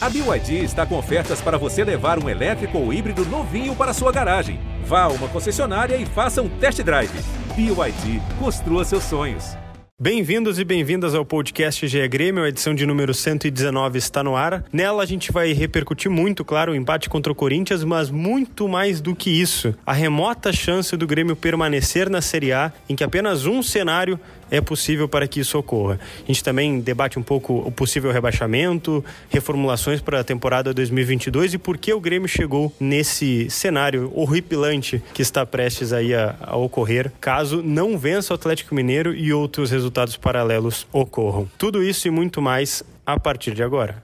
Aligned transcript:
A 0.00 0.08
BYD 0.08 0.62
está 0.62 0.86
com 0.86 0.96
ofertas 0.96 1.40
para 1.40 1.58
você 1.58 1.82
levar 1.82 2.22
um 2.22 2.28
elétrico 2.28 2.78
ou 2.78 2.92
híbrido 2.92 3.24
novinho 3.24 3.74
para 3.74 3.92
sua 3.92 4.12
garagem. 4.12 4.60
Vá 4.84 5.02
a 5.02 5.08
uma 5.08 5.26
concessionária 5.26 5.96
e 5.96 6.06
faça 6.06 6.40
um 6.40 6.48
test 6.48 6.80
drive. 6.84 7.10
BYD, 7.56 8.22
construa 8.38 8.84
seus 8.84 9.02
sonhos. 9.02 9.56
Bem-vindos 10.00 10.60
e 10.60 10.64
bem-vindas 10.64 11.12
ao 11.12 11.24
podcast 11.24 11.88
GE 11.88 12.06
Grêmio, 12.06 12.44
a 12.44 12.48
edição 12.48 12.72
de 12.72 12.86
número 12.86 13.12
119 13.12 13.98
está 13.98 14.22
no 14.22 14.36
ar. 14.36 14.62
Nela 14.72 15.02
a 15.02 15.06
gente 15.06 15.32
vai 15.32 15.52
repercutir 15.52 16.08
muito, 16.08 16.44
claro, 16.44 16.70
o 16.70 16.76
empate 16.76 17.10
contra 17.10 17.32
o 17.32 17.34
Corinthians, 17.34 17.82
mas 17.82 18.08
muito 18.08 18.68
mais 18.68 19.00
do 19.00 19.12
que 19.12 19.28
isso, 19.28 19.74
a 19.84 19.92
remota 19.92 20.52
chance 20.52 20.96
do 20.96 21.04
Grêmio 21.04 21.34
permanecer 21.34 22.08
na 22.08 22.20
Série 22.20 22.52
A, 22.52 22.72
em 22.88 22.94
que 22.94 23.02
apenas 23.02 23.44
um 23.44 23.60
cenário 23.60 24.20
é 24.50 24.60
possível 24.60 25.08
para 25.08 25.26
que 25.26 25.40
isso 25.40 25.58
ocorra. 25.58 25.98
A 26.22 26.26
gente 26.26 26.42
também 26.42 26.80
debate 26.80 27.18
um 27.18 27.22
pouco 27.22 27.54
o 27.58 27.70
possível 27.70 28.10
rebaixamento, 28.12 29.04
reformulações 29.28 30.00
para 30.00 30.20
a 30.20 30.24
temporada 30.24 30.72
2022 30.72 31.54
e 31.54 31.58
por 31.58 31.78
que 31.78 31.92
o 31.92 32.00
Grêmio 32.00 32.28
chegou 32.28 32.72
nesse 32.78 33.48
cenário 33.50 34.12
horripilante 34.14 35.02
que 35.12 35.22
está 35.22 35.44
prestes 35.44 35.92
aí 35.92 36.14
a, 36.14 36.36
a 36.40 36.56
ocorrer, 36.56 37.12
caso 37.20 37.62
não 37.62 37.98
vença 37.98 38.32
o 38.32 38.36
Atlético 38.36 38.74
Mineiro 38.74 39.14
e 39.14 39.32
outros 39.32 39.70
resultados 39.70 40.16
paralelos 40.16 40.86
ocorram. 40.92 41.48
Tudo 41.58 41.82
isso 41.82 42.08
e 42.08 42.10
muito 42.10 42.40
mais 42.40 42.82
a 43.06 43.18
partir 43.18 43.54
de 43.54 43.62
agora. 43.62 44.02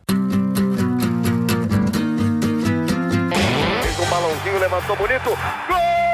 Fez 3.83 3.99
um 3.99 4.11
balãozinho, 4.11 4.59
levantou 4.59 4.97
bonito. 4.97 5.31
Gol! 5.69 6.14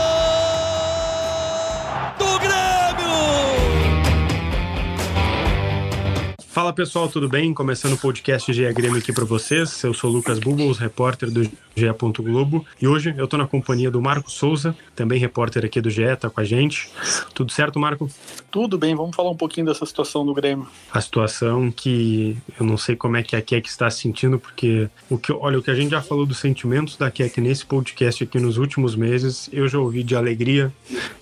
Fala 6.51 6.73
pessoal, 6.73 7.07
tudo 7.07 7.29
bem? 7.29 7.53
Começando 7.53 7.93
o 7.93 7.97
podcast 7.97 8.51
GE 8.51 8.73
Grêmio 8.73 8.97
aqui 8.97 9.13
para 9.13 9.23
vocês. 9.23 9.81
Eu 9.85 9.93
sou 9.93 10.09
o 10.09 10.13
Lucas 10.13 10.37
Bubbles, 10.37 10.77
repórter 10.79 11.31
do 11.31 11.45
GE. 11.45 11.51
Globo. 12.19 12.65
E 12.81 12.85
hoje 12.85 13.13
eu 13.17 13.25
tô 13.25 13.37
na 13.37 13.47
companhia 13.47 13.89
do 13.89 14.01
Marco 14.01 14.29
Souza, 14.29 14.75
também 14.93 15.17
repórter 15.17 15.63
aqui 15.63 15.79
do 15.79 15.89
GE, 15.89 16.13
tá 16.19 16.29
com 16.29 16.41
a 16.41 16.43
gente. 16.43 16.89
Tudo 17.33 17.53
certo, 17.53 17.79
Marco? 17.79 18.09
Tudo 18.51 18.77
bem, 18.77 18.93
vamos 18.93 19.15
falar 19.15 19.29
um 19.29 19.35
pouquinho 19.37 19.65
dessa 19.65 19.85
situação 19.85 20.25
do 20.25 20.33
Grêmio. 20.33 20.67
A 20.91 20.99
situação 20.99 21.71
que 21.71 22.37
eu 22.59 22.65
não 22.65 22.75
sei 22.75 22.97
como 22.97 23.15
é 23.15 23.23
que 23.23 23.35
a 23.35 23.41
Keck 23.41 23.69
está 23.69 23.89
sentindo, 23.89 24.37
porque 24.37 24.89
o 25.09 25.17
que, 25.17 25.31
olha, 25.31 25.57
o 25.57 25.63
que 25.63 25.71
a 25.71 25.75
gente 25.75 25.91
já 25.91 26.01
falou 26.01 26.25
dos 26.25 26.39
sentimentos 26.39 26.97
da 26.97 27.09
Keck 27.09 27.39
nesse 27.39 27.65
podcast 27.65 28.25
aqui 28.25 28.39
nos 28.39 28.57
últimos 28.57 28.93
meses, 28.93 29.49
eu 29.53 29.69
já 29.69 29.79
ouvi 29.79 30.03
de 30.03 30.17
alegria, 30.17 30.71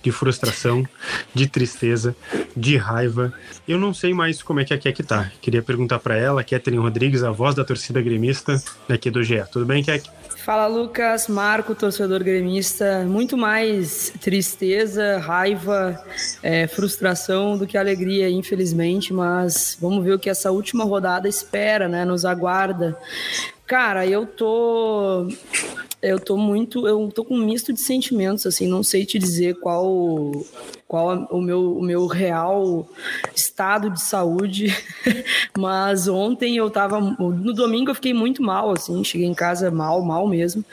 de 0.02 0.10
frustração, 0.10 0.84
de 1.32 1.46
tristeza, 1.46 2.16
de 2.56 2.76
raiva. 2.76 3.32
Eu 3.68 3.78
não 3.78 3.94
sei 3.94 4.12
mais 4.12 4.42
como 4.42 4.58
é 4.58 4.64
que 4.64 4.74
a 4.74 4.78
Keck 4.78 5.04
Queria 5.40 5.62
perguntar 5.62 5.98
para 5.98 6.16
ela, 6.16 6.44
Catherine 6.44 6.82
Rodrigues, 6.82 7.22
a 7.22 7.30
voz 7.30 7.54
da 7.54 7.64
torcida 7.64 8.00
gremista 8.00 8.62
daqui 8.88 9.10
do 9.10 9.22
GE. 9.22 9.42
Tudo 9.50 9.66
bem, 9.66 9.82
Keck? 9.82 10.08
Fala 10.44 10.66
Lucas, 10.66 11.28
Marco, 11.28 11.74
torcedor 11.74 12.24
gremista. 12.24 13.04
Muito 13.06 13.36
mais 13.36 14.12
tristeza, 14.20 15.18
raiva, 15.18 16.02
é, 16.42 16.66
frustração 16.66 17.58
do 17.58 17.66
que 17.66 17.76
alegria, 17.76 18.28
infelizmente. 18.30 19.12
Mas 19.12 19.76
vamos 19.80 20.02
ver 20.02 20.14
o 20.14 20.18
que 20.18 20.30
essa 20.30 20.50
última 20.50 20.84
rodada 20.84 21.28
espera, 21.28 21.88
né? 21.88 22.04
Nos 22.06 22.24
aguarda. 22.24 22.96
Cara, 23.66 24.06
eu 24.06 24.26
tô. 24.26 25.28
Eu 26.02 26.18
tô 26.18 26.36
muito. 26.36 26.86
Eu 26.86 27.10
tô 27.14 27.24
com 27.24 27.34
um 27.34 27.44
misto 27.44 27.72
de 27.72 27.80
sentimentos, 27.80 28.46
assim, 28.46 28.66
não 28.66 28.82
sei 28.82 29.04
te 29.04 29.18
dizer 29.18 29.56
qual 29.60 30.32
qual 30.90 31.28
o 31.30 31.40
meu, 31.40 31.78
o 31.78 31.80
meu 31.80 32.04
real 32.08 32.84
estado 33.32 33.90
de 33.90 34.00
saúde. 34.00 34.76
Mas 35.56 36.08
ontem 36.08 36.56
eu 36.56 36.68
tava. 36.68 37.00
No 37.00 37.52
domingo 37.52 37.92
eu 37.92 37.94
fiquei 37.94 38.12
muito 38.12 38.42
mal, 38.42 38.72
assim, 38.72 39.04
cheguei 39.04 39.28
em 39.28 39.34
casa 39.34 39.70
mal, 39.70 40.02
mal 40.02 40.26
mesmo, 40.26 40.64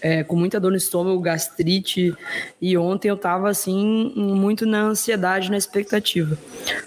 é, 0.00 0.24
com 0.24 0.36
muita 0.36 0.58
dor 0.58 0.70
no 0.70 0.76
estômago, 0.78 1.20
gastrite. 1.20 2.14
E 2.62 2.78
ontem 2.78 3.08
eu 3.08 3.16
tava, 3.18 3.50
assim, 3.50 4.10
muito 4.16 4.64
na 4.64 4.84
ansiedade, 4.84 5.50
na 5.50 5.58
expectativa. 5.58 6.38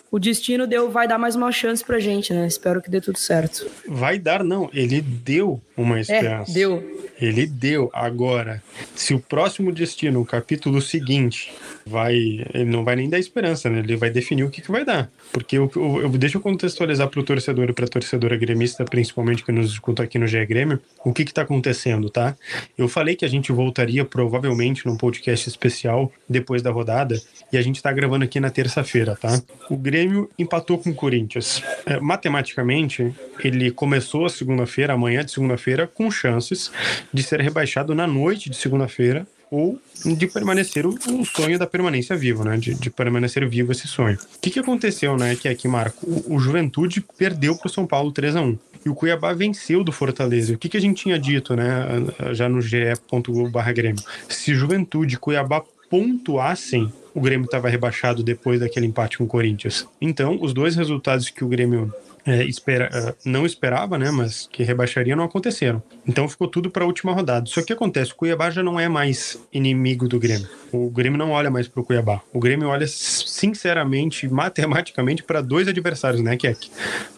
O 0.10 0.18
destino 0.18 0.66
deu, 0.66 0.90
vai 0.90 1.08
dar 1.08 1.20
mais 1.20 1.36
uma 1.36 1.52
chance 1.52 1.86
pra 1.86 2.00
gente, 2.00 2.34
né? 2.34 2.48
Espero 2.48 2.82
que 2.82 2.90
dê 2.90 3.00
tudo 3.00 3.20
certo. 3.20 3.70
Vai 3.88 4.18
dar, 4.18 4.44
não. 4.44 4.72
Ele 4.74 5.02
deu 5.02 5.62
uma 5.82 6.00
esperança. 6.00 6.52
É, 6.52 6.54
deu. 6.54 7.02
Ele 7.20 7.46
deu. 7.46 7.90
Agora, 7.94 8.62
se 8.96 9.14
o 9.14 9.20
próximo 9.20 9.72
destino, 9.72 10.22
o 10.22 10.26
capítulo 10.26 10.82
seguinte, 10.82 11.52
vai. 11.86 12.16
Ele 12.54 12.66
não 12.66 12.84
vai 12.84 12.96
nem 12.96 13.10
dar 13.10 13.20
esperança, 13.20 13.70
né? 13.70 13.80
Ele 13.80 13.96
vai 13.96 14.10
definir 14.10 14.44
o 14.44 14.50
que, 14.50 14.62
que 14.62 14.72
vai 14.72 14.84
dar. 14.86 15.12
Porque 15.32 15.58
eu, 15.58 15.72
eu, 15.76 16.02
eu 16.02 16.10
deixa 16.10 16.38
eu 16.38 16.42
contextualizar 16.42 17.08
para 17.08 17.20
o 17.20 17.24
torcedor 17.24 17.70
e 17.70 17.74
para 17.74 17.86
a 17.86 17.88
torcedora 17.88 18.36
gremista, 18.38 18.84
principalmente 18.84 19.44
que 19.44 19.52
nos 19.52 19.72
escuta 19.72 20.04
aqui 20.04 20.18
no 20.20 20.28
GE 20.28 20.46
Grêmio, 20.46 20.80
o 21.04 21.14
que 21.14 21.24
está 21.24 21.42
acontecendo, 21.44 22.10
tá? 22.10 22.36
Eu 22.78 22.88
falei 22.88 23.16
que 23.16 23.26
a 23.26 23.28
gente 23.28 23.52
voltaria 23.52 24.04
provavelmente 24.04 24.86
num 24.86 24.98
podcast 24.98 25.48
especial 25.48 26.12
depois 26.28 26.62
da 26.62 26.72
rodada 26.72 27.22
e 27.52 27.58
a 27.58 27.62
gente 27.62 27.78
está 27.78 27.92
gravando 27.92 28.26
aqui 28.26 28.40
na 28.40 28.50
terça-feira, 28.50 29.16
tá? 29.16 29.42
O 29.70 29.78
Grêmio 29.78 30.30
empatou 30.38 30.78
com 30.78 30.90
o 30.90 30.96
Corinthians. 30.96 31.64
É, 31.86 32.00
matematicamente, 32.00 33.14
ele 33.44 33.72
começou 33.72 34.26
a 34.26 34.30
segunda-feira, 34.30 34.94
amanhã 34.94 35.24
de 35.24 35.32
segunda-feira, 35.32 35.88
com 35.88 36.12
chances 36.12 36.72
de 37.14 37.24
ser 37.24 37.42
rebaixado 37.42 37.96
na 37.96 38.06
noite 38.06 38.50
de 38.50 38.56
segunda-feira 38.56 39.26
ou 39.52 39.78
de 40.06 40.28
permanecer 40.28 40.86
o, 40.86 40.96
o, 40.96 41.26
sonho 41.26 41.60
da 41.60 41.68
permanência 41.68 42.16
vivo, 42.16 42.46
né? 42.46 42.56
De, 42.56 42.74
de, 42.74 42.90
permanecer 42.90 43.48
vivo 43.48 43.74
esse 43.74 43.86
sonho. 43.86 44.18
O 44.18 44.40
que, 44.40 44.50
que 44.50 44.60
aconteceu, 44.60 45.18
né? 45.18 45.36
Que 45.36 45.50
aqui, 45.50 45.68
Marco, 45.68 46.08
o, 46.08 46.36
o 46.36 46.40
Juventude 46.40 47.06
perdeu 47.18 47.58
para 47.58 47.68
o 47.68 47.70
São 47.70 47.86
Paulo 47.86 48.14
3 48.14 48.38
a 48.38 48.42
1 48.42 48.58
e 48.86 48.90
o 48.90 48.96
Cuiabá 48.96 49.34
venceu 49.34 49.84
do 49.84 49.92
Fortaleza. 49.92 50.54
O 50.54 50.58
que, 50.58 50.70
que 50.70 50.78
a 50.78 50.82
gente 50.82 51.04
tinha 51.04 51.20
dito, 51.20 51.54
né? 51.54 51.86
Já 52.32 52.48
no 52.48 52.62
ge.globo/grêmio. 52.62 54.02
Se 54.30 54.56
Juventude 54.56 55.16
e 55.16 55.18
Cuiabá 55.18 55.62
pontuassem, 55.90 56.92
o 57.14 57.20
Grêmio 57.20 57.44
estava 57.44 57.68
rebaixado 57.68 58.24
depois 58.24 58.62
daquele 58.62 58.86
empate 58.86 59.18
com 59.18 59.26
o 59.26 59.28
Corinthians. 59.28 59.86
Então, 60.00 60.40
os 60.42 60.54
dois 60.54 60.78
resultados 60.78 61.30
que 61.30 61.44
o 61.44 61.50
Grêmio 61.50 61.94
é, 62.26 62.44
espera, 62.44 62.90
é, 62.94 63.16
não 63.26 63.46
esperava, 63.46 63.98
né, 63.98 64.12
mas 64.12 64.48
que 64.52 64.64
rebaixaria 64.64 65.16
não 65.16 65.24
aconteceram. 65.24 65.82
Então 66.08 66.28
ficou 66.30 66.48
tudo 66.48 66.70
para 66.70 66.84
a 66.84 66.88
última 66.88 67.12
rodada. 67.14 67.46
Só 67.48 67.62
que 67.64 67.74
acontece, 67.74 68.12
o 68.12 68.16
Cuiabá 68.16 68.50
já 68.50 68.62
não 68.62 68.80
é 68.80 68.88
mais 68.88 69.40
inimigo 69.52 70.08
do 70.08 70.20
Grêmio. 70.20 70.48
O 70.72 70.90
Grêmio 70.90 71.18
não 71.18 71.32
olha 71.32 71.50
mais 71.50 71.68
para 71.68 71.82
o 71.82 71.84
Cuiabá. 71.84 72.22
O 72.34 72.40
Grêmio 72.40 72.68
olha 72.70 72.88
sinceramente, 72.88 74.28
matematicamente 74.28 75.24
para 75.24 75.42
dois 75.42 75.68
adversários, 75.68 76.22
né, 76.22 76.38
que 76.38 76.48
é 76.48 76.56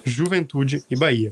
Juventude 0.05 0.83
e 0.89 0.95
Bahia. 0.95 1.31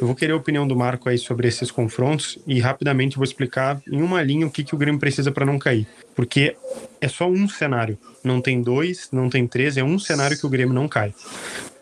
Eu 0.00 0.06
vou 0.06 0.14
querer 0.14 0.32
a 0.32 0.36
opinião 0.36 0.66
do 0.66 0.76
Marco 0.76 1.08
aí 1.08 1.18
sobre 1.18 1.48
esses 1.48 1.70
confrontos 1.70 2.38
e 2.46 2.60
rapidamente 2.60 3.16
vou 3.16 3.24
explicar 3.24 3.80
em 3.90 4.00
uma 4.02 4.22
linha 4.22 4.46
o 4.46 4.50
que, 4.50 4.62
que 4.62 4.74
o 4.74 4.78
Grêmio 4.78 5.00
precisa 5.00 5.32
para 5.32 5.46
não 5.46 5.58
cair. 5.58 5.86
Porque 6.14 6.56
é 7.00 7.08
só 7.08 7.28
um 7.28 7.48
cenário. 7.48 7.98
Não 8.22 8.40
tem 8.40 8.60
dois, 8.60 9.08
não 9.12 9.28
tem 9.28 9.46
três, 9.46 9.76
é 9.76 9.82
um 9.82 9.98
cenário 9.98 10.38
que 10.38 10.46
o 10.46 10.50
Grêmio 10.50 10.74
não 10.74 10.88
cai 10.88 11.14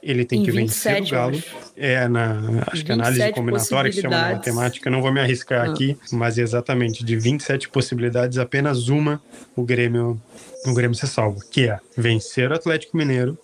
ele 0.07 0.25
tem 0.25 0.41
em 0.41 0.45
que 0.45 0.51
27, 0.51 1.01
vencer 1.01 1.03
o 1.03 1.11
Galo. 1.11 1.43
É, 1.77 2.09
na, 2.09 2.63
acho 2.69 2.85
que 2.85 2.93
análise 2.93 3.33
combinatória, 3.33 3.91
que 3.91 4.01
chama 4.01 4.33
matemática, 4.33 4.89
não 4.89 5.03
vou 5.03 5.13
me 5.13 5.21
arriscar 5.21 5.67
ah. 5.67 5.73
aqui, 5.73 5.97
mas 6.13 6.39
exatamente, 6.39 7.05
de 7.05 7.17
27 7.17 7.69
possibilidades, 7.69 8.39
apenas 8.39 8.89
uma 8.89 9.21
o 9.57 9.65
Grêmio 9.65 10.21
o 10.65 10.75
Grêmio 10.75 10.97
se 10.97 11.07
salva, 11.07 11.39
que 11.51 11.69
é 11.69 11.79
vencer 11.97 12.51
o 12.51 12.55
Atlético 12.55 12.97
Mineiro 12.97 13.39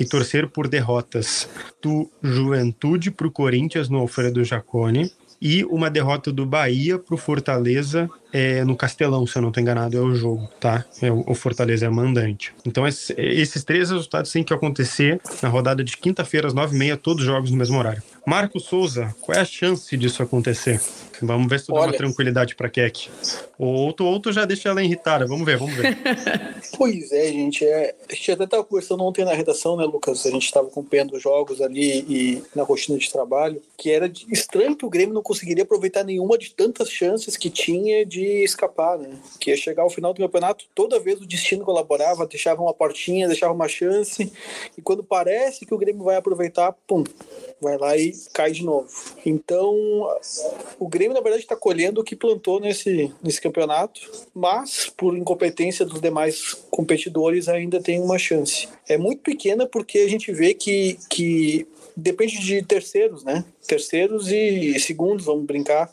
e 0.00 0.06
torcer 0.06 0.48
por 0.48 0.68
derrotas 0.68 1.46
do 1.82 2.10
Juventude 2.22 3.10
para 3.10 3.26
o 3.26 3.30
Corinthians 3.30 3.90
no 3.90 3.98
Alfredo 3.98 4.42
Jacone 4.42 5.12
e 5.44 5.64
uma 5.64 5.90
derrota 5.90 6.30
do 6.30 6.46
Bahia 6.46 7.00
para 7.00 7.16
o 7.16 7.18
Fortaleza 7.18 8.08
é, 8.32 8.64
no 8.64 8.76
Castelão, 8.76 9.26
se 9.26 9.36
eu 9.36 9.42
não 9.42 9.48
estou 9.48 9.60
enganado, 9.60 9.96
é 9.96 10.00
o 10.00 10.14
jogo, 10.14 10.48
tá? 10.60 10.84
É, 11.02 11.10
o 11.10 11.34
Fortaleza 11.34 11.84
é 11.84 11.88
mandante. 11.88 12.54
Então, 12.64 12.86
esse, 12.86 13.12
esses 13.18 13.64
três 13.64 13.90
resultados 13.90 14.30
têm 14.30 14.44
que 14.44 14.54
acontecer 14.54 15.20
na 15.42 15.48
rodada 15.48 15.82
de 15.82 15.96
quinta-feira, 15.96 16.46
às 16.46 16.54
nove 16.54 16.76
e 16.76 16.78
meia, 16.78 16.96
todos 16.96 17.22
os 17.22 17.26
jogos 17.26 17.50
no 17.50 17.56
mesmo 17.56 17.76
horário. 17.76 18.00
Marco 18.26 18.58
Souza, 18.58 19.14
qual 19.20 19.36
é 19.36 19.40
a 19.40 19.44
chance 19.44 19.96
disso 19.96 20.22
acontecer? 20.22 20.80
Vamos 21.20 21.48
ver 21.48 21.60
se 21.60 21.66
tu 21.66 21.74
Olha... 21.74 21.82
dá 21.82 21.86
uma 21.88 21.96
tranquilidade 21.96 22.56
para 22.56 22.68
Keck. 22.68 23.08
Ou 23.58 23.92
tu, 23.92 24.04
ou 24.04 24.18
tu 24.18 24.32
já 24.32 24.44
deixa 24.44 24.70
ela 24.70 24.82
irritada. 24.82 25.24
Vamos 25.24 25.46
ver, 25.46 25.56
vamos 25.56 25.74
ver. 25.74 25.96
pois 26.76 27.12
é, 27.12 27.28
gente. 27.28 27.64
É, 27.64 27.94
a 28.10 28.14
gente 28.14 28.32
até 28.32 28.44
estava 28.44 28.64
conversando 28.64 29.04
ontem 29.04 29.24
na 29.24 29.32
redação, 29.32 29.76
né, 29.76 29.84
Lucas? 29.84 30.26
A 30.26 30.30
gente 30.30 30.46
estava 30.46 30.66
acompanhando 30.66 31.14
os 31.14 31.22
jogos 31.22 31.60
ali 31.60 32.04
e 32.08 32.42
na 32.56 32.64
rotina 32.64 32.98
de 32.98 33.10
trabalho, 33.10 33.62
que 33.76 33.90
era 33.90 34.10
estranho 34.28 34.74
que 34.74 34.84
o 34.84 34.90
Grêmio 34.90 35.14
não 35.14 35.22
conseguiria 35.22 35.62
aproveitar 35.62 36.02
nenhuma 36.02 36.36
de 36.36 36.50
tantas 36.50 36.90
chances 36.90 37.36
que 37.36 37.50
tinha 37.50 38.04
de 38.04 38.22
de 38.22 38.44
escapar, 38.44 38.98
né? 38.98 39.18
Que 39.40 39.50
ia 39.50 39.56
chegar 39.56 39.82
ao 39.82 39.90
final 39.90 40.14
do 40.14 40.22
campeonato, 40.22 40.64
toda 40.74 41.00
vez 41.00 41.20
o 41.20 41.26
destino 41.26 41.64
colaborava, 41.64 42.26
deixava 42.26 42.62
uma 42.62 42.72
portinha, 42.72 43.26
deixava 43.26 43.52
uma 43.52 43.68
chance, 43.68 44.32
e 44.78 44.82
quando 44.82 45.02
parece 45.02 45.66
que 45.66 45.74
o 45.74 45.78
Grêmio 45.78 46.04
vai 46.04 46.16
aproveitar, 46.16 46.72
pum, 46.86 47.02
vai 47.60 47.76
lá 47.76 47.96
e 47.96 48.11
cai 48.32 48.52
de 48.52 48.64
novo. 48.64 48.88
Então, 49.24 49.74
o 50.78 50.88
Grêmio, 50.88 51.14
na 51.14 51.20
verdade, 51.20 51.42
está 51.42 51.56
colhendo 51.56 52.00
o 52.00 52.04
que 52.04 52.16
plantou 52.16 52.60
nesse, 52.60 53.12
nesse 53.22 53.40
campeonato, 53.40 54.00
mas, 54.34 54.92
por 54.96 55.16
incompetência 55.16 55.84
dos 55.84 56.00
demais 56.00 56.54
competidores, 56.70 57.48
ainda 57.48 57.80
tem 57.80 58.00
uma 58.00 58.18
chance. 58.18 58.68
É 58.88 58.96
muito 58.96 59.22
pequena 59.22 59.66
porque 59.66 59.98
a 59.98 60.08
gente 60.08 60.32
vê 60.32 60.54
que, 60.54 60.98
que 61.08 61.66
depende 61.96 62.38
de 62.38 62.62
terceiros, 62.62 63.24
né? 63.24 63.44
Terceiros 63.66 64.30
e 64.30 64.78
segundos, 64.80 65.24
vamos 65.24 65.44
brincar 65.44 65.92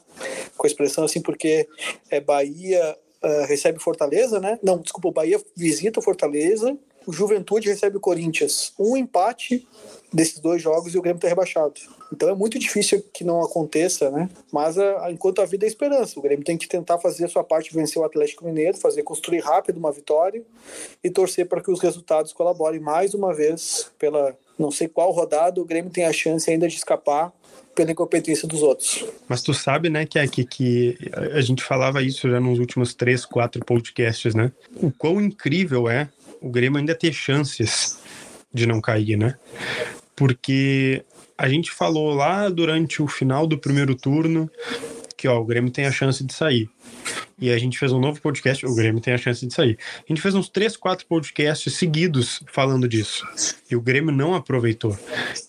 com 0.57 0.65
a 0.65 0.69
expressão 0.69 1.03
assim, 1.03 1.21
porque 1.21 1.67
é 2.09 2.19
Bahia 2.19 2.97
uh, 3.23 3.45
recebe 3.45 3.79
Fortaleza, 3.79 4.39
né? 4.39 4.59
Não, 4.63 4.79
desculpa, 4.79 5.09
o 5.09 5.13
Bahia 5.13 5.41
visita 5.55 5.99
o 5.99 6.03
Fortaleza, 6.03 6.77
o 7.05 7.13
Juventude 7.13 7.69
recebe 7.69 7.97
o 7.97 7.99
Corinthians. 7.99 8.73
Um 8.77 8.95
empate 8.95 9.67
desses 10.11 10.39
dois 10.39 10.61
jogos 10.61 10.93
e 10.93 10.97
o 10.97 11.01
Grêmio 11.01 11.17
está 11.17 11.27
rebaixado. 11.27 11.73
Então 12.11 12.29
é 12.29 12.35
muito 12.35 12.57
difícil 12.57 13.03
que 13.13 13.23
não 13.23 13.41
aconteça, 13.41 14.09
né? 14.09 14.29
Mas 14.51 14.77
a, 14.77 15.05
a, 15.05 15.11
enquanto 15.11 15.41
a 15.41 15.45
vida 15.45 15.65
é 15.65 15.67
esperança, 15.67 16.19
o 16.19 16.21
Grêmio 16.21 16.43
tem 16.43 16.57
que 16.57 16.67
tentar 16.67 16.97
fazer 16.97 17.25
a 17.25 17.29
sua 17.29 17.43
parte, 17.43 17.73
vencer 17.73 18.01
o 18.01 18.05
Atlético 18.05 18.45
Mineiro, 18.45 18.77
fazer 18.77 19.03
construir 19.03 19.39
rápido 19.39 19.77
uma 19.77 19.91
vitória 19.91 20.43
e 21.03 21.09
torcer 21.09 21.47
para 21.47 21.61
que 21.61 21.71
os 21.71 21.79
resultados 21.79 22.33
colaborem 22.33 22.79
mais 22.79 23.13
uma 23.13 23.33
vez 23.33 23.91
pela 23.99 24.35
não 24.57 24.71
sei 24.71 24.89
qual 24.89 25.11
rodada 25.11 25.61
o 25.61 25.65
Grêmio 25.65 25.91
tem 25.91 26.05
a 26.05 26.11
chance 26.11 26.49
ainda 26.51 26.67
de 26.67 26.75
escapar 26.75 27.31
pela 27.73 27.91
incompetência 27.91 28.45
dos 28.45 28.61
outros. 28.61 29.05
Mas 29.25 29.41
tu 29.41 29.53
sabe, 29.53 29.89
né, 29.89 30.05
que, 30.05 30.27
que, 30.27 30.43
que 30.43 30.97
a 31.31 31.39
gente 31.39 31.63
falava 31.63 32.01
isso 32.01 32.29
já 32.29 32.39
nos 32.39 32.59
últimos 32.59 32.93
três, 32.93 33.25
quatro 33.25 33.63
podcasts, 33.63 34.35
né? 34.35 34.51
O 34.75 34.91
quão 34.91 35.21
incrível 35.21 35.89
é 35.89 36.09
o 36.41 36.49
Grêmio 36.49 36.79
ainda 36.79 36.95
ter 36.95 37.13
chances 37.13 37.99
de 38.53 38.65
não 38.65 38.81
cair, 38.81 39.17
né? 39.17 39.35
Porque 40.15 41.03
a 41.37 41.47
gente 41.47 41.71
falou 41.71 42.13
lá 42.13 42.49
durante 42.49 43.01
o 43.01 43.07
final 43.07 43.47
do 43.47 43.57
primeiro 43.57 43.95
turno 43.95 44.49
que 45.19 45.27
ó, 45.27 45.37
o 45.37 45.45
Grêmio 45.45 45.69
tem 45.69 45.85
a 45.85 45.91
chance 45.91 46.23
de 46.23 46.33
sair. 46.33 46.69
E 47.41 47.51
a 47.51 47.57
gente 47.57 47.79
fez 47.79 47.91
um 47.91 47.99
novo 47.99 48.19
podcast, 48.19 48.65
o 48.65 48.75
Grêmio 48.75 49.01
tem 49.01 49.13
a 49.13 49.17
chance 49.17 49.45
de 49.45 49.53
sair. 49.53 49.77
A 49.97 50.05
gente 50.07 50.21
fez 50.21 50.35
uns 50.35 50.49
três, 50.49 50.75
quatro 50.75 51.05
podcasts 51.05 51.73
seguidos 51.73 52.43
falando 52.51 52.87
disso. 52.87 53.25
E 53.71 53.75
o 53.75 53.81
Grêmio 53.81 54.11
não 54.11 54.35
aproveitou. 54.35 54.97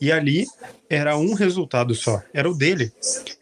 E 0.01 0.13
ali 0.13 0.47
era 0.89 1.17
um 1.17 1.35
resultado 1.35 1.95
só, 1.95 2.21
era 2.33 2.51
o 2.51 2.55
dele. 2.55 2.93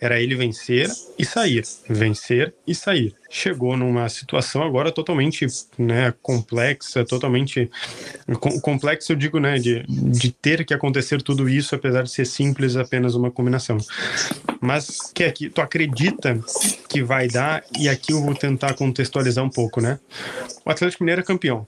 Era 0.01 0.21
ele 0.21 0.35
vencer 0.35 0.91
e 1.19 1.25
sair, 1.25 1.65
vencer 1.89 2.55
e 2.67 2.75
sair. 2.75 3.15
Chegou 3.31 3.77
numa 3.77 4.09
situação 4.09 4.63
agora 4.63 4.93
totalmente 4.93 5.47
né, 5.77 6.15
complexa, 6.23 7.05
totalmente 7.05 7.71
com, 8.41 8.61
complexa, 8.61 9.13
eu 9.13 9.17
digo, 9.17 9.39
né, 9.39 9.59
de, 9.59 9.83
de 9.87 10.31
ter 10.31 10.65
que 10.65 10.73
acontecer 10.73 11.23
tudo 11.23 11.49
isso, 11.49 11.75
apesar 11.75 12.03
de 12.03 12.11
ser 12.11 12.27
simples, 12.27 12.77
apenas 12.77 13.15
uma 13.15 13.31
combinação. 13.31 13.79
Mas 14.61 15.13
que 15.15 15.25
aqui, 15.25 15.49
tu 15.49 15.61
acredita 15.61 16.39
que 16.89 17.03
vai 17.03 17.29
dar? 17.29 17.65
E 17.79 17.89
aqui 17.89 18.13
eu 18.13 18.23
vou 18.23 18.35
tentar 18.35 18.75
contextualizar 18.75 19.45
um 19.45 19.51
pouco, 19.51 19.81
né? 19.81 19.99
O 20.65 20.71
Atlético 20.71 21.05
Mineiro 21.05 21.21
é 21.21 21.25
campeão 21.25 21.67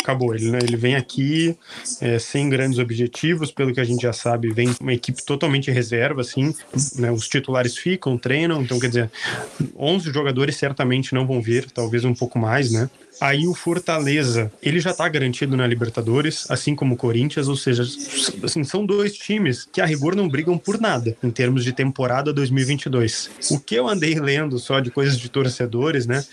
acabou. 0.00 0.34
Ele, 0.34 0.50
né, 0.50 0.58
ele 0.62 0.76
vem 0.76 0.96
aqui 0.96 1.56
é, 2.00 2.18
sem 2.18 2.48
grandes 2.48 2.78
objetivos, 2.78 3.50
pelo 3.50 3.72
que 3.72 3.80
a 3.80 3.84
gente 3.84 4.02
já 4.02 4.12
sabe, 4.12 4.52
vem 4.52 4.74
uma 4.80 4.92
equipe 4.92 5.22
totalmente 5.24 5.70
reserva, 5.70 6.20
assim, 6.20 6.54
né, 6.96 7.10
os 7.10 7.28
titulares 7.28 7.76
ficam, 7.76 8.18
treinam, 8.18 8.62
então 8.62 8.78
quer 8.78 8.88
dizer, 8.88 9.10
11 9.76 10.12
jogadores 10.12 10.56
certamente 10.56 11.14
não 11.14 11.26
vão 11.26 11.40
vir, 11.40 11.70
talvez 11.70 12.04
um 12.04 12.14
pouco 12.14 12.38
mais, 12.38 12.72
né? 12.72 12.90
Aí 13.20 13.46
o 13.46 13.54
Fortaleza, 13.54 14.50
ele 14.62 14.80
já 14.80 14.90
está 14.90 15.08
garantido 15.08 15.56
na 15.56 15.66
Libertadores, 15.66 16.50
assim 16.50 16.74
como 16.74 16.94
o 16.94 16.96
Corinthians, 16.96 17.48
ou 17.48 17.56
seja, 17.56 17.82
assim, 18.42 18.64
são 18.64 18.86
dois 18.86 19.14
times 19.14 19.68
que 19.70 19.80
a 19.80 19.84
rigor 19.84 20.16
não 20.16 20.28
brigam 20.28 20.56
por 20.56 20.80
nada 20.80 21.16
em 21.22 21.30
termos 21.30 21.62
de 21.64 21.72
temporada 21.72 22.32
2022. 22.32 23.30
O 23.50 23.60
que 23.60 23.74
eu 23.74 23.86
andei 23.88 24.18
lendo 24.18 24.58
só 24.58 24.80
de 24.80 24.90
coisas 24.90 25.18
de 25.18 25.28
torcedores, 25.28 26.06
né, 26.06 26.24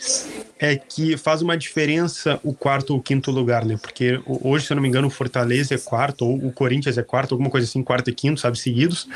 é 0.60 0.76
que 0.76 1.18
faz 1.18 1.42
uma 1.42 1.58
diferença 1.58 2.40
o 2.44 2.54
quarto 2.54 2.94
ou 2.94 3.02
quinto 3.02 3.32
lugar, 3.32 3.64
né? 3.64 3.78
Porque 3.80 4.20
hoje, 4.26 4.66
se 4.66 4.74
eu 4.74 4.76
não 4.76 4.82
me 4.82 4.90
engano, 4.90 5.08
o 5.08 5.10
Fortaleza 5.12 5.76
é 5.76 5.78
quarto, 5.78 6.26
ou 6.26 6.36
o 6.48 6.52
Corinthians 6.52 6.98
é 6.98 7.04
quarto, 7.04 7.34
alguma 7.34 7.50
coisa 7.50 7.68
assim, 7.68 7.84
quarto 7.84 8.10
e 8.10 8.14
quinto, 8.14 8.40
sabe, 8.40 8.58
seguidos. 8.58 9.08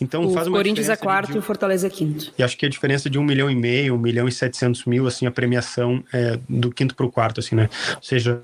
Então 0.00 0.24
o 0.26 0.32
faz 0.32 0.46
uma 0.46 0.56
Corinthians 0.56 0.88
é 0.88 0.96
quarto 0.96 1.36
e 1.36 1.38
o 1.38 1.42
Fortaleza 1.42 1.86
é 1.86 1.90
quinto. 1.90 2.32
E 2.36 2.42
acho 2.42 2.56
que 2.56 2.66
a 2.66 2.68
diferença 2.68 3.08
de 3.08 3.18
um 3.18 3.24
milhão 3.24 3.50
e 3.50 3.54
meio, 3.54 3.94
um 3.94 3.98
milhão 3.98 4.26
e 4.26 4.32
setecentos 4.32 4.84
mil, 4.84 5.06
assim, 5.06 5.26
a 5.26 5.30
premiação 5.30 6.02
é 6.12 6.38
do 6.48 6.70
quinto 6.70 6.94
para 6.94 7.06
o 7.06 7.09
quarto, 7.10 7.40
assim, 7.40 7.54
né? 7.54 7.68
Ou 7.96 8.02
seja, 8.02 8.42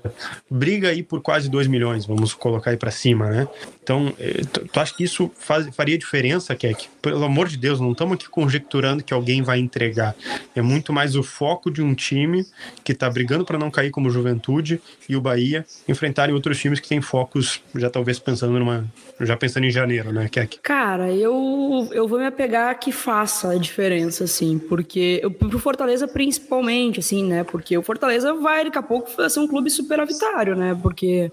briga 0.49 0.89
aí 0.89 1.03
por 1.03 1.21
quase 1.21 1.49
2 1.49 1.67
milhões, 1.67 2.05
vamos 2.05 2.33
colocar 2.33 2.71
aí 2.71 2.77
para 2.77 2.91
cima, 2.91 3.29
né? 3.29 3.47
Então, 3.87 4.13
eh, 4.19 4.41
tu, 4.51 4.77
acha 4.77 4.93
que 4.93 5.05
isso 5.05 5.31
faz, 5.39 5.73
faria 5.73 5.97
diferença, 5.97 6.53
Keck? 6.53 6.89
Pelo 7.01 7.23
amor 7.23 7.47
de 7.47 7.55
Deus, 7.55 7.79
não 7.79 7.93
estamos 7.93 8.15
aqui 8.15 8.27
conjecturando 8.27 9.01
que 9.01 9.13
alguém 9.13 9.41
vai 9.41 9.59
entregar. 9.59 10.13
É 10.53 10.61
muito 10.61 10.91
mais 10.91 11.15
o 11.15 11.23
foco 11.23 11.71
de 11.71 11.81
um 11.81 11.95
time 11.95 12.45
que 12.83 12.91
está 12.91 13.09
brigando 13.09 13.45
para 13.45 13.57
não 13.57 13.71
cair 13.71 13.89
como 13.89 14.09
Juventude 14.09 14.81
e 15.07 15.15
o 15.15 15.21
Bahia 15.21 15.65
enfrentarem 15.87 16.35
outros 16.35 16.59
times 16.59 16.81
que 16.81 16.89
têm 16.89 16.99
focos 16.99 17.61
já 17.75 17.89
talvez 17.89 18.19
pensando 18.19 18.59
numa 18.59 18.85
já 19.21 19.37
pensando 19.37 19.65
em 19.65 19.71
janeiro, 19.71 20.11
né, 20.11 20.27
Keck? 20.29 20.59
Cara, 20.61 21.09
eu 21.13 21.87
eu 21.93 22.09
vou 22.09 22.19
me 22.19 22.25
apegar 22.25 22.77
que 22.77 22.91
faça 22.91 23.51
a 23.51 23.57
diferença 23.57 24.25
assim, 24.25 24.59
porque 24.59 25.21
pro 25.39 25.59
Fortaleza 25.59 26.09
principalmente 26.09 26.99
assim, 26.99 27.23
né? 27.23 27.45
Porque 27.45 27.77
o 27.77 27.81
Fortaleza 27.81 28.33
vai 28.33 28.65
daqui 28.65 28.77
a 28.77 28.83
pouco 28.83 29.29
ser 29.29 29.39
um 29.39 29.47
clube 29.47 29.69
superavitário, 29.69 30.57
né? 30.57 30.77
Porque 30.83 31.31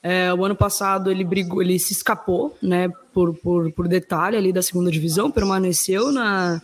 é, 0.00 0.32
o 0.32 0.44
ano 0.44 0.54
passado 0.54 1.10
ele 1.10 1.24
brigou, 1.24 1.60
ele 1.60 1.76
se 1.80 1.95
escapou, 1.96 2.56
né? 2.62 2.88
Por, 3.16 3.34
por, 3.34 3.72
por 3.72 3.88
detalhe 3.88 4.36
ali 4.36 4.52
da 4.52 4.60
segunda 4.60 4.90
divisão, 4.90 5.30
permaneceu 5.30 6.12
na, 6.12 6.60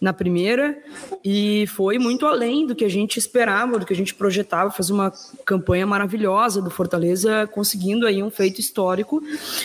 na 0.00 0.12
primeira 0.12 0.78
e 1.24 1.66
foi 1.66 1.98
muito 1.98 2.26
além 2.26 2.64
do 2.64 2.76
que 2.76 2.84
a 2.84 2.88
gente 2.88 3.18
esperava, 3.18 3.76
do 3.76 3.84
que 3.84 3.92
a 3.92 3.96
gente 3.96 4.14
projetava, 4.14 4.70
fez 4.70 4.88
uma 4.88 5.12
campanha 5.44 5.84
maravilhosa 5.84 6.62
do 6.62 6.70
Fortaleza, 6.70 7.48
conseguindo 7.48 8.06
aí 8.06 8.22
um 8.22 8.30
feito 8.30 8.60
histórico 8.60 9.20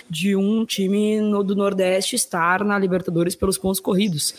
de 0.09 0.35
um 0.35 0.65
time 0.65 1.21
no, 1.21 1.43
do 1.43 1.55
Nordeste 1.55 2.15
estar 2.15 2.63
na 2.63 2.79
Libertadores 2.79 3.35
pelos 3.35 3.59
pontos 3.59 3.79
corridos, 3.79 4.33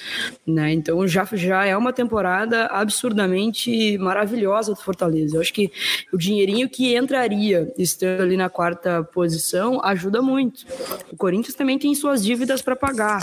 né? 0.45 0.73
Então 0.73 1.07
já, 1.07 1.25
já 1.35 1.65
é 1.65 1.77
uma 1.77 1.93
temporada 1.93 2.67
absurdamente 2.67 3.97
maravilhosa 3.99 4.73
do 4.73 4.81
Fortaleza. 4.81 5.37
Eu 5.37 5.41
acho 5.41 5.55
que 5.55 5.71
o 6.13 6.19
dinheirinho 6.19 6.69
que 6.69 6.97
entraria 6.97 7.73
estando 7.79 8.23
ali 8.23 8.37
na 8.37 8.49
quarta 8.49 9.05
posição 9.05 9.81
ajuda 9.85 10.21
muito. 10.21 10.67
O 11.13 11.17
Corinthians 11.17 11.55
também 11.55 11.79
tem 11.79 11.92
suas 11.94 12.25
dívidas 12.25 12.63
para 12.63 12.77
pagar, 12.77 13.20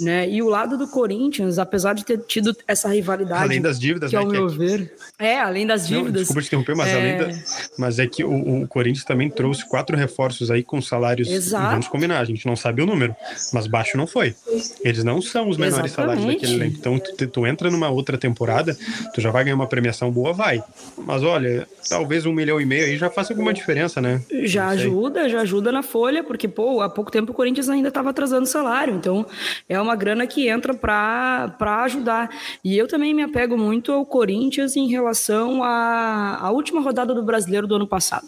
né? 0.00 0.28
E 0.28 0.42
o 0.42 0.48
lado 0.48 0.76
do 0.76 0.88
Corinthians, 0.88 1.58
apesar 1.58 1.94
de 1.94 2.04
ter 2.04 2.18
tido 2.18 2.56
essa 2.66 2.88
rivalidade, 2.88 3.44
além 3.44 3.60
das 3.60 3.78
dívidas, 3.78 4.10
que 4.10 4.16
né, 4.16 4.22
ao 4.22 4.28
meu 4.28 4.46
é 4.46 4.50
ver, 4.50 4.94
é 5.18 5.40
além 5.40 5.66
das 5.66 5.86
dívidas. 5.86 6.12
Não, 6.12 6.20
desculpa 6.20 6.42
te 6.42 6.46
interromper, 6.46 6.76
mas 6.76 6.88
é... 6.88 6.94
além 6.94 7.18
da... 7.18 7.42
mas 7.78 7.98
é 7.98 8.06
que 8.06 8.24
o, 8.24 8.62
o, 8.62 8.68
Corinthians 8.68 9.04
também 9.04 9.30
trouxe 9.30 9.68
quatro 9.68 9.96
reforços 9.96 10.50
aí 10.50 10.62
com 10.62 10.80
salários, 10.80 11.28
Exato. 11.28 11.70
vamos 11.70 11.88
combinar, 11.88 12.20
a 12.20 12.24
gente 12.24 12.46
não 12.46 12.56
sabe 12.56 12.82
o 12.82 12.86
número, 12.86 13.14
mas 13.52 13.66
baixo 13.66 13.96
não 13.96 14.06
foi. 14.06 14.34
Eles 14.82 15.04
não 15.04 15.20
são 15.22 15.48
os 15.48 15.56
menores 15.56 15.92
Exatamente. 15.92 16.20
salários 16.20 16.40
daquele 16.40 16.54
elenco. 16.54 16.76
Então 16.78 16.98
tu, 16.98 17.26
tu 17.28 17.46
entra 17.46 17.70
numa 17.70 17.88
outra 17.88 18.18
temporada, 18.18 18.76
tu 19.14 19.20
já 19.20 19.30
vai 19.30 19.44
ganhar 19.44 19.56
uma 19.56 19.66
premiação 19.66 20.10
boa, 20.10 20.32
vai. 20.32 20.62
Mas 20.98 21.22
olha, 21.22 21.66
talvez 21.88 22.26
um 22.26 22.32
milhão 22.32 22.60
e 22.60 22.66
meio 22.66 22.84
aí 22.84 22.96
já 22.96 23.10
faça 23.10 23.32
alguma 23.32 23.52
diferença, 23.52 24.00
né? 24.00 24.20
Já 24.44 24.68
ajuda, 24.68 25.28
já 25.28 25.40
ajuda 25.40 25.70
na 25.70 25.82
folha, 25.82 26.24
porque 26.24 26.48
pô, 26.48 26.80
há 26.80 26.88
pouco 26.88 27.10
tempo 27.10 27.32
o 27.32 27.34
Corinthians 27.34 27.68
ainda 27.68 27.90
estava 27.92 28.10
atrasando 28.10 28.46
salário. 28.46 28.94
Então, 28.94 29.24
é 29.68 29.80
uma 29.80 29.94
grana 29.94 30.26
que 30.26 30.48
entra 30.48 30.74
para 30.74 31.82
ajudar. 31.84 32.30
E 32.64 32.76
eu 32.76 32.88
também 32.88 33.14
me 33.14 33.22
apego 33.22 33.56
muito 33.56 33.92
ao 33.92 34.04
Corinthians 34.04 34.76
em 34.76 34.88
relação 34.88 35.62
à, 35.62 36.38
à 36.40 36.50
última 36.50 36.80
rodada 36.80 37.14
do 37.14 37.22
brasileiro 37.22 37.66
do 37.66 37.76
ano 37.76 37.86
passado. 37.86 38.26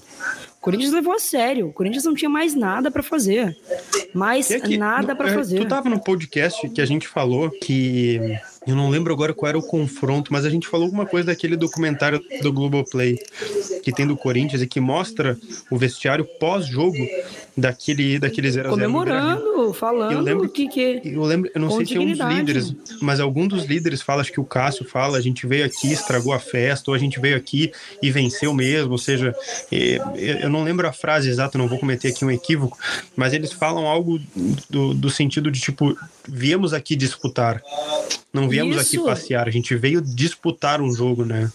O 0.57 0.61
Corinthians 0.65 0.93
levou 0.93 1.13
a 1.13 1.19
sério. 1.19 1.69
O 1.69 1.73
Corinthians 1.73 2.05
não 2.05 2.15
tinha 2.15 2.29
mais 2.29 2.55
nada 2.55 2.91
para 2.91 3.03
fazer. 3.03 3.55
Mais 4.15 4.51
é 4.51 4.59
que, 4.59 4.79
nada 4.79 5.15
para 5.15 5.35
fazer. 5.35 5.59
Tu 5.59 5.69
tava 5.69 5.91
no 5.91 6.03
podcast 6.03 6.67
que 6.71 6.81
a 6.81 6.87
gente 6.87 7.07
falou 7.07 7.51
que 7.51 8.39
eu 8.67 8.75
não 8.75 8.89
lembro 8.89 9.13
agora 9.13 9.35
qual 9.35 9.49
era 9.49 9.59
o 9.59 9.63
confronto, 9.63 10.33
mas 10.33 10.45
a 10.45 10.51
gente 10.51 10.67
falou 10.67 10.87
alguma 10.87 11.07
coisa 11.07 11.27
daquele 11.27 11.57
documentário 11.57 12.21
do 12.43 12.53
Globoplay 12.53 13.19
que 13.83 13.93
tem 13.93 14.07
do 14.07 14.17
Corinthians 14.17 14.63
e 14.63 14.67
que 14.67 14.81
mostra 14.81 15.39
o 15.71 15.77
vestiário 15.77 16.25
pós-jogo 16.41 16.97
daquele 17.57 18.19
daquele 18.19 18.51
0 18.51 18.71
Comemorando, 18.71 19.73
falando 19.75 20.13
eu 20.13 20.21
lembro 20.21 20.49
que, 20.49 20.69
que 20.69 21.03
eu 21.05 21.23
lembro, 21.23 21.51
eu 21.55 21.61
não 21.61 21.71
sei 21.71 21.87
se 21.87 21.97
é 21.97 22.01
um 22.01 22.11
dos 22.11 22.19
líderes, 22.19 22.75
mas 23.01 23.21
algum 23.21 23.47
dos 23.47 23.65
líderes 23.65 24.03
fala, 24.03 24.23
acho 24.23 24.33
que 24.33 24.41
o 24.41 24.45
Cássio 24.45 24.85
fala, 24.85 25.19
a 25.19 25.21
gente 25.21 25.47
veio 25.47 25.65
aqui, 25.65 25.93
estragou 25.93 26.33
a 26.33 26.39
festa, 26.39 26.91
ou 26.91 26.95
a 26.95 26.99
gente 26.99 27.21
veio 27.21 27.37
aqui 27.37 27.71
e 28.03 28.11
venceu 28.11 28.53
mesmo, 28.53 28.93
ou 28.93 28.99
seja, 28.99 29.35
eu 29.71 30.51
não 30.51 30.65
lembro 30.65 30.89
a 30.89 30.93
frase 30.93 31.29
exata, 31.29 31.59
não 31.59 31.69
vou 31.69 31.79
cometer 31.79 32.09
aqui 32.09 32.25
um 32.25 32.31
equívoco, 32.31 32.77
mas 33.15 33.33
eles 33.33 33.53
falam 33.53 33.87
algo 33.87 34.21
do, 34.69 34.95
do 34.95 35.11
sentido 35.11 35.51
de 35.51 35.61
tipo, 35.61 35.97
viemos 36.29 36.73
aqui 36.73 36.97
disputar 36.97 37.63
não 38.35 38.49
viemos 38.49 38.77
Isso. 38.77 38.97
aqui 38.97 39.05
passear, 39.09 39.47
a 39.47 39.51
gente 39.51 39.77
veio 39.77 40.03
disputar 40.03 40.81
um 40.81 40.93
jogo, 40.93 41.25
né? 41.25 41.53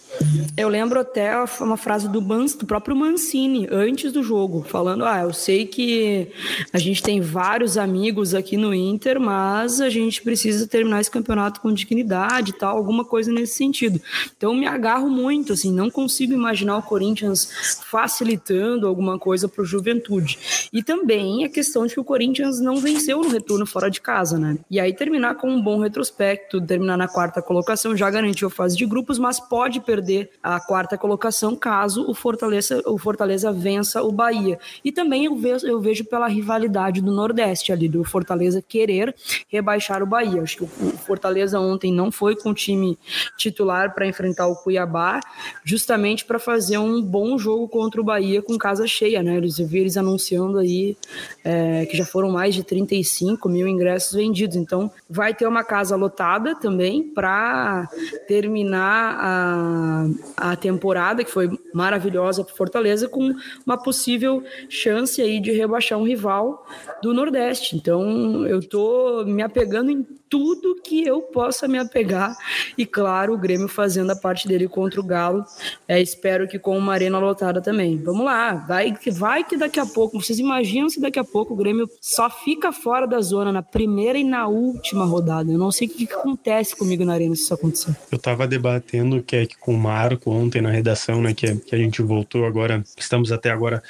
Eu 0.55 0.69
lembro 0.69 0.97
até 0.97 1.33
uma 1.59 1.75
frase 1.75 2.07
do, 2.07 2.21
do 2.21 2.65
próprio 2.65 2.95
Mancini, 2.95 3.67
antes 3.69 4.13
do 4.13 4.23
jogo, 4.23 4.63
falando: 4.63 5.03
Ah, 5.03 5.19
eu 5.19 5.33
sei 5.33 5.65
que 5.65 6.29
a 6.71 6.77
gente 6.77 7.03
tem 7.03 7.19
vários 7.19 7.77
amigos 7.77 8.33
aqui 8.33 8.55
no 8.55 8.73
Inter, 8.73 9.19
mas 9.19 9.81
a 9.81 9.89
gente 9.89 10.21
precisa 10.21 10.65
terminar 10.67 11.01
esse 11.01 11.11
campeonato 11.11 11.59
com 11.59 11.73
dignidade 11.73 12.51
e 12.51 12.53
tal, 12.53 12.77
alguma 12.77 13.03
coisa 13.03 13.29
nesse 13.29 13.55
sentido. 13.55 14.01
Então 14.37 14.53
me 14.53 14.65
agarro 14.65 15.09
muito, 15.09 15.51
assim, 15.51 15.73
não 15.73 15.89
consigo 15.89 16.31
imaginar 16.31 16.77
o 16.77 16.83
Corinthians 16.83 17.81
facilitando 17.89 18.87
alguma 18.87 19.19
coisa 19.19 19.49
para 19.49 19.63
o 19.63 19.65
Juventude. 19.65 20.39
E 20.71 20.81
também 20.81 21.43
a 21.43 21.49
questão 21.49 21.85
de 21.85 21.93
que 21.93 21.99
o 21.99 22.05
Corinthians 22.05 22.61
não 22.61 22.77
venceu 22.77 23.19
no 23.19 23.27
retorno 23.27 23.65
fora 23.65 23.91
de 23.91 23.99
casa, 23.99 24.39
né? 24.39 24.57
E 24.69 24.79
aí 24.79 24.93
terminar 24.93 25.35
com 25.35 25.49
um 25.49 25.61
bom 25.61 25.79
retrospecto, 25.79 26.61
terminar 26.61 26.97
na 26.97 27.07
quarta 27.07 27.41
colocação, 27.41 27.95
já 27.95 28.09
garantiu 28.09 28.47
a 28.47 28.51
fase 28.51 28.75
de 28.75 28.85
grupos, 28.85 29.19
mas 29.19 29.39
pode 29.39 29.79
perder 29.79 30.31
a 30.41 30.59
quarta 30.59 30.97
colocação 30.97 31.55
caso 31.55 32.09
o 32.09 32.13
Fortaleza, 32.13 32.81
o 32.85 32.97
Fortaleza 32.97 33.51
vença 33.51 34.01
o 34.03 34.11
Bahia. 34.11 34.59
E 34.83 34.91
também 34.91 35.25
eu 35.25 35.35
vejo, 35.35 35.65
eu 35.67 35.79
vejo 35.79 36.05
pela 36.05 36.27
rivalidade 36.27 37.01
do 37.01 37.11
Nordeste 37.11 37.71
ali, 37.71 37.87
do 37.87 38.03
Fortaleza 38.03 38.61
querer 38.61 39.15
rebaixar 39.47 40.01
o 40.03 40.05
Bahia. 40.05 40.41
Acho 40.41 40.57
que 40.57 40.63
o 40.63 40.67
Fortaleza 40.97 41.59
ontem 41.59 41.91
não 41.93 42.11
foi 42.11 42.35
com 42.35 42.49
o 42.49 42.53
time 42.53 42.97
titular 43.37 43.93
para 43.93 44.07
enfrentar 44.07 44.47
o 44.47 44.55
Cuiabá, 44.55 45.19
justamente 45.63 46.25
para 46.25 46.39
fazer 46.39 46.77
um 46.77 47.01
bom 47.01 47.37
jogo 47.37 47.67
contra 47.67 47.99
o 47.99 48.03
Bahia 48.03 48.41
com 48.41 48.57
casa 48.57 48.87
cheia, 48.87 49.21
né? 49.23 49.37
Eles, 49.37 49.59
eu 49.59 49.67
vi 49.67 49.79
eles 49.79 49.97
anunciando 49.97 50.57
aí 50.57 50.97
é, 51.43 51.85
que 51.85 51.97
já 51.97 52.05
foram 52.05 52.31
mais 52.31 52.53
de 52.53 52.63
35 52.63 53.47
mil 53.49 53.67
ingressos 53.67 54.13
vendidos. 54.13 54.48
Então, 54.55 54.91
vai 55.09 55.33
ter 55.33 55.47
uma 55.47 55.63
casa 55.63 55.95
lotada 55.95 56.55
também 56.55 57.03
para 57.03 57.87
terminar 58.27 59.17
a, 59.19 60.51
a 60.51 60.55
temporada, 60.55 61.23
que 61.23 61.31
foi 61.31 61.49
maravilhosa 61.73 62.43
para 62.43 62.55
Fortaleza, 62.55 63.07
com 63.07 63.33
uma 63.65 63.77
possível 63.77 64.43
chance 64.67 65.21
aí 65.21 65.39
de 65.39 65.51
rebaixar 65.51 65.97
um 65.97 66.03
rival 66.03 66.65
do 67.01 67.13
Nordeste. 67.13 67.75
Então, 67.75 68.45
eu 68.47 68.61
tô 68.61 69.23
me 69.25 69.41
apegando 69.41 69.91
em 69.91 70.05
tudo 70.29 70.79
que 70.81 71.05
eu 71.05 71.21
possa 71.21 71.67
me 71.67 71.79
apegar. 71.79 72.35
E 72.77 72.85
claro, 72.85 73.33
o 73.33 73.37
Grêmio 73.37 73.67
fazendo 73.67 74.11
a 74.11 74.15
parte 74.15 74.47
dele 74.47 74.67
contra 74.67 74.99
o 75.01 75.03
Galo. 75.03 75.43
É, 75.87 75.99
espero 75.99 76.47
que 76.47 76.59
com 76.59 76.77
uma 76.77 76.93
arena 76.93 77.17
lotada 77.17 77.61
também. 77.61 77.97
Vamos 77.97 78.23
lá, 78.23 78.53
vai 78.53 78.95
que 78.95 79.09
vai 79.09 79.43
que 79.43 79.57
daqui 79.57 79.79
a 79.79 79.85
pouco, 79.85 80.21
vocês 80.21 80.37
imaginam 80.39 80.87
se 80.87 81.01
daqui 81.01 81.17
a 81.17 81.23
pouco 81.23 81.53
o 81.53 81.57
Grêmio 81.57 81.89
só 81.99 82.29
fica 82.29 82.71
fora 82.71 83.07
da 83.07 83.19
zona 83.21 83.51
na 83.51 83.63
primeira 83.63 84.19
e 84.19 84.23
na 84.23 84.38
última 84.47 85.05
rodada. 85.05 85.51
Eu 85.51 85.57
não 85.57 85.71
sei 85.71 85.87
o 85.87 85.91
que, 85.91 86.05
que 86.05 86.13
acontece 86.13 86.75
comigo 86.75 87.05
na 87.05 87.13
arena 87.13 87.35
se 87.35 87.43
isso 87.43 87.53
acontecer. 87.53 87.95
Eu 88.11 88.17
tava 88.17 88.47
debatendo 88.47 89.21
que 89.21 89.35
é 89.35 89.45
que 89.45 89.57
com 89.57 89.73
o 89.73 89.77
Marco 89.77 90.31
ontem 90.31 90.61
na 90.61 90.71
redação, 90.71 91.21
né, 91.21 91.33
que, 91.33 91.55
que 91.55 91.75
a 91.75 91.77
gente 91.77 92.01
voltou 92.01 92.45
agora, 92.45 92.83
estamos 92.97 93.31
até 93.31 93.49
agora, 93.49 93.81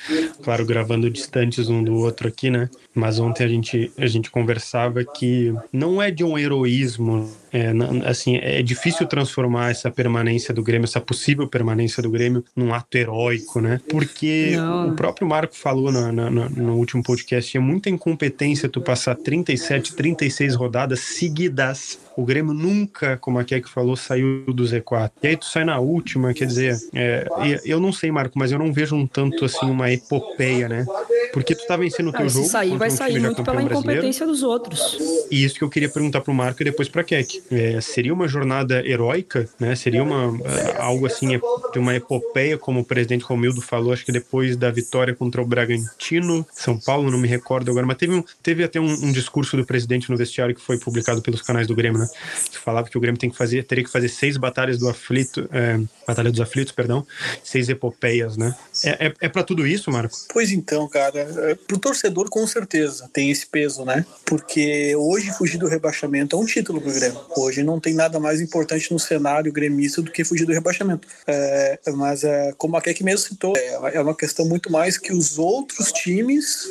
claro, 0.43 0.65
gravando 0.65 1.09
distantes 1.09 1.69
um 1.69 1.83
do 1.83 1.95
outro 1.95 2.27
aqui, 2.27 2.49
né? 2.49 2.69
Mas 2.93 3.19
ontem 3.19 3.43
a 3.43 3.47
gente 3.47 3.91
a 3.97 4.07
gente 4.07 4.29
conversava 4.31 5.03
que 5.03 5.53
não 5.71 6.01
é 6.01 6.11
de 6.11 6.23
um 6.23 6.37
heroísmo 6.37 7.29
é, 7.51 7.71
assim, 8.05 8.37
é 8.37 8.61
difícil 8.61 9.07
transformar 9.07 9.71
essa 9.71 9.89
permanência 9.89 10.53
do 10.53 10.63
Grêmio, 10.63 10.85
essa 10.85 11.01
possível 11.01 11.47
permanência 11.47 12.01
do 12.01 12.09
Grêmio, 12.09 12.43
num 12.55 12.73
ato 12.73 12.97
heróico, 12.97 13.59
né? 13.59 13.81
Porque 13.89 14.53
Não. 14.55 14.89
o 14.89 14.95
próprio 14.95 15.27
Marco 15.27 15.55
falou 15.55 15.91
no, 15.91 16.11
no, 16.11 16.49
no, 16.49 16.75
último 16.75 17.03
podcast, 17.03 17.57
é 17.57 17.59
muita 17.59 17.89
incompetência 17.89 18.69
tu 18.69 18.81
passar 18.81 19.15
37, 19.15 19.95
36 19.95 20.38
rodadas 20.55 20.99
seguidas. 20.99 21.99
O 22.15 22.25
Grêmio 22.25 22.53
nunca, 22.53 23.17
como 23.17 23.39
a 23.39 23.43
Keck 23.45 23.69
falou, 23.69 23.95
saiu 23.95 24.43
do 24.47 24.63
Z4. 24.63 25.11
E 25.23 25.27
aí 25.27 25.37
tu 25.37 25.45
sai 25.45 25.63
na 25.63 25.79
última, 25.79 26.33
quer 26.33 26.45
dizer, 26.45 26.77
é, 26.93 27.25
eu 27.63 27.79
não 27.79 27.93
sei, 27.93 28.11
Marco, 28.11 28.37
mas 28.37 28.51
eu 28.51 28.59
não 28.59 28.73
vejo 28.73 28.95
um 28.95 29.07
tanto 29.07 29.45
assim 29.45 29.69
uma 29.69 29.89
epopeia, 29.91 30.67
né? 30.67 30.85
Porque 31.31 31.55
tu 31.55 31.65
tá 31.65 31.77
vencendo 31.77 32.09
o 32.09 32.11
teu 32.11 32.25
ah, 32.25 32.27
jogo. 32.27 32.45
Se 32.45 32.51
sair, 32.51 32.77
vai 32.77 32.89
um 32.89 32.91
sair 32.91 33.19
muito 33.19 33.43
pela 33.43 33.61
incompetência 33.61 34.25
dos 34.25 34.43
outros. 34.43 34.97
E 35.31 35.43
isso 35.43 35.55
que 35.55 35.63
eu 35.63 35.69
queria 35.69 35.87
perguntar 35.87 36.21
pro 36.21 36.33
Marco 36.33 36.61
e 36.61 36.65
depois 36.65 36.89
pra 36.89 37.03
Keck. 37.03 37.41
É, 37.51 37.79
seria 37.79 38.13
uma 38.13 38.27
jornada 38.27 38.85
heróica, 38.85 39.47
né? 39.59 39.75
Seria 39.75 40.03
uma 40.03 40.37
é, 40.45 40.81
algo 40.81 41.05
assim 41.05 41.39
de 41.71 41.79
uma 41.79 41.95
epopeia, 41.95 42.57
como 42.57 42.81
o 42.81 42.83
presidente 42.83 43.23
Romildo 43.23 43.61
falou, 43.61 43.93
acho 43.93 44.05
que 44.05 44.11
depois 44.11 44.57
da 44.57 44.71
vitória 44.71 45.15
contra 45.15 45.41
o 45.41 45.45
Bragantino, 45.45 46.45
São 46.51 46.77
Paulo, 46.77 47.11
não 47.11 47.19
me 47.19 47.27
recordo 47.27 47.71
agora, 47.71 47.85
mas 47.85 47.97
teve, 47.97 48.13
um, 48.13 48.23
teve 48.41 48.63
até 48.63 48.79
um, 48.79 48.91
um 48.91 49.11
discurso 49.11 49.55
do 49.55 49.65
presidente 49.65 50.09
no 50.09 50.17
vestiário 50.17 50.28
que 50.29 50.61
foi 50.61 50.77
publicado 50.77 51.21
pelos 51.21 51.41
canais 51.41 51.67
do 51.67 51.75
Grêmio, 51.75 51.99
né? 51.99 52.09
Que 52.51 52.57
falava 52.57 52.89
que 52.89 52.97
o 52.97 53.01
Grêmio 53.01 53.19
tem 53.19 53.29
que 53.29 53.37
fazer, 53.37 53.63
teria 53.63 53.83
que 53.83 53.89
fazer 53.89 54.09
seis 54.09 54.37
batalhas 54.37 54.77
do 54.77 54.87
aflito, 54.87 55.47
é, 55.51 55.79
batalha 56.07 56.31
dos 56.31 56.41
aflitos, 56.41 56.73
perdão, 56.73 57.05
seis 57.43 57.69
epopeias, 57.69 58.37
né? 58.37 58.55
É, 58.83 59.07
é, 59.07 59.13
é 59.21 59.29
para 59.29 59.43
tudo 59.43 59.65
isso, 59.65 59.91
Marco? 59.91 60.17
Pois 60.31 60.51
então, 60.51 60.87
cara, 60.87 61.19
é, 61.19 61.55
pro 61.55 61.77
torcedor 61.77 62.29
com 62.29 62.45
certeza 62.47 63.09
tem 63.11 63.29
esse 63.29 63.45
peso, 63.45 63.85
né? 63.85 64.05
Porque 64.25 64.95
hoje 64.95 65.31
fugir 65.31 65.57
do 65.57 65.67
rebaixamento 65.67 66.35
é 66.35 66.39
um 66.39 66.45
título 66.45 66.81
pro 66.81 66.91
Grêmio. 66.91 67.19
Hoje 67.35 67.63
não 67.63 67.79
tem 67.79 67.93
nada 67.93 68.19
mais 68.19 68.41
importante 68.41 68.91
no 68.91 68.99
cenário 68.99 69.51
gremista 69.51 70.01
do 70.01 70.11
que 70.11 70.23
fugir 70.23 70.45
do 70.45 70.53
rebaixamento. 70.53 71.07
É, 71.27 71.79
mas 71.93 72.23
é, 72.23 72.53
como 72.57 72.77
a 72.77 72.81
Keck 72.81 73.03
mesmo 73.03 73.27
citou, 73.27 73.53
é, 73.55 73.95
é 73.95 74.01
uma 74.01 74.15
questão 74.15 74.45
muito 74.45 74.71
mais 74.71 74.97
que 74.97 75.13
os 75.13 75.37
outros 75.37 75.91
times 75.91 76.69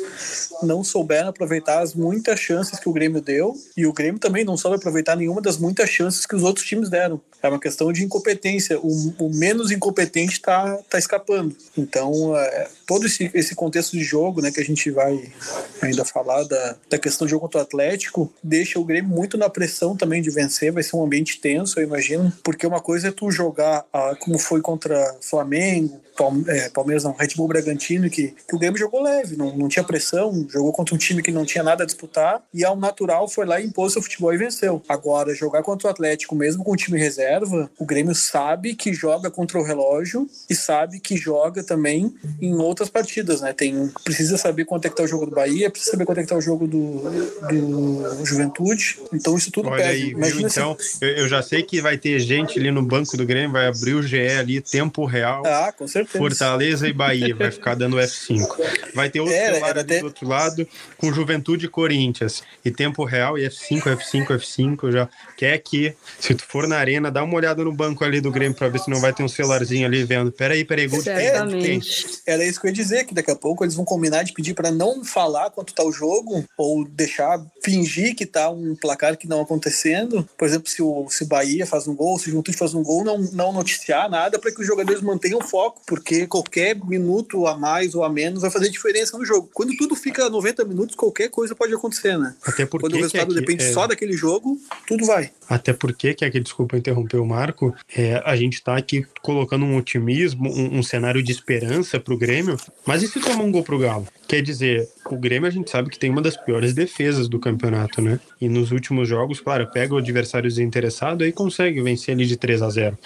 não 0.63 0.83
souberam 0.83 1.29
aproveitar 1.29 1.81
as 1.81 1.93
muitas 1.93 2.39
chances 2.39 2.79
que 2.79 2.89
o 2.89 2.93
Grêmio 2.93 3.21
deu 3.21 3.48
e 3.75 3.85
o 3.85 3.93
Grêmio 3.93 4.19
também 4.19 4.43
não 4.43 4.57
soube 4.57 4.77
aproveitar 4.77 5.15
nenhuma 5.15 5.41
das 5.41 5.57
muitas 5.57 5.89
chances 5.89 6.25
que 6.25 6.35
os 6.35 6.43
outros 6.43 6.65
times 6.65 6.89
deram. 6.89 7.21
É 7.41 7.47
uma 7.47 7.59
questão 7.59 7.91
de 7.93 8.03
incompetência. 8.03 8.79
O, 8.79 9.13
o 9.17 9.29
menos 9.33 9.71
incompetente 9.71 10.33
está 10.33 10.77
tá 10.89 10.97
escapando. 10.97 11.55
Então, 11.77 12.35
é, 12.37 12.67
todo 12.89 13.05
esse, 13.05 13.29
esse 13.35 13.53
contexto 13.53 13.91
de 13.91 14.03
jogo, 14.03 14.41
né, 14.41 14.49
que 14.49 14.59
a 14.59 14.63
gente 14.63 14.89
vai 14.89 15.31
ainda 15.79 16.03
falar 16.03 16.43
da, 16.45 16.75
da 16.89 16.97
questão 16.97 17.27
do 17.27 17.29
jogo 17.29 17.43
contra 17.43 17.59
o 17.59 17.61
Atlético, 17.61 18.33
deixa 18.41 18.79
o 18.79 18.83
Grêmio 18.83 19.11
muito 19.11 19.37
na 19.37 19.47
pressão 19.47 19.95
também 19.95 20.23
de 20.23 20.31
vencer. 20.31 20.71
Vai 20.71 20.81
ser 20.81 20.95
um 20.95 21.03
ambiente 21.03 21.39
tenso, 21.39 21.79
eu 21.79 21.83
imagino, 21.83 22.33
porque 22.43 22.65
uma 22.65 22.81
coisa 22.81 23.09
é 23.09 23.11
tu 23.11 23.29
jogar 23.29 23.85
ah, 23.93 24.15
como 24.19 24.39
foi 24.39 24.59
contra 24.59 25.15
Flamengo, 25.21 26.01
é, 26.47 26.69
Palmeiras 26.69 27.03
não, 27.03 27.13
Red 27.13 27.29
Bull 27.35 27.47
Bragantino, 27.47 28.09
que, 28.09 28.33
que 28.47 28.55
o 28.55 28.59
Grêmio 28.59 28.77
jogou 28.77 29.01
leve, 29.01 29.37
não, 29.37 29.55
não 29.55 29.69
tinha 29.69 29.83
pressão, 29.83 30.45
jogou 30.49 30.73
contra 30.73 30.93
um 30.93 30.97
time 30.97 31.21
que 31.21 31.31
não 31.31 31.45
tinha 31.45 31.63
nada 31.63 31.83
a 31.83 31.85
disputar, 31.85 32.43
e 32.53 32.65
ao 32.65 32.75
natural 32.75 33.27
foi 33.27 33.45
lá 33.45 33.61
e 33.61 33.65
impôs 33.65 33.93
seu 33.93 34.01
futebol 34.01 34.33
e 34.33 34.37
venceu. 34.37 34.81
Agora, 34.89 35.33
jogar 35.33 35.63
contra 35.63 35.87
o 35.87 35.91
Atlético, 35.91 36.35
mesmo 36.35 36.63
com 36.63 36.71
o 36.71 36.75
time 36.75 36.99
reserva, 36.99 37.69
o 37.77 37.85
Grêmio 37.85 38.13
sabe 38.13 38.75
que 38.75 38.93
joga 38.93 39.31
contra 39.31 39.59
o 39.59 39.63
relógio 39.63 40.27
e 40.49 40.55
sabe 40.55 40.99
que 40.99 41.15
joga 41.15 41.63
também 41.63 42.13
em 42.41 42.53
outras 42.79 42.89
partidas, 42.89 43.41
né? 43.41 43.53
Tem, 43.53 43.91
precisa 44.03 44.37
saber 44.37 44.65
quanto 44.65 44.85
é 44.85 44.89
que 44.89 44.95
tá 44.95 45.03
o 45.03 45.07
jogo 45.07 45.25
do 45.25 45.35
Bahia, 45.35 45.69
precisa 45.69 45.91
saber 45.91 46.05
quanto 46.05 46.19
é 46.19 46.23
que 46.23 46.29
tá 46.29 46.35
o 46.35 46.41
jogo 46.41 46.67
do, 46.67 47.03
do 47.49 48.25
Juventude, 48.25 48.97
então 49.13 49.37
isso 49.37 49.51
tudo 49.51 49.69
Olha 49.69 49.83
pesa. 49.83 49.89
Aí, 49.89 50.09
Imagina 50.11 50.47
então, 50.47 50.77
eu, 51.01 51.09
eu 51.09 51.27
já 51.27 51.41
sei 51.41 51.63
que 51.63 51.81
vai 51.81 51.97
ter 51.97 52.19
gente 52.19 52.59
ali 52.59 52.71
no 52.71 52.81
banco 52.81 53.17
do 53.17 53.25
Grêmio, 53.25 53.51
vai 53.51 53.67
abrir 53.67 53.93
o 53.93 54.01
GE 54.01 54.17
ali, 54.17 54.61
tempo 54.61 55.05
real. 55.05 55.43
Ah, 55.45 55.73
com 55.77 55.87
certeza. 55.87 56.17
Fortaleza 56.17 56.87
e 56.87 56.93
Bahia, 56.93 57.35
vai 57.35 57.51
ficar 57.51 57.75
dando 57.75 57.97
F5. 57.97 58.47
Vai 58.93 59.09
ter 59.09 59.19
outro 59.19 59.35
é, 59.35 59.53
celular 59.53 59.77
até... 59.77 59.99
do 59.99 60.05
outro 60.05 60.27
lado 60.27 60.67
com 60.97 61.13
Juventude 61.13 61.65
e 61.65 61.69
Corinthians. 61.69 62.43
E 62.63 62.71
tempo 62.71 63.03
real 63.03 63.37
e 63.37 63.47
F5, 63.47 63.83
F5, 63.97 64.27
F5. 64.27 64.91
Já 64.91 65.09
quer 65.37 65.57
que, 65.59 65.93
se 66.19 66.33
tu 66.35 66.43
for 66.43 66.67
na 66.67 66.77
arena, 66.77 67.11
dá 67.11 67.23
uma 67.23 67.35
olhada 67.35 67.63
no 67.63 67.71
banco 67.71 68.03
ali 68.03 68.21
do 68.21 68.31
Grêmio 68.31 68.57
pra 68.57 68.69
ver 68.69 68.79
se 68.79 68.89
não 68.89 68.99
vai 68.99 69.13
ter 69.13 69.23
um 69.23 69.27
celularzinho 69.27 69.85
ali 69.85 70.03
vendo. 70.03 70.31
Peraí, 70.31 70.63
peraí, 70.63 70.87
Guto. 70.87 71.03
Certamente. 71.03 72.21
É, 72.25 72.33
era 72.33 72.45
isso 72.45 72.59
que 72.61 72.67
eu 72.69 72.71
ia 72.71 72.73
dizer, 72.73 73.05
que 73.05 73.13
daqui 73.13 73.31
a 73.31 73.35
pouco 73.35 73.63
eles 73.63 73.75
vão 73.75 73.85
combinar 73.85 74.23
de 74.23 74.33
pedir 74.33 74.53
para 74.53 74.71
não 74.71 75.03
falar 75.03 75.49
quanto 75.49 75.73
tá 75.73 75.83
o 75.83 75.91
jogo, 75.91 76.45
ou 76.57 76.85
deixar, 76.85 77.43
fingir 77.63 78.15
que 78.15 78.25
tá 78.25 78.49
um 78.49 78.75
placar 78.75 79.17
que 79.17 79.27
não 79.27 79.41
acontecendo. 79.41 80.27
Por 80.37 80.47
exemplo, 80.47 80.69
se 80.69 80.81
o 80.81 81.07
se 81.09 81.25
Bahia 81.25 81.65
faz 81.65 81.87
um 81.87 81.95
gol, 81.95 82.17
se 82.17 82.27
o 82.27 82.31
Juventude 82.31 82.57
faz 82.57 82.73
um 82.73 82.83
gol, 82.83 83.03
não, 83.03 83.19
não 83.33 83.51
noticiar 83.51 84.09
nada 84.09 84.39
para 84.39 84.51
que 84.51 84.61
os 84.61 84.67
jogadores 84.67 85.01
mantenham 85.01 85.41
foco, 85.41 85.81
porque 85.87 86.27
qualquer 86.27 86.75
minuto 86.85 87.47
a 87.47 87.57
mais 87.57 87.95
ou 87.95 88.03
a 88.03 88.09
menos 88.09 88.41
vai 88.41 88.51
fazer 88.51 88.69
diferença 88.69 89.17
no 89.17 89.25
jogo. 89.25 89.49
Quando 89.53 89.75
tudo 89.75 89.95
fica 89.95 90.29
90 90.29 90.65
minutos, 90.65 90.95
qualquer 90.95 91.29
coisa 91.29 91.55
pode 91.55 91.73
acontecer, 91.73 92.17
né? 92.17 92.35
Até 92.45 92.65
porque 92.65 92.85
Quando 92.85 92.93
o 92.93 92.97
resultado 92.97 93.37
é 93.37 93.39
depende 93.39 93.63
é... 93.63 93.73
só 93.73 93.87
daquele 93.87 94.13
jogo, 94.13 94.57
tudo 94.87 95.05
vai. 95.05 95.31
Até 95.49 95.73
porque, 95.73 96.13
que 96.13 96.23
é 96.23 96.29
que 96.29 96.39
desculpa 96.39 96.77
interromper 96.77 97.17
o 97.17 97.25
Marco, 97.25 97.75
é, 97.95 98.21
a 98.23 98.35
gente 98.35 98.61
tá 98.63 98.77
aqui 98.77 99.05
colocando 99.21 99.65
um 99.65 99.77
otimismo, 99.77 100.49
um, 100.49 100.79
um 100.79 100.83
cenário 100.83 101.23
de 101.23 101.31
esperança 101.31 101.99
pro 101.99 102.17
Grêmio, 102.17 102.57
mas 102.85 103.03
e 103.03 103.07
se 103.07 103.19
tomar 103.19 103.43
um 103.43 103.51
gol 103.51 103.63
pro 103.63 103.79
Galo? 103.79 104.07
Quer 104.27 104.41
dizer, 104.41 104.89
o 105.15 105.17
Grêmio 105.17 105.47
a 105.47 105.51
gente 105.51 105.69
sabe 105.69 105.89
que 105.89 105.99
tem 105.99 106.09
uma 106.09 106.21
das 106.21 106.37
piores 106.37 106.73
defesas 106.73 107.27
do 107.27 107.39
campeonato, 107.39 108.01
né? 108.01 108.19
E 108.39 108.47
nos 108.47 108.71
últimos 108.71 109.07
jogos, 109.07 109.39
claro, 109.39 109.67
pega 109.67 109.93
o 109.93 109.97
adversário 109.97 110.49
desinteressado 110.49 111.25
e 111.25 111.31
consegue 111.31 111.81
vencer 111.81 112.13
ali 112.13 112.25
de 112.25 112.37
3 112.37 112.61
a 112.61 112.69
0 112.69 112.97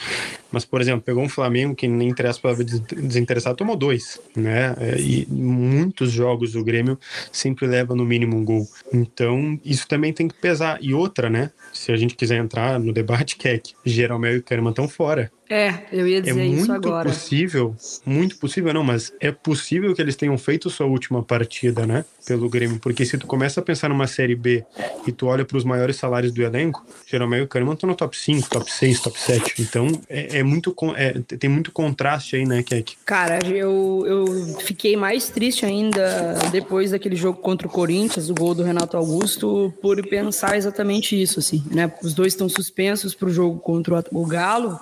Mas, 0.52 0.66
por 0.66 0.82
exemplo, 0.82 1.02
pegou 1.02 1.24
um 1.24 1.30
Flamengo 1.30 1.76
que 1.76 1.88
nem 1.88 2.10
interessa 2.10 2.40
para 2.40 2.56
desinteressado, 2.56 3.56
tomou 3.56 3.76
dois, 3.76 4.20
né? 4.36 4.76
É, 4.80 5.00
e 5.00 5.28
muitos 5.30 6.12
jogos 6.12 6.54
do 6.54 6.64
Grêmio 6.64 6.98
sempre 7.32 7.66
leva 7.68 7.96
no 7.96 8.06
mínimo 8.06 8.38
um 8.38 8.46
gol. 8.46 8.68
Então, 8.94 9.60
isso 9.64 9.88
também 9.88 10.14
tem 10.14 10.28
que 10.28 10.36
pesar. 10.36 10.78
E 10.82 10.94
outra, 10.94 11.30
né? 11.30 11.52
Se 11.72 11.92
a 11.92 11.98
gente 11.98 12.16
quiser 12.16 12.38
entrar 12.38 12.80
no 12.80 12.94
debate, 12.94 13.36
que 13.36 13.48
é 13.48 13.58
que 13.58 13.74
Jeromel 13.86 14.38
e 14.38 14.42
Kahneman 14.42 14.72
estão 14.72 14.88
fora. 14.88 15.32
É, 15.50 15.84
eu 15.92 16.08
ia 16.08 16.20
dizer 16.20 16.40
é 16.40 16.46
isso 16.48 16.72
agora. 16.72 17.10
É 17.10 17.12
muito 17.12 17.20
possível, 17.20 17.76
muito 18.04 18.38
possível 18.38 18.74
não, 18.74 18.84
mas 18.84 19.14
é 19.20 19.32
possível 19.32 19.94
que 19.94 20.02
eles 20.02 20.16
tenham 20.16 20.36
feito 20.36 20.68
sua 20.68 20.88
última 20.88 21.22
partida, 21.22 21.86
né, 21.86 21.93
pelo 22.26 22.50
Grêmio, 22.50 22.80
porque 22.80 23.06
se 23.06 23.18
tu 23.18 23.28
começa 23.28 23.60
a 23.60 23.64
pensar 23.64 23.90
numa 23.90 24.08
Série 24.08 24.36
B 24.36 24.64
e 25.06 25.12
tu 25.12 25.28
olha 25.28 25.44
para 25.44 25.58
os 25.58 25.64
maiores 25.64 25.98
salários 25.98 26.32
do 26.32 26.42
elenco, 26.42 26.86
Jeromel 27.06 27.42
e 27.42 27.44
o 27.44 27.48
Kahneman 27.48 27.74
estão 27.74 27.90
no 27.90 27.96
top 27.96 28.18
5, 28.18 28.50
top 28.50 28.72
6, 28.72 29.02
top 29.02 29.20
7, 29.20 29.62
então 29.62 29.88
é, 30.10 30.40
é 30.40 30.44
muito, 30.44 30.74
é, 30.96 31.20
tem 31.38 31.50
muito 31.50 31.72
contraste 31.72 32.36
aí, 32.36 32.46
né, 32.46 32.64
Kek? 32.64 32.96
Cara, 33.06 33.46
eu, 33.46 34.04
eu 34.08 34.26
fiquei 34.62 34.96
mais 34.96 35.30
triste 35.30 35.66
ainda 35.66 36.34
depois 36.52 36.92
daquele 36.92 37.16
jogo 37.16 37.40
contra 37.40 37.68
o 37.68 37.70
Corinthians, 37.70 38.30
o 38.30 38.34
gol 38.34 38.56
do 38.56 38.64
Renato 38.64 38.96
Augusto, 38.96 39.74
por 39.82 40.02
pensar 40.08 40.56
exatamente 40.56 41.22
isso, 41.22 41.40
assim, 41.40 41.64
né, 41.72 41.92
os 42.02 42.14
dois 42.14 42.34
estão 42.34 42.48
suspensos 42.48 43.14
para 43.14 43.28
o 43.28 43.34
jogo 43.34 43.60
contra 43.60 44.04
o 44.12 44.26
Galo, 44.26 44.80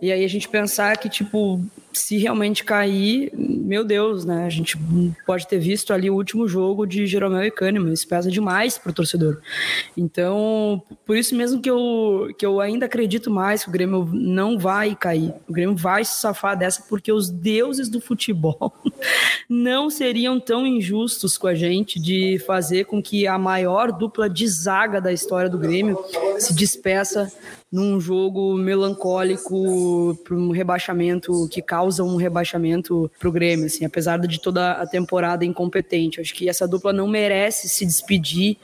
e 0.00 0.10
aí 0.10 0.24
a 0.24 0.28
gente 0.28 0.48
pensar 0.48 0.96
que, 0.96 1.08
tipo, 1.08 1.62
se 1.92 2.16
realmente 2.16 2.64
cair, 2.64 3.30
meu 3.34 3.84
Deus, 3.84 4.24
né? 4.24 4.46
A 4.46 4.50
gente 4.50 4.78
pode 5.26 5.46
ter 5.46 5.58
visto 5.58 5.92
ali 5.92 6.08
o 6.08 6.14
último 6.14 6.47
jogo 6.48 6.86
de 6.86 7.06
Jeromel 7.06 7.44
e 7.44 7.50
Kahneman, 7.50 7.92
isso 7.92 8.08
pesa 8.08 8.30
demais 8.30 8.78
pro 8.78 8.92
torcedor. 8.92 9.40
Então, 9.96 10.82
por 11.06 11.16
isso 11.16 11.34
mesmo 11.34 11.60
que 11.60 11.70
eu, 11.70 12.32
que 12.38 12.44
eu 12.44 12.60
ainda 12.60 12.86
acredito 12.86 13.30
mais 13.30 13.62
que 13.62 13.68
o 13.68 13.72
Grêmio 13.72 14.08
não 14.12 14.58
vai 14.58 14.94
cair. 14.94 15.32
O 15.48 15.52
Grêmio 15.52 15.76
vai 15.76 16.04
se 16.04 16.20
safar 16.20 16.56
dessa 16.56 16.82
porque 16.88 17.12
os 17.12 17.30
deuses 17.30 17.88
do 17.88 18.00
futebol 18.00 18.72
não 19.48 19.90
seriam 19.90 20.40
tão 20.40 20.66
injustos 20.66 21.36
com 21.36 21.46
a 21.46 21.54
gente 21.54 22.00
de 22.00 22.38
fazer 22.46 22.84
com 22.84 23.02
que 23.02 23.26
a 23.26 23.38
maior 23.38 23.92
dupla 23.92 24.28
de 24.28 24.46
zaga 24.48 25.00
da 25.00 25.12
história 25.12 25.50
do 25.50 25.58
Grêmio 25.58 25.98
se 26.38 26.54
despeça 26.54 27.30
num 27.70 28.00
jogo 28.00 28.54
melancólico 28.54 30.18
para 30.24 30.34
um 30.34 30.50
rebaixamento 30.50 31.46
que 31.50 31.60
causa 31.60 32.02
um 32.02 32.16
rebaixamento 32.16 33.10
para 33.18 33.28
o 33.28 33.32
Grêmio, 33.32 33.66
assim, 33.66 33.84
apesar 33.84 34.18
de 34.18 34.40
toda 34.40 34.72
a 34.72 34.86
temporada 34.86 35.44
incompetente. 35.44 36.20
Acho 36.20 36.34
que 36.34 36.48
essa 36.48 36.66
dupla 36.66 36.94
não 36.94 37.06
merece 37.06 37.68
se 37.68 37.84
despedir 37.84 38.56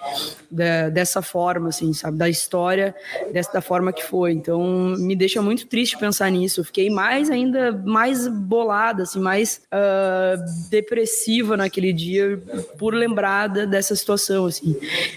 da, 0.51 0.89
dessa 0.89 1.21
forma, 1.21 1.69
assim, 1.69 1.93
sabe, 1.93 2.17
da 2.17 2.29
história 2.31 2.95
dessa 3.31 3.61
forma 3.61 3.93
que 3.93 4.03
foi. 4.03 4.33
Então, 4.33 4.95
me 4.99 5.15
deixa 5.15 5.43
muito 5.43 5.67
triste 5.67 5.99
pensar 5.99 6.31
nisso. 6.31 6.61
Eu 6.61 6.65
fiquei 6.65 6.89
mais 6.89 7.31
ainda 7.31 7.73
mais 7.73 8.27
bolada, 8.27 9.03
assim, 9.03 9.21
mais 9.21 9.61
uh, 9.67 10.71
depressiva 10.71 11.59
naquele 11.59 11.93
dia 11.93 12.43
por 12.79 12.95
lembrar 12.95 13.49
dessa 13.49 13.95
situação, 13.95 14.47
assim. 14.47 14.75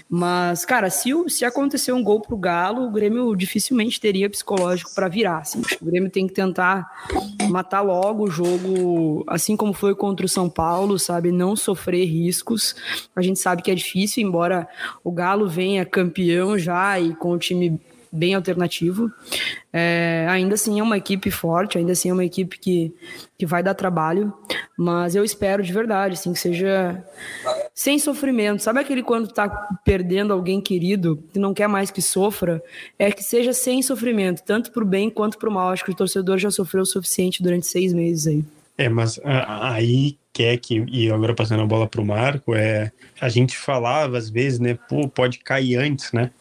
Mas, 0.08 0.66
cara, 0.66 0.90
se, 0.90 1.10
se 1.28 1.44
acontecer 1.46 1.92
um 1.92 2.02
gol 2.02 2.20
pro 2.20 2.36
Galo, 2.36 2.86
o 2.86 2.90
Grêmio 2.90 3.34
dificilmente 3.34 3.77
dificilmente 3.78 4.00
teria 4.00 4.28
psicológico 4.28 4.94
para 4.94 5.08
virar. 5.08 5.38
Assim. 5.38 5.62
O 5.80 5.84
Grêmio 5.84 6.10
tem 6.10 6.26
que 6.26 6.34
tentar 6.34 6.86
matar 7.48 7.80
logo 7.80 8.24
o 8.24 8.30
jogo, 8.30 9.24
assim 9.28 9.56
como 9.56 9.72
foi 9.72 9.94
contra 9.94 10.26
o 10.26 10.28
São 10.28 10.50
Paulo, 10.50 10.98
sabe? 10.98 11.30
Não 11.30 11.54
sofrer 11.54 12.04
riscos. 12.04 12.74
A 13.14 13.22
gente 13.22 13.38
sabe 13.38 13.62
que 13.62 13.70
é 13.70 13.74
difícil, 13.74 14.26
embora 14.26 14.68
o 15.04 15.12
Galo 15.12 15.48
venha 15.48 15.84
campeão 15.84 16.58
já 16.58 16.98
e 16.98 17.14
com 17.14 17.32
o 17.32 17.38
time 17.38 17.80
bem 18.10 18.34
alternativo. 18.34 19.10
É, 19.72 20.26
ainda 20.28 20.54
assim 20.54 20.80
é 20.80 20.82
uma 20.82 20.96
equipe 20.96 21.30
forte, 21.30 21.78
ainda 21.78 21.92
assim 21.92 22.08
é 22.08 22.12
uma 22.12 22.24
equipe 22.24 22.58
que, 22.58 22.92
que 23.36 23.44
vai 23.44 23.62
dar 23.62 23.74
trabalho, 23.74 24.32
mas 24.76 25.14
eu 25.14 25.22
espero 25.22 25.62
de 25.62 25.72
verdade, 25.72 26.14
assim, 26.14 26.32
que 26.32 26.38
seja 26.38 27.04
sem 27.78 27.96
sofrimento. 27.96 28.60
Sabe 28.60 28.80
aquele 28.80 29.04
quando 29.04 29.28
tá 29.28 29.48
perdendo 29.84 30.32
alguém 30.32 30.60
querido, 30.60 31.22
que 31.32 31.38
não 31.38 31.54
quer 31.54 31.68
mais 31.68 31.92
que 31.92 32.02
sofra? 32.02 32.60
É 32.98 33.12
que 33.12 33.22
seja 33.22 33.52
sem 33.52 33.80
sofrimento, 33.82 34.42
tanto 34.44 34.72
pro 34.72 34.84
bem 34.84 35.08
quanto 35.08 35.38
pro 35.38 35.48
mal. 35.48 35.70
Acho 35.70 35.84
que 35.84 35.92
o 35.92 35.94
torcedor 35.94 36.38
já 36.38 36.50
sofreu 36.50 36.82
o 36.82 36.86
suficiente 36.86 37.40
durante 37.40 37.68
seis 37.68 37.92
meses 37.92 38.26
aí. 38.26 38.44
É, 38.76 38.88
mas 38.88 39.20
aí 39.22 40.18
quer 40.32 40.56
que, 40.56 40.84
e 40.90 41.08
agora 41.08 41.36
passando 41.36 41.62
a 41.62 41.66
bola 41.66 41.86
pro 41.86 42.04
Marco, 42.04 42.52
é 42.52 42.90
a 43.20 43.28
gente 43.28 43.56
falava 43.56 44.18
às 44.18 44.28
vezes, 44.28 44.58
né, 44.58 44.76
pô, 44.88 45.08
pode 45.08 45.38
cair 45.38 45.76
antes, 45.76 46.10
né? 46.12 46.32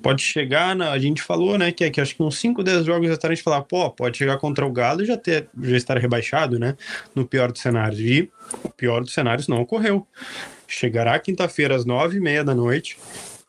pode 0.00 0.22
chegar, 0.22 0.76
na, 0.76 0.92
a 0.92 0.98
gente 0.98 1.20
falou, 1.20 1.58
né, 1.58 1.72
que, 1.72 1.82
é 1.82 1.90
que 1.90 2.00
acho 2.00 2.14
que 2.14 2.22
uns 2.22 2.38
5, 2.38 2.62
10 2.62 2.86
jogos 2.86 3.10
atrás 3.10 3.32
a 3.32 3.34
gente 3.34 3.42
falar, 3.42 3.62
pô, 3.62 3.90
pode 3.90 4.16
chegar 4.16 4.38
contra 4.38 4.64
o 4.64 4.70
Galo 4.70 5.02
e 5.02 5.06
já, 5.06 5.16
ter, 5.16 5.48
já 5.60 5.76
estar 5.76 5.98
rebaixado, 5.98 6.56
né, 6.56 6.76
no 7.16 7.26
pior 7.26 7.50
dos 7.50 7.60
cenários. 7.60 7.98
E 7.98 8.30
o 8.62 8.68
pior 8.68 9.00
dos 9.00 9.12
cenários 9.12 9.48
não 9.48 9.60
ocorreu. 9.60 10.06
Chegará 10.68 11.18
quinta-feira 11.18 11.74
às 11.74 11.86
nove 11.86 12.18
e 12.18 12.20
meia 12.20 12.44
da 12.44 12.54
noite, 12.54 12.98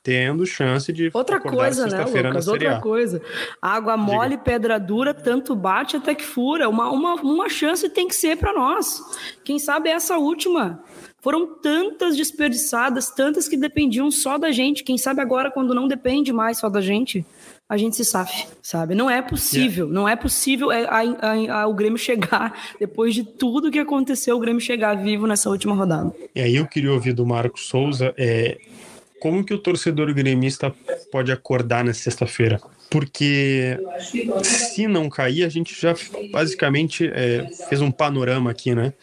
tendo 0.02 0.46
chance 0.46 0.92
de 0.94 1.12
outra 1.14 1.40
coisa, 1.40 1.86
né, 1.86 2.06
Lucas? 2.06 2.48
Outra 2.48 2.80
coisa. 2.80 3.22
Água 3.62 3.98
mole, 3.98 4.30
Diga. 4.32 4.44
pedra 4.44 4.80
dura, 4.80 5.14
tanto 5.14 5.54
bate 5.54 5.98
até 5.98 6.16
que 6.16 6.24
fura. 6.24 6.70
Uma, 6.70 6.90
uma, 6.90 7.16
uma 7.16 7.50
chance 7.50 7.88
tem 7.90 8.08
que 8.08 8.16
ser 8.16 8.38
para 8.38 8.54
nós. 8.54 9.02
Quem 9.44 9.60
sabe 9.60 9.90
essa 9.90 10.18
última. 10.18 10.82
Foram 11.22 11.46
tantas 11.56 12.16
desperdiçadas, 12.16 13.12
tantas 13.12 13.50
que 13.50 13.58
dependiam 13.58 14.10
só 14.10 14.38
da 14.38 14.52
gente. 14.52 14.86
Quem 14.86 14.98
sabe 14.98 15.20
agora, 15.20 15.52
quando 15.52 15.76
não 15.76 15.86
depende 15.86 16.32
mais 16.32 16.58
só 16.58 16.70
da 16.70 16.80
gente, 16.80 17.26
a 17.70 17.78
gente 17.78 17.96
se 17.96 18.04
safe, 18.04 18.48
sabe? 18.64 18.96
Não 18.96 19.08
é 19.08 19.22
possível, 19.22 19.86
yeah. 19.86 19.94
não 19.94 20.10
é 20.10 20.16
possível 20.16 20.72
é, 20.72 20.86
a, 20.86 21.02
a, 21.02 21.62
a, 21.62 21.68
o 21.68 21.74
Grêmio 21.76 22.00
chegar, 22.00 22.74
depois 22.80 23.14
de 23.14 23.24
tudo 23.24 23.70
que 23.70 23.78
aconteceu, 23.78 24.36
o 24.36 24.40
Grêmio 24.40 24.60
chegar 24.60 24.96
vivo 24.96 25.28
nessa 25.28 25.50
última 25.52 25.76
rodada. 25.76 26.12
E 26.34 26.42
aí 26.42 26.56
eu 26.56 26.66
queria 26.66 26.92
ouvir 26.92 27.14
do 27.14 27.26
Marcos 27.26 27.68
Souza 27.68 28.12
é, 28.18 28.58
como 29.20 29.44
que 29.46 29.54
o 29.54 29.60
torcedor 29.60 30.12
gremista 30.16 30.74
pode 31.12 31.32
acordar 31.32 31.86
na 31.86 31.94
sexta-feira? 31.94 32.60
porque 32.90 33.78
se 34.44 34.88
não 34.88 35.10
cair, 35.10 35.44
a 35.44 35.50
gente 35.50 35.80
já 35.80 35.94
basicamente 36.32 37.08
é, 37.08 37.48
fez 37.70 37.82
um 37.82 37.92
panorama 37.92 38.50
aqui, 38.50 38.74
né? 38.74 38.94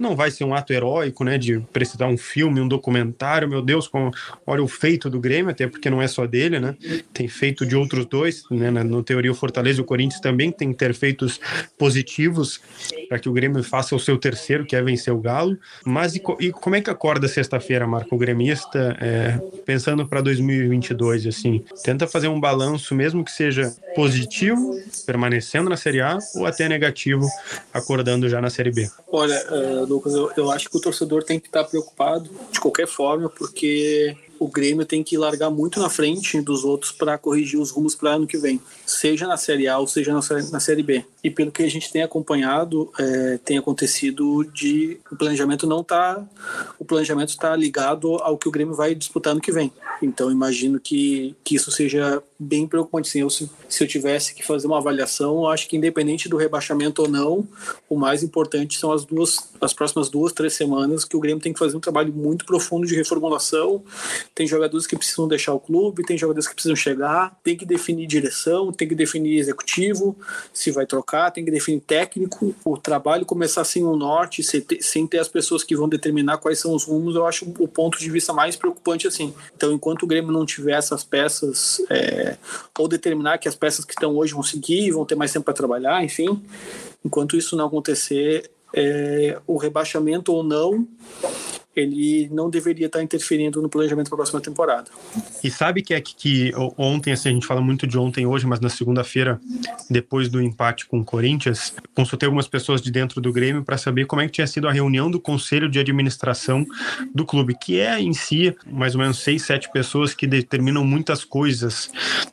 Não 0.00 0.16
vai 0.16 0.30
ser 0.30 0.44
um 0.44 0.54
ato 0.54 0.72
heróico, 0.72 1.22
né? 1.22 1.36
De 1.36 1.60
precisar 1.72 2.06
um 2.06 2.16
filme, 2.16 2.60
um 2.60 2.66
documentário, 2.66 3.48
meu 3.48 3.60
Deus, 3.60 3.86
com, 3.86 4.10
olha 4.46 4.62
o 4.62 4.68
feito 4.68 5.10
do 5.10 5.20
Grêmio, 5.20 5.50
até 5.50 5.66
porque 5.66 5.90
não 5.90 6.00
é 6.00 6.08
só 6.08 6.26
dele, 6.26 6.58
né? 6.58 6.74
Tem 7.12 7.28
feito 7.28 7.66
de 7.66 7.76
outros 7.76 8.06
dois, 8.06 8.44
né? 8.50 8.70
No 8.70 9.02
teoria, 9.02 9.30
o 9.30 9.34
Fortaleza 9.34 9.80
e 9.80 9.82
o 9.82 9.84
Corinthians 9.84 10.20
também 10.20 10.50
tem 10.50 10.72
que 10.72 10.78
ter 10.78 10.94
feitos 10.94 11.38
positivos 11.78 12.60
para 13.08 13.18
que 13.18 13.28
o 13.28 13.32
Grêmio 13.32 13.62
faça 13.62 13.94
o 13.94 14.00
seu 14.00 14.16
terceiro, 14.16 14.64
que 14.64 14.74
é 14.74 14.82
vencer 14.82 15.12
o 15.12 15.20
Galo. 15.20 15.58
Mas 15.84 16.14
e, 16.14 16.22
e 16.40 16.50
como 16.50 16.76
é 16.76 16.80
que 16.80 16.88
acorda 16.88 17.28
sexta-feira, 17.28 17.86
Marco, 17.86 18.14
o 18.14 18.18
gremista, 18.18 18.96
é, 19.00 19.38
pensando 19.66 20.06
para 20.06 20.20
2022, 20.20 21.26
assim? 21.26 21.62
Tenta 21.82 22.06
fazer 22.06 22.28
um 22.28 22.40
balanço, 22.40 22.94
mesmo 22.94 23.24
que 23.24 23.30
seja 23.30 23.74
positivo, 23.94 24.78
permanecendo 25.04 25.68
na 25.68 25.76
Série 25.76 26.00
A, 26.00 26.18
ou 26.36 26.46
até 26.46 26.68
negativo, 26.68 27.26
acordando 27.72 28.28
já 28.28 28.40
na 28.40 28.48
Série 28.48 28.70
B? 28.70 28.88
Olha, 29.10 29.36
uh, 29.50 29.86
Lucas, 29.90 30.14
eu, 30.14 30.30
eu 30.36 30.50
acho 30.50 30.70
que 30.70 30.76
o 30.76 30.80
torcedor 30.80 31.24
tem 31.24 31.40
que 31.40 31.48
estar 31.48 31.64
preocupado 31.64 32.30
de 32.52 32.60
qualquer 32.60 32.86
forma, 32.86 33.28
porque 33.28 34.16
o 34.38 34.48
Grêmio 34.48 34.86
tem 34.86 35.02
que 35.02 35.18
largar 35.18 35.50
muito 35.50 35.80
na 35.80 35.90
frente 35.90 36.40
dos 36.40 36.64
outros 36.64 36.92
para 36.92 37.18
corrigir 37.18 37.60
os 37.60 37.70
rumos 37.70 37.94
para 37.94 38.12
ano 38.12 38.26
que 38.26 38.38
vem, 38.38 38.60
seja 38.86 39.26
na 39.26 39.36
Série 39.36 39.68
A 39.68 39.78
ou 39.78 39.86
seja 39.86 40.12
na, 40.12 40.20
na 40.50 40.60
Série 40.60 40.82
B. 40.82 41.04
E 41.22 41.30
pelo 41.30 41.52
que 41.52 41.62
a 41.62 41.70
gente 41.70 41.92
tem 41.92 42.02
acompanhado, 42.02 42.90
é, 42.98 43.38
tem 43.44 43.58
acontecido 43.58 44.44
de 44.44 44.98
o 45.10 45.16
planejamento 45.16 45.66
não 45.66 45.84
tá, 45.84 46.24
o 46.78 46.84
planejamento 46.84 47.28
está 47.28 47.54
ligado 47.54 48.14
ao 48.16 48.38
que 48.38 48.48
o 48.48 48.50
Grêmio 48.50 48.74
vai 48.74 48.94
disputar 48.94 49.32
ano 49.32 49.40
que 49.40 49.52
vem. 49.52 49.72
Então 50.02 50.30
imagino 50.30 50.80
que, 50.80 51.36
que 51.44 51.56
isso 51.56 51.70
seja 51.70 52.22
bem 52.38 52.66
preocupante. 52.66 53.08
Sim, 53.08 53.20
eu, 53.20 53.30
se, 53.30 53.50
se 53.68 53.84
eu 53.84 53.88
tivesse 53.88 54.34
que 54.34 54.44
fazer 54.44 54.66
uma 54.66 54.78
avaliação, 54.78 55.46
acho 55.46 55.68
que 55.68 55.76
independente 55.76 56.28
do 56.28 56.38
rebaixamento 56.38 57.02
ou 57.02 57.08
não, 57.08 57.46
o 57.88 57.96
mais 57.96 58.22
importante 58.22 58.78
são 58.78 58.92
as 58.92 59.04
duas, 59.04 59.50
as 59.60 59.74
próximas 59.74 60.08
duas, 60.08 60.32
três 60.32 60.54
semanas 60.54 61.04
que 61.04 61.16
o 61.16 61.20
Grêmio 61.20 61.42
tem 61.42 61.52
que 61.52 61.58
fazer 61.58 61.76
um 61.76 61.80
trabalho 61.80 62.12
muito 62.12 62.46
profundo 62.46 62.86
de 62.86 62.94
reformulação. 62.94 63.82
Tem 64.34 64.46
jogadores 64.46 64.86
que 64.86 64.96
precisam 64.96 65.28
deixar 65.28 65.52
o 65.52 65.60
clube, 65.60 66.02
tem 66.02 66.16
jogadores 66.16 66.48
que 66.48 66.54
precisam 66.54 66.76
chegar, 66.76 67.38
tem 67.44 67.56
que 67.56 67.66
definir 67.66 68.06
direção, 68.06 68.72
tem 68.72 68.88
que 68.88 68.94
definir 68.94 69.38
executivo, 69.38 70.16
se 70.52 70.70
vai 70.70 70.86
trocar, 70.86 71.09
tem 71.32 71.44
que 71.44 71.50
definir 71.50 71.80
técnico. 71.80 72.54
O 72.64 72.76
trabalho 72.76 73.26
começar 73.26 73.64
sem 73.64 73.84
um 73.84 73.96
norte, 73.96 74.42
sem 74.42 75.06
ter 75.06 75.18
as 75.18 75.28
pessoas 75.28 75.64
que 75.64 75.74
vão 75.74 75.88
determinar 75.88 76.38
quais 76.38 76.58
são 76.58 76.74
os 76.74 76.84
rumos, 76.84 77.16
eu 77.16 77.26
acho 77.26 77.52
o 77.58 77.66
ponto 77.66 77.98
de 77.98 78.10
vista 78.10 78.32
mais 78.32 78.56
preocupante 78.56 79.06
assim. 79.06 79.34
Então, 79.56 79.72
enquanto 79.72 80.04
o 80.04 80.06
Grêmio 80.06 80.32
não 80.32 80.46
tiver 80.46 80.78
essas 80.78 81.02
peças, 81.02 81.82
é, 81.90 82.36
ou 82.78 82.86
determinar 82.86 83.38
que 83.38 83.48
as 83.48 83.54
peças 83.54 83.84
que 83.84 83.92
estão 83.92 84.16
hoje 84.16 84.32
vão 84.32 84.42
seguir, 84.42 84.92
vão 84.92 85.04
ter 85.04 85.14
mais 85.14 85.32
tempo 85.32 85.44
para 85.44 85.54
trabalhar, 85.54 86.04
enfim, 86.04 86.40
enquanto 87.04 87.36
isso 87.36 87.56
não 87.56 87.66
acontecer, 87.66 88.50
é, 88.72 89.38
o 89.46 89.56
rebaixamento 89.56 90.32
ou 90.32 90.42
não, 90.42 90.86
ele 91.80 92.28
não 92.30 92.50
deveria 92.50 92.86
estar 92.86 93.02
interferindo 93.02 93.60
no 93.60 93.68
planejamento 93.68 94.08
para 94.08 94.16
a 94.16 94.18
próxima 94.18 94.40
temporada. 94.40 94.90
E 95.42 95.50
sabe 95.50 95.82
que 95.82 95.94
é 95.94 96.00
que, 96.00 96.14
que 96.14 96.52
ontem, 96.76 97.12
assim, 97.12 97.30
a 97.30 97.32
gente 97.32 97.46
fala 97.46 97.60
muito 97.60 97.86
de 97.86 97.98
ontem 97.98 98.26
hoje, 98.26 98.46
mas 98.46 98.60
na 98.60 98.68
segunda-feira, 98.68 99.40
depois 99.88 100.28
do 100.28 100.40
empate 100.40 100.86
com 100.86 101.00
o 101.00 101.04
Corinthians, 101.04 101.74
consultei 101.94 102.26
algumas 102.26 102.48
pessoas 102.48 102.80
de 102.80 102.90
dentro 102.90 103.20
do 103.20 103.32
Grêmio 103.32 103.64
para 103.64 103.76
saber 103.76 104.06
como 104.06 104.22
é 104.22 104.26
que 104.26 104.32
tinha 104.32 104.46
sido 104.46 104.68
a 104.68 104.72
reunião 104.72 105.10
do 105.10 105.20
conselho 105.20 105.68
de 105.68 105.78
administração 105.78 106.66
do 107.14 107.24
clube, 107.24 107.56
que 107.60 107.80
é 107.80 108.00
em 108.00 108.12
si 108.12 108.54
mais 108.66 108.94
ou 108.94 109.00
menos 109.00 109.18
seis, 109.18 109.42
sete 109.42 109.70
pessoas 109.70 110.14
que 110.14 110.26
determinam 110.26 110.84
muitas 110.84 111.24
coisas 111.24 111.90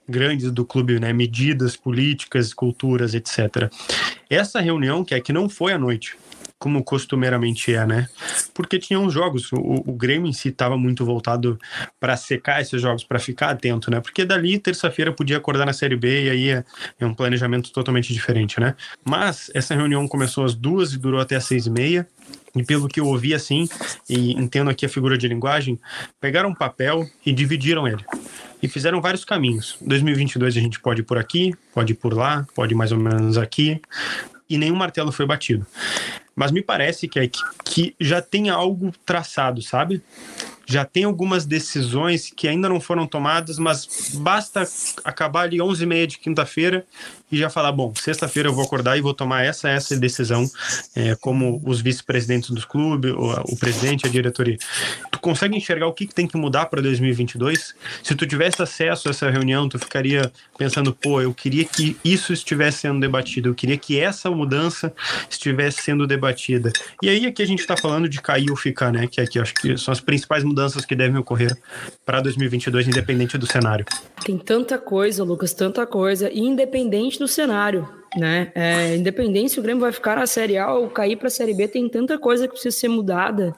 grandes 0.08 0.52
do 0.52 0.66
clube, 0.66 1.00
né? 1.00 1.14
Medidas 1.14 1.76
políticas, 1.76 2.54
culturas, 2.54 3.14
etc. 3.14 3.72
Essa 4.30 4.60
reunião, 4.60 5.04
que 5.04 5.14
é 5.14 5.20
que 5.20 5.32
não 5.34 5.48
foi 5.48 5.74
à 5.74 5.78
noite, 5.78 6.18
como 6.60 6.84
costumeiramente 6.84 7.74
é, 7.74 7.86
né? 7.86 8.10
Porque 8.54 8.80
tinha 8.80 9.00
uns 9.00 9.14
jogos, 9.14 9.52
o, 9.52 9.84
o 9.86 9.94
Grêmio 9.94 10.30
em 10.30 10.34
si 10.34 10.50
estava 10.50 10.78
muito 10.78 11.06
voltado 11.06 11.60
para 12.00 12.18
secar 12.18 12.62
esses 12.62 12.82
jogos, 12.82 13.04
para 13.04 13.20
ficar 13.20 13.50
atento, 13.52 13.92
né? 13.92 14.00
Porque 14.00 14.26
dali, 14.26 14.58
terça-feira, 14.58 15.12
podia 15.12 15.38
acordar 15.38 15.66
na 15.66 15.74
Série 15.74 15.96
B 15.96 16.26
e 16.26 16.30
aí 16.30 16.50
é, 16.50 16.64
é, 17.00 17.06
um 17.06 17.14
planejamento 17.14 17.72
totalmente 17.72 18.12
diferente, 18.14 18.60
né? 18.60 18.76
Mas 19.06 19.52
essa 19.54 19.76
reunião 19.76 20.08
começou 20.08 20.46
às 20.46 20.56
duas 20.56 20.94
e 20.94 20.98
durou 20.98 21.20
até 21.20 21.36
às 21.36 21.46
seis 21.46 21.68
e 21.68 21.70
meia. 21.70 22.08
E 22.56 22.64
pelo 22.64 22.88
que 22.88 23.00
eu 23.00 23.06
ouvi 23.06 23.36
assim, 23.36 23.70
e 24.10 24.32
entendo 24.32 24.72
aqui 24.72 24.84
a 24.84 24.90
figura 24.90 25.16
de 25.16 25.28
linguagem, 25.28 25.80
pegaram 26.20 26.50
um 26.50 26.56
papel 26.56 27.08
e 27.24 27.32
dividiram 27.32 27.88
ele. 27.88 28.04
E 28.64 28.68
fizeram 28.68 29.00
vários 29.00 29.24
caminhos. 29.24 29.78
2022 29.82 30.58
a 30.58 30.60
gente 30.60 30.80
pode 30.80 31.02
ir 31.02 31.04
por 31.04 31.20
aqui, 31.20 31.54
pode 31.72 31.94
ir 31.94 31.96
por 31.96 32.16
lá, 32.16 32.48
pode 32.56 32.74
ir 32.74 32.76
mais 32.76 32.92
ou 32.92 32.98
menos 32.98 33.38
aqui. 33.38 33.80
E 34.50 34.58
nenhum 34.58 34.76
martelo 34.76 35.12
foi 35.12 35.26
batido. 35.26 35.66
Mas 36.36 36.52
me 36.52 36.62
parece 36.62 37.08
que, 37.08 37.20
é 37.20 37.28
que, 37.28 37.42
que 37.66 37.96
já 38.00 38.22
tem 38.22 38.50
algo 38.50 38.94
traçado, 39.06 39.62
sabe? 39.62 40.02
já 40.70 40.84
tem 40.84 41.06
algumas 41.06 41.46
decisões 41.46 42.30
que 42.30 42.46
ainda 42.46 42.68
não 42.68 42.82
foram 42.82 43.08
tomadas, 43.08 43.58
mas 43.58 44.12
basta 44.16 44.68
acabar 45.04 45.44
ali 45.44 45.60
11h30 45.60 46.08
de 46.08 46.18
quinta-feira 46.20 46.86
e 47.32 47.38
já 47.38 47.50
falar, 47.50 47.72
bom, 47.72 47.94
sexta-feira 47.96 48.50
eu 48.50 48.54
vou 48.54 48.64
acordar 48.64 48.98
e 48.98 49.02
vou 49.02 49.14
tomar 49.14 49.44
essa 49.44 49.70
essa 49.70 49.96
decisão, 49.98 50.50
é, 50.96 51.16
como 51.16 51.62
os 51.66 51.82
vice-presidentes 51.82 52.50
dos 52.50 52.66
clubes, 52.66 53.12
o, 53.12 53.54
o, 53.54 53.58
presidente, 53.58 54.08
a 54.08 54.10
diretoria. 54.10 54.58
Tu 55.12 55.20
consegue 55.20 55.56
enxergar 55.58 55.88
o 55.88 55.94
que, 55.94 56.08
que 56.08 56.16
tem 56.16 56.28
que 56.28 56.38
mudar 56.38 56.68
para 56.68 56.82
2022? 56.82 57.76
Se 58.04 58.16
tu 58.16 58.26
tivesse 58.26 58.62
acesso 58.62 59.08
a 59.08 59.12
essa 59.12 59.30
reunião, 59.30 59.68
tu 59.68 59.78
ficaria 59.78 60.32
pensando, 60.58 60.94
pô, 60.94 61.22
eu 61.22 61.34
queria 61.34 61.66
que 61.66 61.98
isso 62.04 62.32
estivesse 62.32 62.80
sendo 62.80 63.00
debatido, 63.00 63.50
eu 63.50 63.56
queria 63.56 63.78
que 63.78 64.00
essa 64.00 64.30
mudança 64.32 64.94
estivesse 65.30 65.82
sendo 65.82 66.08
debatida. 66.08 66.72
E 67.02 67.10
aí 67.10 67.26
aqui 67.26 67.42
a 67.42 67.48
gente 67.48 67.60
está 67.60 67.76
falando 67.76 68.08
de 68.08 68.22
cair 68.22 68.50
ou 68.50 68.56
ficar, 68.56 68.92
né? 68.92 69.08
Que 69.08 69.20
aqui 69.22 69.40
acho 69.40 69.54
que 69.54 69.78
são 69.78 69.92
as 69.92 70.00
principais 70.00 70.44
mudanças 70.44 70.86
que 70.86 70.96
devem 70.96 71.18
ocorrer 71.18 71.58
para 72.06 72.22
2022, 72.22 72.88
independente 72.88 73.38
do 73.38 73.46
cenário. 73.46 73.86
Tem 74.24 74.38
tanta 74.38 74.78
coisa, 74.78 75.24
Lucas, 75.24 75.54
tanta 75.54 75.86
coisa, 75.86 76.30
e 76.32 76.40
independente 76.40 77.17
do 77.18 77.28
cenário 77.28 77.97
né? 78.16 78.52
É, 78.56 78.96
independente 78.96 79.52
se 79.52 79.60
o 79.60 79.64
Grêmio 79.64 79.82
vai 79.82 79.92
ficar 79.92 80.16
na 80.16 80.26
Série 80.26 80.58
A 80.58 80.74
ou 80.74 80.90
cair 80.90 81.18
para 81.18 81.28
a 81.28 81.32
Série 81.32 81.54
B, 81.54 81.68
tem 81.68 81.90
tanta 81.90 82.18
coisa 82.18 82.48
que 82.48 82.54
precisa 82.54 82.76
ser 82.76 82.88
mudada. 82.88 83.56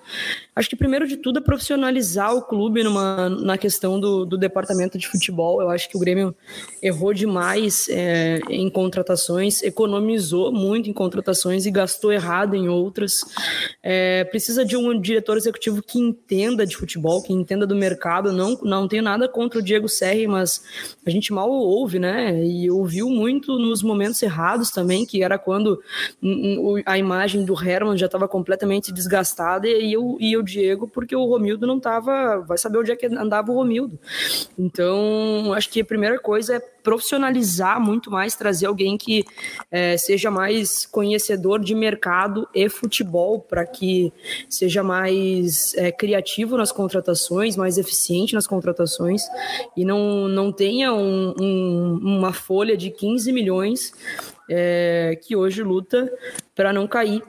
Acho 0.55 0.69
que 0.69 0.75
primeiro 0.75 1.07
de 1.07 1.15
tudo 1.15 1.39
é 1.39 1.41
profissionalizar 1.41 2.35
o 2.35 2.41
clube 2.41 2.83
numa, 2.83 3.29
na 3.29 3.57
questão 3.57 3.99
do, 3.99 4.25
do 4.25 4.37
departamento 4.37 4.97
de 4.97 5.07
futebol. 5.07 5.61
Eu 5.61 5.69
acho 5.69 5.87
que 5.89 5.95
o 5.95 5.99
Grêmio 5.99 6.35
errou 6.81 7.13
demais 7.13 7.87
é, 7.89 8.39
em 8.49 8.69
contratações, 8.69 9.63
economizou 9.63 10.51
muito 10.51 10.89
em 10.89 10.93
contratações 10.93 11.65
e 11.65 11.71
gastou 11.71 12.11
errado 12.11 12.55
em 12.55 12.67
outras. 12.67 13.21
É, 13.81 14.25
precisa 14.25 14.65
de 14.65 14.75
um 14.75 14.99
diretor 14.99 15.37
executivo 15.37 15.81
que 15.81 15.99
entenda 15.99 16.65
de 16.65 16.75
futebol, 16.75 17.21
que 17.21 17.31
entenda 17.31 17.65
do 17.65 17.75
mercado. 17.75 18.33
Não, 18.33 18.59
não 18.63 18.87
tenho 18.87 19.03
nada 19.03 19.29
contra 19.29 19.59
o 19.59 19.63
Diego 19.63 19.87
Serri, 19.87 20.27
mas 20.27 20.63
a 21.05 21.09
gente 21.09 21.31
mal 21.31 21.49
ouve, 21.49 21.99
né? 21.99 22.43
E 22.43 22.69
ouviu 22.69 23.09
muito 23.09 23.57
nos 23.57 23.81
momentos 23.81 24.21
errados 24.21 24.38
errados 24.39 24.71
também, 24.71 25.05
que 25.05 25.21
era 25.21 25.37
quando 25.37 25.81
a 26.85 26.97
imagem 26.97 27.43
do 27.43 27.53
Herman 27.53 27.97
já 27.97 28.05
estava 28.05 28.27
completamente 28.27 28.91
desgastada 28.91 29.67
e 29.67 29.93
eu 29.93 30.17
e 30.19 30.37
o 30.37 30.41
Diego, 30.41 30.87
porque 30.87 31.15
o 31.15 31.25
Romildo 31.25 31.67
não 31.67 31.77
estava, 31.77 32.39
vai 32.39 32.57
saber 32.57 32.79
onde 32.79 32.91
é 32.91 32.95
que 32.95 33.05
andava 33.07 33.51
o 33.51 33.55
Romildo. 33.55 33.99
Então, 34.57 35.53
acho 35.53 35.69
que 35.69 35.81
a 35.81 35.85
primeira 35.85 36.17
coisa 36.17 36.55
é 36.55 36.59
profissionalizar 36.83 37.79
muito 37.79 38.09
mais, 38.11 38.35
trazer 38.35 38.65
alguém 38.65 38.97
que 38.97 39.25
é, 39.71 39.97
seja 39.97 40.31
mais 40.31 40.85
conhecedor 40.85 41.59
de 41.59 41.75
mercado 41.75 42.47
e 42.53 42.69
futebol, 42.69 43.39
para 43.39 43.65
que 43.65 44.11
seja 44.49 44.83
mais 44.83 45.73
é, 45.75 45.91
criativo 45.91 46.57
nas 46.57 46.71
contratações, 46.71 47.55
mais 47.55 47.77
eficiente 47.77 48.33
nas 48.33 48.47
contratações 48.47 49.23
e 49.75 49.85
não, 49.85 50.27
não 50.27 50.51
tenha 50.51 50.93
um, 50.93 51.33
um, 51.39 51.99
uma 52.01 52.33
folha 52.33 52.75
de 52.75 52.89
15 52.89 53.31
milhões 53.31 53.93
é, 54.49 55.17
que 55.21 55.35
hoje 55.35 55.63
luta 55.63 56.11
para 56.59 56.73
não 56.73 56.85
cair. 56.85 57.23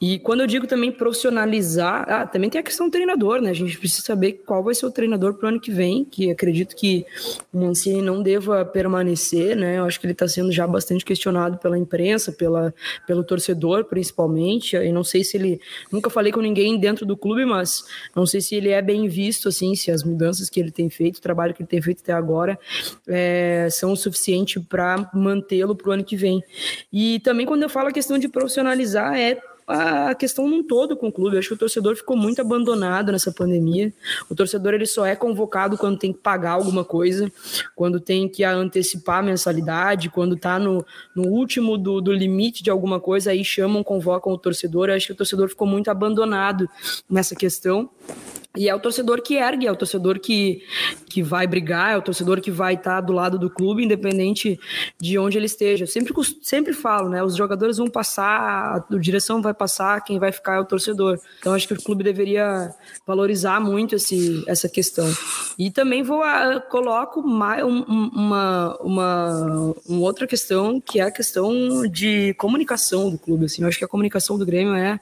E 0.00 0.18
quando 0.20 0.40
eu 0.40 0.46
digo 0.46 0.66
também 0.66 0.90
profissionalizar, 0.90 2.06
ah, 2.08 2.26
também 2.26 2.48
tem 2.48 2.58
a 2.58 2.64
questão 2.64 2.86
do 2.86 2.90
treinador, 2.90 3.42
né? 3.42 3.50
A 3.50 3.54
gente 3.54 3.76
precisa 3.76 4.00
saber 4.00 4.42
qual 4.46 4.64
vai 4.64 4.74
ser 4.74 4.86
o 4.86 4.90
treinador 4.90 5.34
para 5.34 5.44
o 5.44 5.48
ano 5.50 5.60
que 5.60 5.70
vem, 5.70 6.02
que 6.02 6.30
acredito 6.30 6.74
que 6.74 7.04
o 7.52 7.60
Mancini 7.60 8.00
não 8.00 8.22
deva 8.22 8.64
permanecer, 8.64 9.54
né? 9.54 9.76
Eu 9.76 9.84
acho 9.84 10.00
que 10.00 10.06
ele 10.06 10.14
está 10.14 10.26
sendo 10.26 10.50
já 10.50 10.66
bastante 10.66 11.04
questionado 11.04 11.58
pela 11.58 11.76
imprensa, 11.76 12.32
pela, 12.32 12.72
pelo 13.06 13.22
torcedor, 13.22 13.84
principalmente. 13.84 14.74
E 14.76 14.90
não 14.90 15.04
sei 15.04 15.24
se 15.24 15.36
ele. 15.36 15.60
Nunca 15.92 16.08
falei 16.08 16.32
com 16.32 16.40
ninguém 16.40 16.80
dentro 16.80 17.04
do 17.04 17.18
clube, 17.18 17.44
mas 17.44 17.84
não 18.16 18.24
sei 18.24 18.40
se 18.40 18.54
ele 18.54 18.70
é 18.70 18.80
bem 18.80 19.08
visto, 19.08 19.48
assim, 19.48 19.74
se 19.74 19.90
as 19.90 20.02
mudanças 20.02 20.48
que 20.48 20.58
ele 20.58 20.70
tem 20.70 20.88
feito, 20.88 21.18
o 21.18 21.20
trabalho 21.20 21.52
que 21.52 21.60
ele 21.60 21.68
tem 21.68 21.82
feito 21.82 22.00
até 22.00 22.14
agora, 22.14 22.58
é, 23.06 23.68
são 23.70 23.92
o 23.92 23.96
suficiente 23.96 24.58
para 24.58 25.10
mantê-lo 25.12 25.76
para 25.76 25.90
o 25.90 25.92
ano 25.92 26.04
que 26.04 26.16
vem. 26.16 26.42
E 26.92 27.20
também 27.20 27.46
quando 27.46 27.62
eu 27.62 27.68
falo 27.68 27.88
a 27.88 27.92
questão 27.92 28.18
de 28.18 28.28
profissionalizar, 28.28 29.16
é 29.16 29.40
a 29.70 30.14
questão 30.14 30.48
num 30.48 30.64
todo 30.64 30.96
com 30.96 31.08
o 31.08 31.12
clube. 31.12 31.36
Eu 31.36 31.38
acho 31.38 31.48
que 31.48 31.54
o 31.54 31.58
torcedor 31.58 31.94
ficou 31.94 32.16
muito 32.16 32.40
abandonado 32.40 33.12
nessa 33.12 33.30
pandemia. 33.30 33.92
O 34.28 34.34
torcedor 34.34 34.74
ele 34.74 34.86
só 34.86 35.06
é 35.06 35.14
convocado 35.14 35.78
quando 35.78 35.98
tem 35.98 36.12
que 36.12 36.18
pagar 36.18 36.52
alguma 36.52 36.84
coisa, 36.84 37.30
quando 37.76 38.00
tem 38.00 38.28
que 38.28 38.42
antecipar 38.42 39.18
a 39.18 39.22
mensalidade, 39.22 40.10
quando 40.10 40.34
está 40.34 40.58
no, 40.58 40.84
no 41.14 41.28
último 41.28 41.78
do, 41.78 42.00
do 42.00 42.12
limite 42.12 42.64
de 42.64 42.70
alguma 42.70 42.98
coisa, 42.98 43.30
aí 43.30 43.44
chamam, 43.44 43.84
convocam 43.84 44.32
o 44.32 44.38
torcedor. 44.38 44.88
Eu 44.88 44.96
acho 44.96 45.06
que 45.06 45.12
o 45.12 45.16
torcedor 45.16 45.48
ficou 45.48 45.68
muito 45.68 45.88
abandonado 45.88 46.68
nessa 47.08 47.36
questão. 47.36 47.88
E 48.56 48.68
é 48.68 48.74
o 48.74 48.80
torcedor 48.80 49.22
que 49.22 49.36
ergue, 49.36 49.68
é 49.68 49.70
o 49.70 49.76
torcedor 49.76 50.18
que, 50.18 50.64
que 51.08 51.22
vai 51.22 51.46
brigar, 51.46 51.92
é 51.92 51.96
o 51.96 52.02
torcedor 52.02 52.40
que 52.40 52.50
vai 52.50 52.74
estar 52.74 53.00
do 53.00 53.12
lado 53.12 53.38
do 53.38 53.48
clube, 53.48 53.84
independente 53.84 54.58
de 55.00 55.16
onde 55.20 55.38
ele 55.38 55.46
esteja. 55.46 55.84
Eu 55.84 55.88
sempre, 55.88 56.12
sempre 56.42 56.72
falo, 56.72 57.08
né? 57.08 57.22
Os 57.22 57.36
jogadores 57.36 57.76
vão 57.76 57.88
passar, 57.88 58.84
a 58.90 58.96
direção 58.98 59.40
vai 59.40 59.54
passar, 59.54 60.02
quem 60.02 60.18
vai 60.18 60.32
ficar 60.32 60.56
é 60.56 60.58
o 60.58 60.64
torcedor. 60.64 61.20
Então 61.38 61.54
acho 61.54 61.68
que 61.68 61.74
o 61.74 61.82
clube 61.82 62.02
deveria 62.02 62.74
valorizar 63.06 63.60
muito 63.60 63.94
esse, 63.94 64.42
essa 64.48 64.68
questão. 64.68 65.08
E 65.56 65.70
também 65.70 66.02
vou 66.02 66.20
ah, 66.24 66.60
coloco 66.60 67.22
mais 67.22 67.62
um, 67.62 67.82
uma, 67.84 68.76
uma, 68.80 69.74
uma 69.86 70.00
outra 70.00 70.26
questão, 70.26 70.80
que 70.80 70.98
é 70.98 71.04
a 71.04 71.10
questão 71.12 71.86
de 71.86 72.34
comunicação 72.34 73.10
do 73.10 73.18
clube. 73.18 73.44
Assim. 73.44 73.62
Eu 73.62 73.68
acho 73.68 73.78
que 73.78 73.84
a 73.84 73.88
comunicação 73.88 74.36
do 74.36 74.44
Grêmio 74.44 74.74
é 74.74 74.98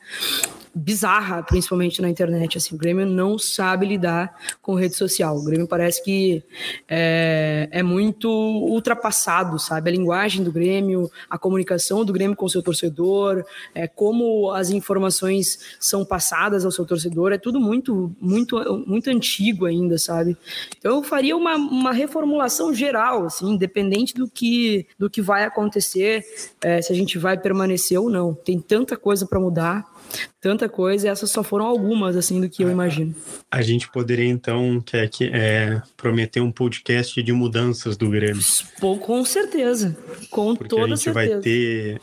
bizarra, 0.79 1.43
principalmente 1.43 2.01
na 2.01 2.09
internet. 2.09 2.57
Assim, 2.57 2.75
o 2.75 2.79
Grêmio 2.79 3.05
não 3.05 3.39
sabe 3.39 3.87
lidar 3.87 4.35
com 4.63 4.75
rede 4.75 4.95
social. 4.95 5.37
O 5.37 5.45
Grêmio 5.45 5.67
parece 5.67 6.03
que 6.03 6.43
é, 6.89 7.69
é, 7.71 7.83
muito 7.83 8.29
ultrapassado, 8.31 9.59
sabe? 9.59 9.91
A 9.91 9.93
linguagem 9.93 10.45
do 10.45 10.53
Grêmio, 10.53 11.11
a 11.29 11.37
comunicação 11.37 12.05
do 12.05 12.13
Grêmio 12.13 12.37
com 12.37 12.49
seu 12.49 12.63
torcedor, 12.63 13.45
é, 13.75 13.87
como 13.87 14.51
as 14.53 14.71
informações 14.71 15.77
são 15.81 16.05
passadas 16.05 16.65
ao 16.65 16.71
seu 16.71 16.87
torcedor, 16.87 17.33
é 17.33 17.39
tudo 17.39 17.61
muito, 17.61 18.15
muito, 18.21 18.85
muito 18.87 19.11
antigo 19.11 19.67
ainda, 19.67 19.99
sabe? 19.99 20.37
Então 20.79 20.97
eu 20.97 21.03
faria 21.03 21.37
uma, 21.37 21.57
uma 21.57 21.93
reformulação 21.93 22.73
geral, 22.73 23.27
assim, 23.27 23.51
independente 23.51 24.15
do 24.15 24.29
que, 24.29 24.87
do 24.99 25.11
que 25.11 25.21
vai 25.21 25.45
acontecer, 25.45 26.25
é, 26.63 26.81
se 26.81 26.93
a 26.93 26.97
gente 26.97 27.19
vai 27.19 27.37
permanecer 27.37 28.01
ou 28.01 28.09
não. 28.09 28.35
Tem 28.35 28.61
tanta 28.61 28.97
coisa 28.97 29.27
para 29.27 29.41
mudar 29.41 29.98
tanta 30.41 30.69
coisa, 30.69 31.07
e 31.07 31.11
essas 31.11 31.31
só 31.31 31.43
foram 31.43 31.67
algumas, 31.67 32.17
assim, 32.17 32.41
do 32.41 32.49
que 32.49 32.63
eu 32.63 32.71
imagino. 32.71 33.15
A 33.51 33.61
gente 33.63 33.91
poderia, 33.91 34.29
então, 34.29 34.81
quer 34.81 35.09
que, 35.09 35.31
é, 35.33 35.81
prometer 35.97 36.41
um 36.41 36.53
podcast 36.53 37.23
de 37.23 37.33
mudanças 37.33 37.97
do 37.97 38.09
Grêmio. 38.09 38.43
Pô, 38.81 38.97
com 38.97 39.25
certeza, 39.25 39.97
com 40.31 40.55
Porque 40.55 40.69
toda 40.69 40.85
a 40.85 40.89
gente 40.89 41.01
certeza. 41.01 41.33
vai 41.33 41.41
ter, 41.41 42.01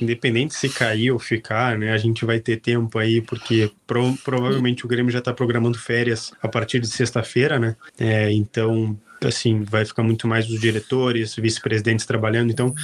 independente 0.00 0.54
se 0.54 0.68
cair 0.68 1.10
ou 1.10 1.18
ficar, 1.18 1.78
né, 1.78 1.92
a 1.92 1.98
gente 1.98 2.24
vai 2.24 2.40
ter 2.40 2.56
tempo 2.58 2.98
aí, 2.98 3.20
porque 3.20 3.70
pro, 3.86 4.14
provavelmente 4.24 4.84
o 4.84 4.88
Grêmio 4.88 5.12
já 5.12 5.20
está 5.20 5.32
programando 5.32 5.78
férias 5.78 6.32
a 6.42 6.48
partir 6.48 6.80
de 6.80 6.88
sexta-feira, 6.88 7.58
né, 7.58 7.76
é, 7.98 8.30
então 8.32 8.98
assim, 9.24 9.62
vai 9.62 9.84
ficar 9.84 10.02
muito 10.02 10.26
mais 10.26 10.48
os 10.48 10.60
diretores, 10.60 11.34
vice-presidentes 11.34 12.06
trabalhando. 12.06 12.50
Então, 12.50 12.74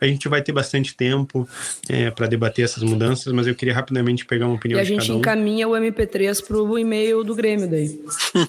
A 0.00 0.06
gente 0.06 0.28
vai 0.28 0.40
ter 0.40 0.52
bastante 0.52 0.96
tempo 0.96 1.46
é, 1.88 2.10
para 2.10 2.26
debater 2.26 2.64
essas 2.64 2.82
mudanças, 2.82 3.30
mas 3.34 3.46
eu 3.46 3.54
queria 3.54 3.74
rapidamente 3.74 4.24
pegar 4.24 4.46
uma 4.46 4.54
opinião 4.54 4.78
e 4.78 4.80
a 4.80 4.84
gente 4.84 5.12
um. 5.12 5.18
encaminha 5.18 5.68
o 5.68 5.72
MP3 5.72 6.42
pro 6.46 6.78
e-mail 6.78 7.22
do 7.22 7.34
Grêmio 7.34 7.68
daí. 7.68 8.00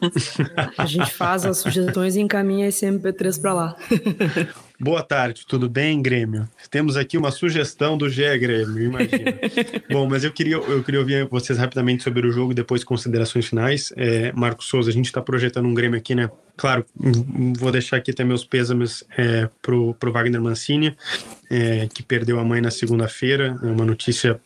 a 0.77 0.85
gente 0.85 1.11
faz 1.11 1.45
as 1.45 1.57
sugestões 1.57 2.15
e 2.15 2.21
encaminha 2.21 2.67
esse 2.67 2.85
MP3 2.85 3.41
para 3.41 3.53
lá. 3.53 3.75
Boa 4.81 5.03
tarde, 5.03 5.45
tudo 5.47 5.69
bem, 5.69 6.01
Grêmio? 6.01 6.49
Temos 6.71 6.97
aqui 6.97 7.15
uma 7.15 7.29
sugestão 7.29 7.95
do 7.95 8.09
GE 8.09 8.35
Grêmio, 8.39 8.81
imagina. 8.81 9.31
Bom, 9.91 10.09
mas 10.09 10.23
eu 10.23 10.31
queria, 10.31 10.55
eu 10.55 10.83
queria 10.83 10.99
ouvir 10.99 11.27
vocês 11.27 11.59
rapidamente 11.59 12.01
sobre 12.01 12.25
o 12.25 12.31
jogo, 12.31 12.51
depois 12.51 12.83
considerações 12.83 13.45
finais. 13.45 13.93
É, 13.95 14.31
Marcos 14.31 14.65
Souza, 14.65 14.89
a 14.89 14.93
gente 14.93 15.05
está 15.05 15.21
projetando 15.21 15.67
um 15.67 15.73
Grêmio 15.75 15.99
aqui, 15.99 16.15
né? 16.15 16.31
Claro, 16.57 16.85
vou 17.57 17.71
deixar 17.71 17.97
aqui 17.97 18.11
até 18.11 18.23
meus 18.23 18.45
pêsames 18.45 19.03
é, 19.17 19.49
pro, 19.61 19.93
pro 19.95 20.11
Wagner 20.11 20.41
Mancini, 20.41 20.95
é, 21.49 21.87
que 21.93 22.03
perdeu 22.03 22.39
a 22.39 22.43
mãe 22.43 22.61
na 22.61 22.71
segunda-feira. 22.71 23.57
É 23.61 23.65
uma 23.65 23.85
notícia 23.85 24.39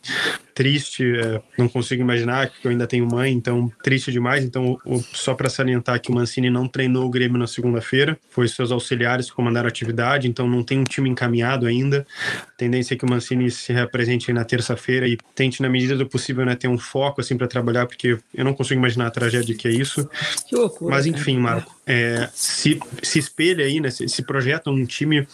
triste, 0.54 1.04
é, 1.04 1.42
não 1.58 1.68
consigo 1.68 2.00
imaginar 2.00 2.48
que 2.48 2.66
eu 2.66 2.70
ainda 2.70 2.86
tenho 2.86 3.06
mãe, 3.06 3.30
então 3.30 3.70
triste 3.82 4.10
demais. 4.10 4.42
Então, 4.42 4.78
o, 4.86 5.02
só 5.12 5.34
para 5.34 5.50
salientar 5.50 6.00
que 6.00 6.10
o 6.10 6.14
Mancini 6.14 6.48
não 6.48 6.66
treinou 6.66 7.04
o 7.04 7.10
Grêmio 7.10 7.36
na 7.36 7.46
segunda-feira, 7.46 8.18
foi 8.30 8.48
seus 8.48 8.72
auxiliares 8.72 9.28
que 9.28 9.36
comandaram 9.36 9.66
a 9.66 9.68
atividade, 9.68 10.26
então 10.26 10.48
não 10.48 10.62
tem 10.62 10.78
um 10.78 10.84
time 10.84 11.10
encaminhado 11.10 11.66
ainda. 11.66 12.06
A 12.48 12.56
tendência 12.56 12.94
é 12.94 12.96
que 12.96 13.04
o 13.04 13.10
Mancini 13.10 13.50
se 13.50 13.70
represente 13.74 14.32
na 14.32 14.44
terça-feira 14.44 15.06
e 15.06 15.18
tente, 15.34 15.60
na 15.60 15.68
medida 15.68 15.94
do 15.94 16.06
possível, 16.06 16.46
né, 16.46 16.56
ter 16.56 16.68
um 16.68 16.78
foco 16.78 17.20
assim 17.20 17.36
para 17.36 17.46
trabalhar, 17.46 17.84
porque 17.84 18.18
eu 18.32 18.44
não 18.44 18.54
consigo 18.54 18.80
imaginar 18.80 19.08
a 19.08 19.10
tragédia 19.10 19.54
que 19.54 19.68
é 19.68 19.72
isso. 19.72 20.08
Que 20.48 20.56
loucura. 20.56 20.94
Mas 20.94 21.04
enfim, 21.04 21.36
Marco, 21.38 21.75
é, 21.86 22.28
se, 22.34 22.80
se 23.00 23.18
espelha 23.20 23.64
aí, 23.64 23.78
né, 23.78 23.90
se, 23.90 24.08
se 24.08 24.22
projeta 24.22 24.70
um 24.70 24.84
time 24.84 25.26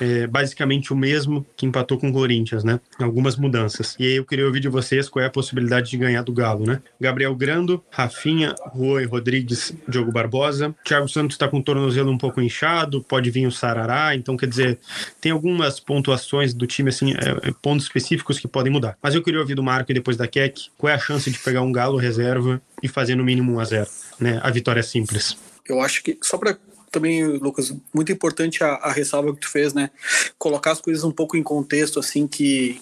é, 0.00 0.26
basicamente 0.26 0.92
o 0.92 0.96
mesmo 0.96 1.46
que 1.56 1.64
empatou 1.64 1.98
com 1.98 2.10
o 2.10 2.12
Corinthians, 2.12 2.62
né? 2.62 2.78
Algumas 2.98 3.36
mudanças. 3.36 3.96
E 3.98 4.04
aí 4.04 4.16
eu 4.16 4.24
queria 4.24 4.44
ouvir 4.44 4.60
de 4.60 4.68
vocês 4.68 5.08
qual 5.08 5.22
é 5.22 5.26
a 5.26 5.30
possibilidade 5.30 5.90
de 5.90 5.96
ganhar 5.96 6.22
do 6.22 6.32
Galo, 6.32 6.66
né? 6.66 6.82
Gabriel 7.00 7.34
Grando, 7.34 7.82
Rafinha, 7.90 8.54
Rui 8.66 9.06
Rodrigues, 9.06 9.72
Diogo 9.88 10.12
Barbosa. 10.12 10.74
Thiago 10.84 11.08
Santos 11.08 11.34
está 11.34 11.48
com 11.48 11.58
o 11.58 11.62
tornozelo 11.62 12.10
um 12.10 12.18
pouco 12.18 12.40
inchado, 12.40 13.02
pode 13.02 13.30
vir 13.30 13.46
o 13.46 13.52
Sarará, 13.52 14.14
então 14.14 14.36
quer 14.36 14.48
dizer, 14.48 14.78
tem 15.20 15.32
algumas 15.32 15.80
pontuações 15.80 16.52
do 16.52 16.66
time, 16.66 16.90
assim, 16.90 17.12
é, 17.12 17.48
é, 17.48 17.54
pontos 17.62 17.86
específicos 17.86 18.38
que 18.38 18.46
podem 18.46 18.72
mudar. 18.72 18.98
Mas 19.02 19.14
eu 19.14 19.22
queria 19.22 19.40
ouvir 19.40 19.54
do 19.54 19.62
Marco 19.62 19.90
e 19.90 19.94
depois 19.94 20.16
da 20.16 20.26
Keck, 20.26 20.68
qual 20.76 20.90
é 20.90 20.94
a 20.94 20.98
chance 20.98 21.30
de 21.30 21.38
pegar 21.38 21.62
um 21.62 21.72
Galo 21.72 21.96
reserva 21.96 22.60
e 22.82 22.88
fazer 22.88 23.14
no 23.14 23.24
mínimo 23.24 23.54
1 23.54 23.60
a 23.60 23.64
0 23.64 23.86
né? 24.20 24.40
A 24.42 24.50
vitória 24.50 24.80
é 24.80 24.82
simples. 24.82 25.36
Eu 25.68 25.80
acho 25.80 26.02
que, 26.02 26.18
só 26.22 26.36
para 26.36 26.56
também, 26.90 27.24
Lucas, 27.24 27.74
muito 27.92 28.12
importante 28.12 28.62
a, 28.62 28.74
a, 28.74 28.92
ressalva 28.92 29.34
que 29.34 29.40
tu 29.40 29.50
fez, 29.50 29.74
né? 29.74 29.90
Colocar 30.38 30.70
as 30.70 30.80
coisas 30.80 31.02
um 31.02 31.10
pouco 31.10 31.36
em 31.36 31.42
contexto, 31.42 31.98
assim, 31.98 32.24
que, 32.28 32.80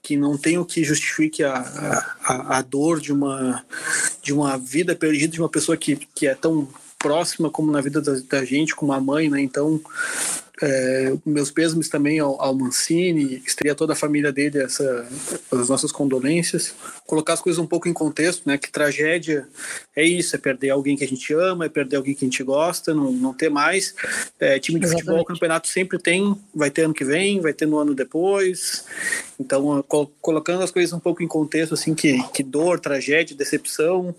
que 0.00 0.16
não 0.16 0.38
tem 0.38 0.56
o 0.56 0.64
que 0.64 0.84
justifique 0.84 1.42
a, 1.42 1.56
a, 2.22 2.58
a 2.58 2.62
dor 2.62 3.00
de 3.00 3.12
uma, 3.12 3.64
de 4.22 4.32
uma 4.32 4.56
vida 4.56 4.94
perdida 4.94 5.32
de 5.32 5.40
uma 5.40 5.48
pessoa 5.48 5.76
que, 5.76 5.96
que 6.14 6.28
é 6.28 6.34
tão 6.34 6.68
próxima 6.96 7.50
como 7.50 7.72
na 7.72 7.80
vida 7.80 8.00
da, 8.00 8.12
da 8.28 8.44
gente, 8.44 8.76
como 8.76 8.92
a 8.92 9.00
mãe, 9.00 9.28
né? 9.28 9.40
Então, 9.40 9.80
é, 10.62 11.14
meus 11.24 11.50
pêsames 11.50 11.88
também 11.88 12.18
ao, 12.18 12.40
ao 12.40 12.54
Mancini, 12.54 13.42
estreia 13.46 13.74
toda 13.74 13.94
a 13.94 13.96
família 13.96 14.30
dele, 14.30 14.62
essa, 14.62 15.08
as 15.50 15.68
nossas 15.68 15.90
condolências. 15.90 16.74
Colocar 17.06 17.32
as 17.32 17.40
coisas 17.40 17.58
um 17.58 17.66
pouco 17.66 17.88
em 17.88 17.92
contexto, 17.92 18.46
né? 18.46 18.58
Que 18.58 18.70
tragédia 18.70 19.48
é 19.96 20.04
isso, 20.04 20.36
é 20.36 20.38
perder 20.38 20.70
alguém 20.70 20.96
que 20.96 21.04
a 21.04 21.08
gente 21.08 21.32
ama, 21.32 21.64
é 21.64 21.68
perder 21.68 21.96
alguém 21.96 22.14
que 22.14 22.24
a 22.24 22.28
gente 22.28 22.42
gosta, 22.42 22.94
não, 22.94 23.10
não 23.10 23.32
ter 23.32 23.48
mais. 23.48 23.94
É, 24.38 24.58
time 24.58 24.78
de 24.78 24.86
Exatamente. 24.86 25.06
futebol, 25.06 25.24
campeonato 25.24 25.68
sempre 25.68 25.98
tem, 25.98 26.36
vai 26.54 26.70
ter 26.70 26.82
ano 26.82 26.94
que 26.94 27.04
vem, 27.04 27.40
vai 27.40 27.52
ter 27.52 27.66
no 27.66 27.78
ano 27.78 27.94
depois. 27.94 28.84
Então, 29.38 29.82
colocando 30.20 30.62
as 30.62 30.70
coisas 30.70 30.92
um 30.92 31.00
pouco 31.00 31.22
em 31.22 31.26
contexto, 31.26 31.72
assim, 31.72 31.94
que, 31.94 32.22
que 32.34 32.42
dor, 32.42 32.78
tragédia, 32.78 33.34
decepção, 33.34 34.14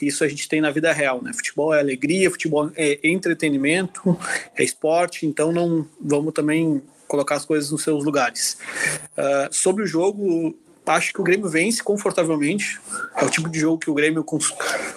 isso 0.00 0.24
a 0.24 0.28
gente 0.28 0.48
tem 0.48 0.62
na 0.62 0.70
vida 0.70 0.90
real, 0.92 1.22
né? 1.22 1.32
Futebol 1.34 1.74
é 1.74 1.80
alegria, 1.80 2.30
futebol 2.30 2.70
é 2.74 2.98
entretenimento, 3.04 4.18
é 4.56 4.64
esporte, 4.64 5.26
então 5.26 5.52
não 5.52 5.81
vamos 6.00 6.32
também 6.32 6.82
colocar 7.06 7.36
as 7.36 7.44
coisas 7.44 7.70
nos 7.70 7.82
seus 7.82 8.04
lugares. 8.04 8.56
Uh, 9.16 9.52
sobre 9.52 9.84
o 9.84 9.86
jogo, 9.86 10.56
acho 10.86 11.12
que 11.12 11.20
o 11.20 11.24
Grêmio 11.24 11.48
vence 11.48 11.82
confortavelmente. 11.82 12.80
É 13.16 13.24
o 13.24 13.30
tipo 13.30 13.48
de 13.48 13.60
jogo 13.60 13.78
que 13.78 13.90
o 13.90 13.94
Grêmio 13.94 14.24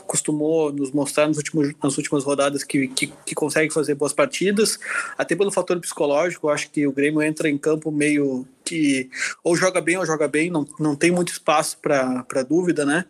costumou 0.08 0.72
nos 0.72 0.92
mostrar 0.92 1.28
nos 1.28 1.38
últimos, 1.38 1.74
nas 1.84 1.98
últimas 1.98 2.24
rodadas 2.24 2.64
que, 2.64 2.88
que, 2.88 3.08
que, 3.26 3.36
consegue 3.36 3.74
fazer 3.74 3.96
boas 3.96 4.14
partidas. 4.14 4.80
Até 5.18 5.36
pelo 5.36 5.52
fator 5.52 5.80
psicológico, 5.80 6.50
acho 6.50 6.70
que 6.72 6.88
o 6.88 6.92
Grêmio 6.92 7.22
entra 7.22 7.50
em 7.50 7.58
campo 7.58 7.92
meio 7.92 8.48
que 8.64 9.10
ou 9.44 9.56
joga 9.56 9.80
bem 9.80 9.98
ou 9.98 10.06
joga 10.06 10.28
bem, 10.28 10.50
não, 10.50 10.68
não 10.80 10.96
tem 10.96 11.12
muito 11.12 11.32
espaço 11.32 11.78
para 11.78 12.44
dúvida, 12.48 12.84
né? 12.84 13.06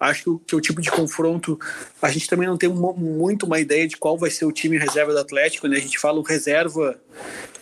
Acho 0.00 0.40
que 0.46 0.56
o, 0.56 0.60
tipo 0.62 0.80
de 0.80 0.90
confronto, 0.90 1.60
a 2.00 2.10
gente 2.10 2.26
também 2.26 2.48
não 2.48 2.56
tem 2.56 2.70
muito 2.70 3.44
uma 3.44 3.60
ideia 3.60 3.86
de 3.86 3.98
qual 3.98 4.16
vai 4.16 4.30
ser 4.30 4.46
o 4.46 4.52
time 4.52 4.78
reserva 4.78 5.12
do 5.12 5.18
Atlético, 5.18 5.68
né? 5.68 5.76
A 5.76 5.80
gente 5.80 5.98
fala 5.98 6.18
o 6.18 6.22
reserva 6.22 6.98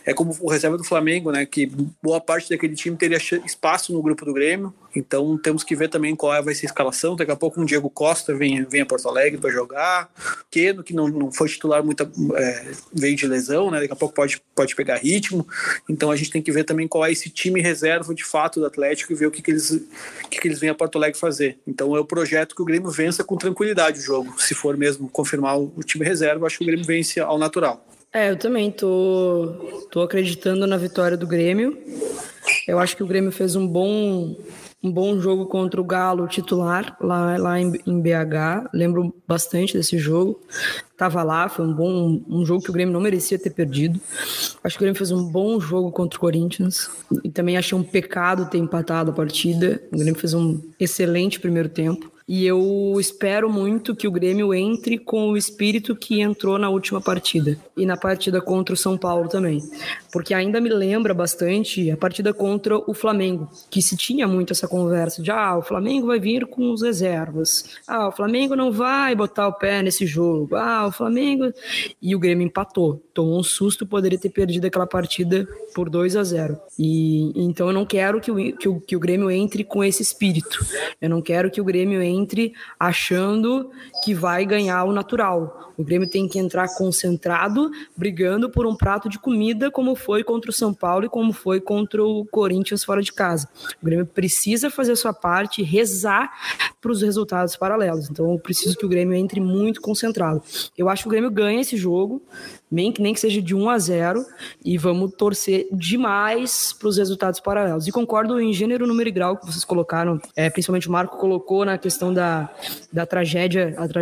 é 0.05 0.13
como 0.13 0.35
o 0.39 0.49
reserva 0.49 0.77
do 0.77 0.83
Flamengo, 0.83 1.31
né? 1.31 1.45
Que 1.45 1.69
boa 2.01 2.19
parte 2.21 2.49
daquele 2.49 2.75
time 2.75 2.97
teria 2.97 3.17
espaço 3.17 3.93
no 3.93 4.01
grupo 4.01 4.25
do 4.25 4.33
Grêmio. 4.33 4.73
Então 4.95 5.37
temos 5.37 5.63
que 5.63 5.75
ver 5.75 5.89
também 5.89 6.15
qual 6.15 6.43
vai 6.43 6.53
ser 6.53 6.65
a 6.65 6.69
escalação. 6.69 7.15
Daqui 7.15 7.31
a 7.31 7.35
pouco 7.35 7.61
um 7.61 7.65
Diego 7.65 7.89
Costa 7.89 8.33
vem, 8.33 8.63
vem 8.63 8.81
a 8.81 8.85
Porto 8.85 9.07
Alegre 9.07 9.39
para 9.39 9.49
jogar. 9.49 10.09
Keno, 10.49 10.83
que 10.83 10.93
não, 10.93 11.07
não 11.07 11.31
foi 11.31 11.47
titular 11.47 11.83
muita, 11.83 12.09
é, 12.35 12.71
veio 12.93 13.15
de 13.15 13.27
lesão, 13.27 13.69
né? 13.71 13.79
Daqui 13.79 13.93
a 13.93 13.95
pouco 13.95 14.15
pode, 14.15 14.41
pode 14.55 14.75
pegar 14.75 14.97
ritmo. 14.97 15.47
Então 15.89 16.11
a 16.11 16.15
gente 16.15 16.31
tem 16.31 16.41
que 16.41 16.51
ver 16.51 16.63
também 16.63 16.87
qual 16.87 17.05
é 17.05 17.11
esse 17.11 17.29
time 17.29 17.61
reserva 17.61 18.13
de 18.13 18.23
fato 18.23 18.59
do 18.59 18.65
Atlético 18.65 19.13
e 19.13 19.15
ver 19.15 19.27
o 19.27 19.31
que, 19.31 19.41
que 19.41 19.51
eles 19.51 19.69
que, 20.29 20.39
que 20.39 20.47
eles 20.47 20.59
vêm 20.59 20.69
a 20.69 20.75
Porto 20.75 20.97
Alegre 20.97 21.19
fazer. 21.19 21.57
Então 21.67 21.95
é 21.95 21.99
o 21.99 22.05
projeto 22.05 22.55
que 22.55 22.61
o 22.61 22.65
Grêmio 22.65 22.89
vença 22.89 23.23
com 23.23 23.37
tranquilidade 23.37 23.99
o 23.99 24.01
jogo. 24.01 24.41
Se 24.41 24.53
for 24.53 24.75
mesmo 24.77 25.09
confirmar 25.09 25.59
o 25.59 25.81
time 25.83 26.05
reserva, 26.05 26.45
acho 26.45 26.57
que 26.57 26.63
o 26.63 26.67
Grêmio 26.67 26.85
vence 26.85 27.19
ao 27.19 27.37
natural. 27.37 27.85
É, 28.11 28.31
eu 28.31 28.37
também 28.37 28.71
tô, 28.71 29.87
tô 29.91 30.01
acreditando 30.01 30.65
na 30.65 30.77
vitória 30.77 31.15
do 31.15 31.27
Grêmio. 31.27 31.77
Eu 32.67 32.79
acho 32.79 32.95
que 32.97 33.03
o 33.03 33.07
Grêmio 33.07 33.31
fez 33.31 33.55
um 33.55 33.67
bom, 33.67 34.35
um 34.81 34.91
bom 34.91 35.19
jogo 35.19 35.45
contra 35.45 35.79
o 35.79 35.83
Galo 35.83 36.27
titular 36.27 36.95
lá, 37.01 37.37
lá 37.37 37.59
em, 37.59 37.73
em 37.85 38.01
BH. 38.01 38.69
Lembro 38.73 39.13
bastante 39.27 39.73
desse 39.73 39.97
jogo. 39.97 40.39
Tava 40.97 41.21
lá, 41.21 41.49
foi 41.49 41.65
um 41.65 41.73
bom 41.73 42.21
um 42.27 42.45
jogo 42.45 42.63
que 42.63 42.69
o 42.69 42.73
Grêmio 42.73 42.93
não 42.93 43.01
merecia 43.01 43.37
ter 43.37 43.49
perdido. 43.49 43.99
Acho 44.63 44.77
que 44.77 44.83
o 44.83 44.85
Grêmio 44.85 44.97
fez 44.97 45.11
um 45.11 45.29
bom 45.29 45.59
jogo 45.59 45.91
contra 45.91 46.17
o 46.17 46.19
Corinthians. 46.19 46.89
E 47.23 47.29
também 47.29 47.57
achei 47.57 47.77
um 47.77 47.83
pecado 47.83 48.49
ter 48.49 48.57
empatado 48.57 49.11
a 49.11 49.13
partida. 49.13 49.81
O 49.91 49.97
Grêmio 49.97 50.19
fez 50.19 50.33
um 50.33 50.61
excelente 50.79 51.39
primeiro 51.39 51.69
tempo. 51.69 52.11
E 52.29 52.45
eu 52.45 52.95
espero 52.99 53.49
muito 53.49 53.95
que 53.95 54.07
o 54.07 54.11
Grêmio 54.11 54.53
entre 54.53 54.99
com 54.99 55.31
o 55.31 55.35
espírito 55.35 55.95
que 55.95 56.21
entrou 56.21 56.59
na 56.59 56.69
última 56.69 57.01
partida 57.01 57.57
e 57.75 57.87
na 57.87 57.97
partida 57.97 58.39
contra 58.39 58.75
o 58.75 58.77
São 58.77 58.95
Paulo 58.95 59.27
também. 59.27 59.63
Porque 60.13 60.35
ainda 60.35 60.61
me 60.61 60.69
lembra 60.69 61.11
bastante 61.11 61.89
a 61.89 61.97
partida 61.97 62.31
contra 62.31 62.77
o 62.77 62.93
Flamengo, 62.93 63.49
que 63.67 63.81
se 63.81 63.97
tinha 63.97 64.27
muito 64.27 64.53
essa 64.53 64.67
conversa 64.67 65.23
de 65.23 65.31
ah, 65.31 65.57
o 65.57 65.63
Flamengo 65.63 66.05
vai 66.05 66.19
vir 66.19 66.45
com 66.45 66.71
os 66.71 66.83
reservas. 66.83 67.77
Ah, 67.87 68.09
o 68.09 68.11
Flamengo 68.11 68.55
não 68.55 68.71
vai 68.71 69.15
botar 69.15 69.47
o 69.47 69.53
pé 69.53 69.81
nesse 69.81 70.05
jogo. 70.05 70.55
Ah, 70.55 70.85
o 70.85 70.91
Flamengo. 70.91 71.51
E 71.99 72.15
o 72.15 72.19
Grêmio 72.19 72.45
empatou. 72.45 73.01
Tomou 73.11 73.39
um 73.39 73.43
susto, 73.43 73.87
poderia 73.87 74.19
ter 74.19 74.29
perdido 74.29 74.65
aquela 74.65 74.85
partida 74.85 75.47
por 75.73 75.89
2 75.89 76.15
a 76.15 76.23
0. 76.23 76.59
E 76.77 77.31
então 77.35 77.65
eu 77.67 77.73
não 77.73 77.87
quero 77.87 78.21
que 78.21 78.29
o, 78.29 78.35
que 78.55 78.69
o, 78.69 78.79
que 78.79 78.95
o 78.95 78.99
Grêmio 78.99 79.31
entre 79.31 79.63
com 79.63 79.83
esse 79.83 80.03
espírito. 80.03 80.63
Eu 81.01 81.09
não 81.09 81.23
quero 81.23 81.49
que 81.49 81.59
o 81.59 81.65
Grêmio 81.65 82.03
entre 82.03 82.18
entre 82.19 82.53
achando 82.79 83.71
que 84.03 84.13
vai 84.13 84.45
ganhar 84.45 84.83
o 84.85 84.91
natural. 84.91 85.73
O 85.77 85.83
Grêmio 85.83 86.09
tem 86.09 86.27
que 86.27 86.37
entrar 86.37 86.67
concentrado, 86.75 87.71
brigando 87.95 88.49
por 88.49 88.67
um 88.67 88.75
prato 88.75 89.07
de 89.07 89.17
comida, 89.17 89.71
como 89.71 89.95
foi 89.95 90.25
contra 90.25 90.51
o 90.51 90.53
São 90.53 90.73
Paulo 90.73 91.05
e 91.05 91.09
como 91.09 91.31
foi 91.31 91.61
contra 91.61 92.03
o 92.03 92.25
Corinthians 92.25 92.83
fora 92.83 93.01
de 93.01 93.13
casa. 93.13 93.47
O 93.81 93.85
Grêmio 93.85 94.05
precisa 94.05 94.69
fazer 94.69 94.91
a 94.91 94.95
sua 94.97 95.13
parte, 95.13 95.63
rezar 95.63 96.31
para 96.81 96.91
os 96.91 97.01
resultados 97.01 97.55
paralelos. 97.55 98.09
Então, 98.09 98.31
eu 98.31 98.39
preciso 98.39 98.75
que 98.77 98.85
o 98.85 98.89
Grêmio 98.89 99.15
entre 99.15 99.39
muito 99.39 99.79
concentrado. 99.79 100.41
Eu 100.77 100.89
acho 100.89 101.03
que 101.03 101.07
o 101.07 101.11
Grêmio 101.11 101.31
ganha 101.31 101.61
esse 101.61 101.77
jogo, 101.77 102.21
nem 102.69 102.91
que, 102.91 103.01
nem 103.01 103.13
que 103.13 103.19
seja 103.19 103.41
de 103.41 103.55
1 103.55 103.69
a 103.69 103.79
0, 103.79 104.25
e 104.63 104.77
vamos 104.77 105.13
torcer 105.15 105.67
demais 105.71 106.73
para 106.73 106.87
os 106.87 106.97
resultados 106.97 107.39
paralelos. 107.39 107.87
E 107.87 107.91
concordo 107.91 108.39
em 108.39 108.53
gênero, 108.53 108.85
número 108.85 109.09
e 109.09 109.11
grau 109.11 109.37
que 109.37 109.45
vocês 109.45 109.63
colocaram, 109.63 110.19
é, 110.35 110.49
principalmente 110.49 110.87
o 110.87 110.91
Marco 110.91 111.17
colocou 111.17 111.65
na 111.65 111.77
questão 111.77 112.13
da, 112.13 112.49
da 112.91 113.05
tragédia. 113.05 113.73
A 113.77 113.87
tragédia 113.87 113.98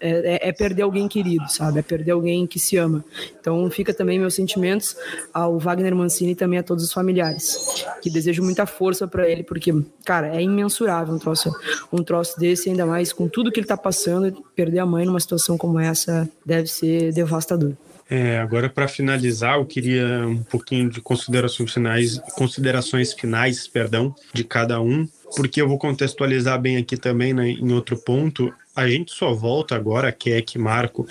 é, 0.00 0.10
é, 0.46 0.48
é, 0.48 0.52
perder 0.52 0.82
alguém 0.82 1.08
querido, 1.08 1.48
sabe? 1.48 1.80
É 1.80 1.82
perder 1.82 2.12
alguém 2.12 2.46
que 2.46 2.58
se 2.58 2.76
ama. 2.76 3.04
Então 3.40 3.70
fica 3.70 3.92
também 3.92 4.18
meus 4.18 4.34
sentimentos 4.34 4.96
ao 5.32 5.58
Wagner 5.58 5.94
Mancini 5.94 6.32
e 6.32 6.34
também 6.34 6.58
a 6.58 6.62
todos 6.62 6.84
os 6.84 6.92
familiares, 6.92 7.84
que 8.02 8.10
desejo 8.10 8.42
muita 8.42 8.66
força 8.66 9.06
para 9.06 9.28
ele, 9.28 9.42
porque, 9.42 9.72
cara, 10.04 10.34
é 10.36 10.42
imensurável 10.42 11.14
um 11.14 11.18
troço, 11.18 11.50
um 11.92 12.02
troço 12.02 12.38
desse, 12.38 12.70
ainda 12.70 12.86
mais 12.86 13.12
com 13.12 13.28
tudo 13.28 13.50
que 13.50 13.58
ele 13.58 13.64
está 13.64 13.76
passando, 13.76 14.44
perder 14.54 14.80
a 14.80 14.86
mãe 14.86 15.04
numa 15.04 15.20
situação 15.20 15.56
como 15.56 15.78
essa 15.78 16.28
deve 16.44 16.68
ser 16.68 17.12
devastador. 17.12 17.74
É, 18.10 18.38
agora, 18.38 18.70
para 18.70 18.88
finalizar, 18.88 19.58
eu 19.58 19.66
queria 19.66 20.26
um 20.26 20.42
pouquinho 20.42 20.88
de 20.88 21.00
considerações 21.00 21.72
finais, 21.72 22.18
considerações 22.34 23.12
finais, 23.12 23.68
perdão, 23.68 24.14
de 24.32 24.44
cada 24.44 24.80
um, 24.80 25.06
porque 25.36 25.60
eu 25.60 25.68
vou 25.68 25.78
contextualizar 25.78 26.60
bem 26.60 26.76
aqui 26.76 26.96
também 26.96 27.32
né, 27.32 27.48
em 27.50 27.72
outro 27.72 27.96
ponto. 27.96 28.52
A 28.74 28.88
gente 28.88 29.10
só 29.10 29.34
volta 29.34 29.74
agora, 29.74 30.12
Keck, 30.12 30.56
Marco, 30.56 31.06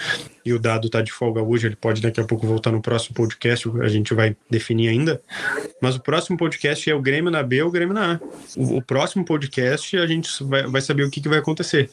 e 0.45 0.53
o 0.53 0.59
Dado 0.59 0.89
tá 0.89 1.01
de 1.01 1.11
folga 1.11 1.41
hoje, 1.41 1.67
ele 1.67 1.75
pode 1.75 2.01
daqui 2.01 2.21
a 2.21 2.23
pouco 2.23 2.47
voltar 2.47 2.71
no 2.71 2.81
próximo 2.81 3.13
podcast, 3.13 3.69
a 3.81 3.89
gente 3.89 4.13
vai 4.13 4.37
definir 4.49 4.87
ainda. 4.87 5.21
Mas 5.81 5.97
o 5.97 5.99
próximo 5.99 6.37
podcast 6.37 6.89
é 6.89 6.95
o 6.95 7.01
Grêmio 7.01 7.29
na 7.29 7.43
B 7.43 7.61
ou 7.61 7.67
o 7.67 7.71
Grêmio 7.71 7.93
na 7.93 8.13
A. 8.13 8.19
O, 8.55 8.77
o 8.77 8.81
próximo 8.81 9.25
podcast 9.25 9.97
a 9.97 10.07
gente 10.07 10.41
vai, 10.45 10.65
vai 10.65 10.79
saber 10.79 11.03
o 11.03 11.11
que, 11.11 11.19
que 11.19 11.27
vai 11.27 11.39
acontecer. 11.39 11.89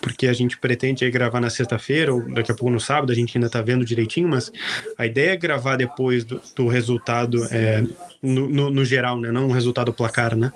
Porque 0.00 0.26
a 0.26 0.32
gente 0.32 0.56
pretende 0.56 1.08
gravar 1.10 1.40
na 1.40 1.50
sexta-feira 1.50 2.14
ou 2.14 2.22
daqui 2.32 2.50
a 2.50 2.54
pouco 2.54 2.72
no 2.72 2.80
sábado, 2.80 3.12
a 3.12 3.14
gente 3.14 3.36
ainda 3.36 3.50
tá 3.50 3.60
vendo 3.60 3.84
direitinho, 3.84 4.28
mas 4.28 4.50
a 4.96 5.04
ideia 5.04 5.32
é 5.32 5.36
gravar 5.36 5.76
depois 5.76 6.24
do, 6.24 6.40
do 6.56 6.68
resultado 6.68 7.46
é, 7.50 7.84
no, 8.22 8.48
no, 8.48 8.70
no, 8.70 8.84
geral, 8.86 9.20
né? 9.20 9.30
Não 9.30 9.48
um 9.48 9.52
resultado 9.52 9.92
placar, 9.92 10.34
né? 10.34 10.50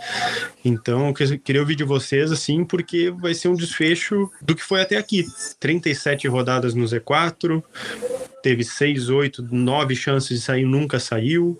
Então, 0.64 1.03
eu 1.08 1.38
queria 1.38 1.60
ouvir 1.60 1.74
de 1.74 1.84
vocês, 1.84 2.30
assim, 2.30 2.64
porque 2.64 3.10
vai 3.10 3.34
ser 3.34 3.48
um 3.48 3.54
desfecho 3.54 4.30
do 4.40 4.54
que 4.54 4.62
foi 4.62 4.80
até 4.80 4.96
aqui. 4.96 5.24
37 5.58 6.28
rodadas 6.28 6.74
no 6.74 6.84
Z4, 6.84 7.62
teve 8.42 8.62
seis, 8.62 9.08
oito, 9.08 9.42
nove 9.50 9.96
chances 9.96 10.38
de 10.38 10.44
sair, 10.44 10.64
nunca 10.64 11.00
saiu. 11.00 11.58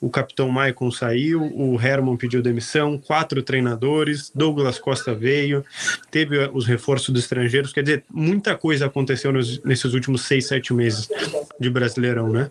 O 0.00 0.08
capitão 0.08 0.48
Maicon 0.48 0.90
saiu, 0.90 1.42
o 1.42 1.78
Herman 1.78 2.16
pediu 2.16 2.40
demissão, 2.40 2.96
quatro 2.96 3.42
treinadores, 3.42 4.32
Douglas 4.34 4.78
Costa 4.78 5.14
veio, 5.14 5.62
teve 6.10 6.38
os 6.54 6.66
reforços 6.66 7.10
dos 7.10 7.24
estrangeiros. 7.24 7.74
Quer 7.74 7.82
dizer, 7.82 8.04
muita 8.10 8.56
coisa 8.56 8.86
aconteceu 8.86 9.32
nos, 9.32 9.62
nesses 9.62 9.92
últimos 9.92 10.22
seis, 10.22 10.46
sete 10.46 10.72
meses 10.72 11.08
de 11.58 11.70
Brasileirão, 11.70 12.28
né? 12.28 12.50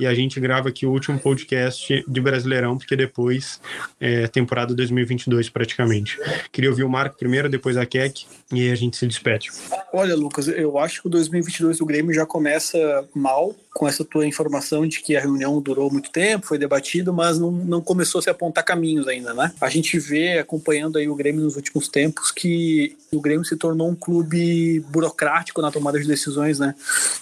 E 0.00 0.06
a 0.06 0.14
gente 0.14 0.40
grava 0.40 0.68
aqui 0.68 0.86
o 0.86 0.90
último 0.90 1.18
podcast 1.18 2.04
de 2.06 2.20
Brasileirão, 2.20 2.78
porque 2.78 2.96
depois 2.96 3.60
é 4.00 4.26
temporada 4.26 4.74
2022 4.74 5.48
praticamente. 5.50 6.18
Queria 6.52 6.70
ouvir 6.70 6.84
o 6.84 6.88
Marco 6.88 7.18
primeiro, 7.18 7.48
depois 7.48 7.76
a 7.76 7.84
Keck, 7.84 8.26
e 8.52 8.62
aí 8.62 8.70
a 8.70 8.74
gente 8.74 8.96
se 8.96 9.06
despede. 9.06 9.50
Olha, 9.92 10.14
Lucas, 10.14 10.48
eu 10.48 10.78
acho 10.78 11.02
que 11.02 11.08
o 11.08 11.10
2022 11.10 11.78
do 11.78 11.86
Grêmio 11.86 12.14
já 12.14 12.24
começa 12.24 12.78
mal 13.14 13.54
com 13.78 13.86
essa 13.86 14.04
tua 14.04 14.26
informação 14.26 14.86
de 14.88 15.00
que 15.00 15.16
a 15.16 15.20
reunião 15.20 15.60
durou 15.60 15.88
muito 15.88 16.10
tempo, 16.10 16.46
foi 16.46 16.58
debatido, 16.58 17.12
mas 17.12 17.38
não, 17.38 17.52
não 17.52 17.80
começou 17.80 18.18
a 18.18 18.22
se 18.22 18.28
apontar 18.28 18.64
caminhos 18.64 19.06
ainda, 19.06 19.32
né? 19.32 19.52
A 19.60 19.68
gente 19.68 19.98
vê, 20.00 20.38
acompanhando 20.38 20.98
aí 20.98 21.08
o 21.08 21.14
Grêmio 21.14 21.42
nos 21.42 21.54
últimos 21.54 21.86
tempos, 21.86 22.32
que 22.32 22.96
o 23.12 23.20
Grêmio 23.20 23.44
se 23.44 23.56
tornou 23.56 23.88
um 23.88 23.94
clube 23.94 24.80
burocrático 24.88 25.62
na 25.62 25.70
tomada 25.70 26.00
de 26.00 26.08
decisões, 26.08 26.58
né? 26.58 26.74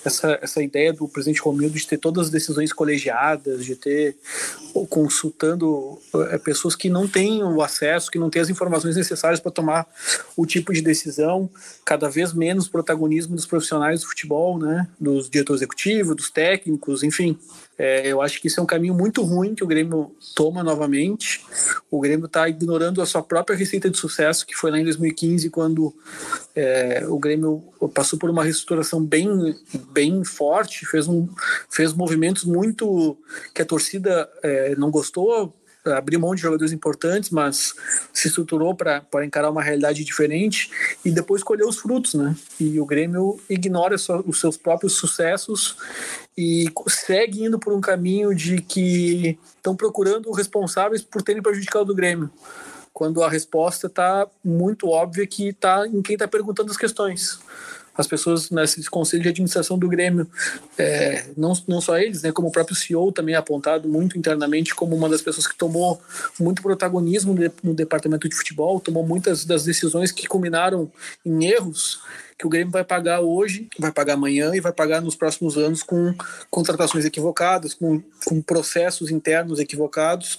Essa, 0.03 0.39
essa 0.41 0.63
ideia 0.63 0.95
do 0.95 1.07
presidente 1.17 1.41
Romildo 1.41 1.79
de 1.79 1.87
ter 1.87 1.97
todas 1.97 2.27
as 2.27 2.31
decisões 2.31 2.75
colegiadas, 2.75 3.65
de 3.65 3.75
ter 3.75 4.17
consultando 4.85 5.99
é, 6.31 6.39
pessoas 6.39 6.75
que 6.75 6.91
não 6.91 7.07
têm 7.07 7.43
o 7.43 7.63
acesso, 7.63 8.11
que 8.11 8.19
não 8.19 8.29
têm 8.29 8.43
as 8.43 8.51
informações 8.51 8.97
necessárias 8.97 9.41
para 9.41 9.53
tomar 9.53 9.87
o 10.37 10.45
tipo 10.45 10.73
de 10.73 10.83
decisão, 10.83 11.49
cada 11.85 12.09
vez 12.09 12.33
menos 12.33 12.69
protagonismo 12.69 13.37
dos 13.37 13.47
profissionais 13.47 14.01
do 14.01 14.09
futebol, 14.09 14.59
né? 14.59 14.89
Dos 15.01 15.31
diretores 15.31 15.63
executivos, 15.63 16.17
dos 16.17 16.31
técnicos, 16.31 17.03
enfim. 17.03 17.39
É, 17.79 18.11
eu 18.11 18.23
acho 18.23 18.41
que 18.41 18.49
isso 18.49 18.59
é 18.59 18.63
um 18.63 18.67
caminho 18.67 18.95
muito 18.95 19.23
ruim 19.23 19.55
que 19.55 19.63
o 19.63 19.67
Grêmio 19.67 20.15
toma 20.35 20.63
novamente. 20.63 21.45
O 21.91 22.01
Grêmio 22.01 22.27
está 22.27 22.49
ignorando 22.49 23.03
a 23.03 23.07
sua 23.07 23.23
própria 23.23 23.57
receita 23.57 23.91
de 23.91 23.99
sucesso, 23.99 24.47
que 24.47 24.55
foi 24.55 24.71
lá 24.71 24.79
em 24.79 24.85
2015, 24.85 25.51
quando 25.51 25.95
é, 26.55 27.05
o 27.07 27.19
Grêmio 27.19 27.63
passou 27.93 28.19
por 28.19 28.31
uma 28.31 28.43
reestruturação 28.43 29.05
bem, 29.05 29.55
bem 29.93 30.25
forte, 30.25 30.87
fez, 30.87 31.07
um, 31.07 31.29
fez 31.71 31.93
movimentos 31.93 32.45
muito 32.45 33.17
que 33.55 33.61
a 33.61 33.67
torcida 33.67 34.29
é, 34.43 34.66
não 34.77 34.91
gostou, 34.91 35.55
abriu 35.93 36.19
mão 36.19 36.35
de 36.35 36.41
jogadores 36.41 36.73
importantes, 36.73 37.31
mas 37.31 37.75
se 38.13 38.29
estruturou 38.29 38.75
para 38.75 39.25
encarar 39.25 39.51
uma 39.51 39.63
realidade 39.63 40.05
diferente 40.05 40.71
e 41.05 41.11
depois 41.11 41.43
colheu 41.43 41.69
os 41.69 41.79
frutos, 41.79 42.15
né? 42.15 42.35
E 42.59 42.81
o 42.81 42.87
Grêmio 42.87 43.39
ignora 43.49 43.95
os 43.95 44.41
seus 44.41 44.57
próprios 44.57 44.95
sucessos 44.95 45.77
e 46.37 46.67
segue 46.89 47.45
indo 47.45 47.59
por 47.59 47.73
um 47.73 47.81
caminho 47.81 48.35
de 48.35 48.61
que 48.61 49.39
estão 49.57 49.77
procurando 49.77 50.31
responsáveis 50.33 51.03
por 51.03 51.23
terem 51.23 51.43
prejudicado 51.43 51.93
o 51.93 51.95
Grêmio. 51.95 52.31
Quando 52.93 53.23
a 53.23 53.29
resposta 53.29 53.89
está 53.89 54.27
muito 54.43 54.89
óbvia 54.89 55.27
que 55.27 55.49
está 55.49 55.87
em 55.87 56.01
quem 56.01 56.15
está 56.15 56.27
perguntando 56.27 56.71
as 56.71 56.79
questões 56.79 57.39
as 57.97 58.07
pessoas 58.07 58.51
nesse 58.51 58.89
conselho 58.91 59.23
de 59.23 59.29
administração 59.29 59.79
do 59.79 59.89
Grêmio, 59.89 60.27
é, 60.79 61.27
não, 61.37 61.53
não 61.67 61.81
só 61.81 61.99
eles, 61.99 62.23
né, 62.23 62.33
como 62.33 62.49
o 62.49 62.53
próprio 62.53 62.77
CEO 62.77 63.13
também 63.13 63.35
é 63.35 63.39
apontado 63.39 63.89
muito 63.89 64.19
internamente 64.19 64.75
como 64.75 64.95
uma 64.95 65.09
das 65.09 65.23
pessoas 65.23 65.47
que 65.47 65.57
tomou 65.57 66.01
muito 66.39 66.63
protagonismo 66.63 67.35
no 67.63 67.75
departamento 67.75 68.29
de 68.29 68.35
futebol, 68.35 68.81
tomou 68.81 69.07
muitas 69.07 69.45
das 69.45 69.65
decisões 69.65 70.13
que 70.13 70.27
culminaram 70.27 70.91
em 71.25 71.47
erros 71.47 72.01
que 72.39 72.47
o 72.47 72.51
Grêmio 72.51 72.71
vai 72.71 72.85
pagar 72.85 73.21
hoje, 73.21 73.67
vai 73.79 73.91
pagar 73.91 74.15
amanhã 74.15 74.55
e 74.55 74.61
vai 74.61 74.73
pagar 74.73 75.01
nos 75.01 75.17
próximos 75.17 75.57
anos 75.57 75.83
com 75.83 76.15
contratações 76.51 77.07
equivocadas, 77.07 77.73
com, 77.73 78.03
com 78.27 78.43
processos 78.43 79.11
internos 79.11 79.59
equivocados 79.59 80.39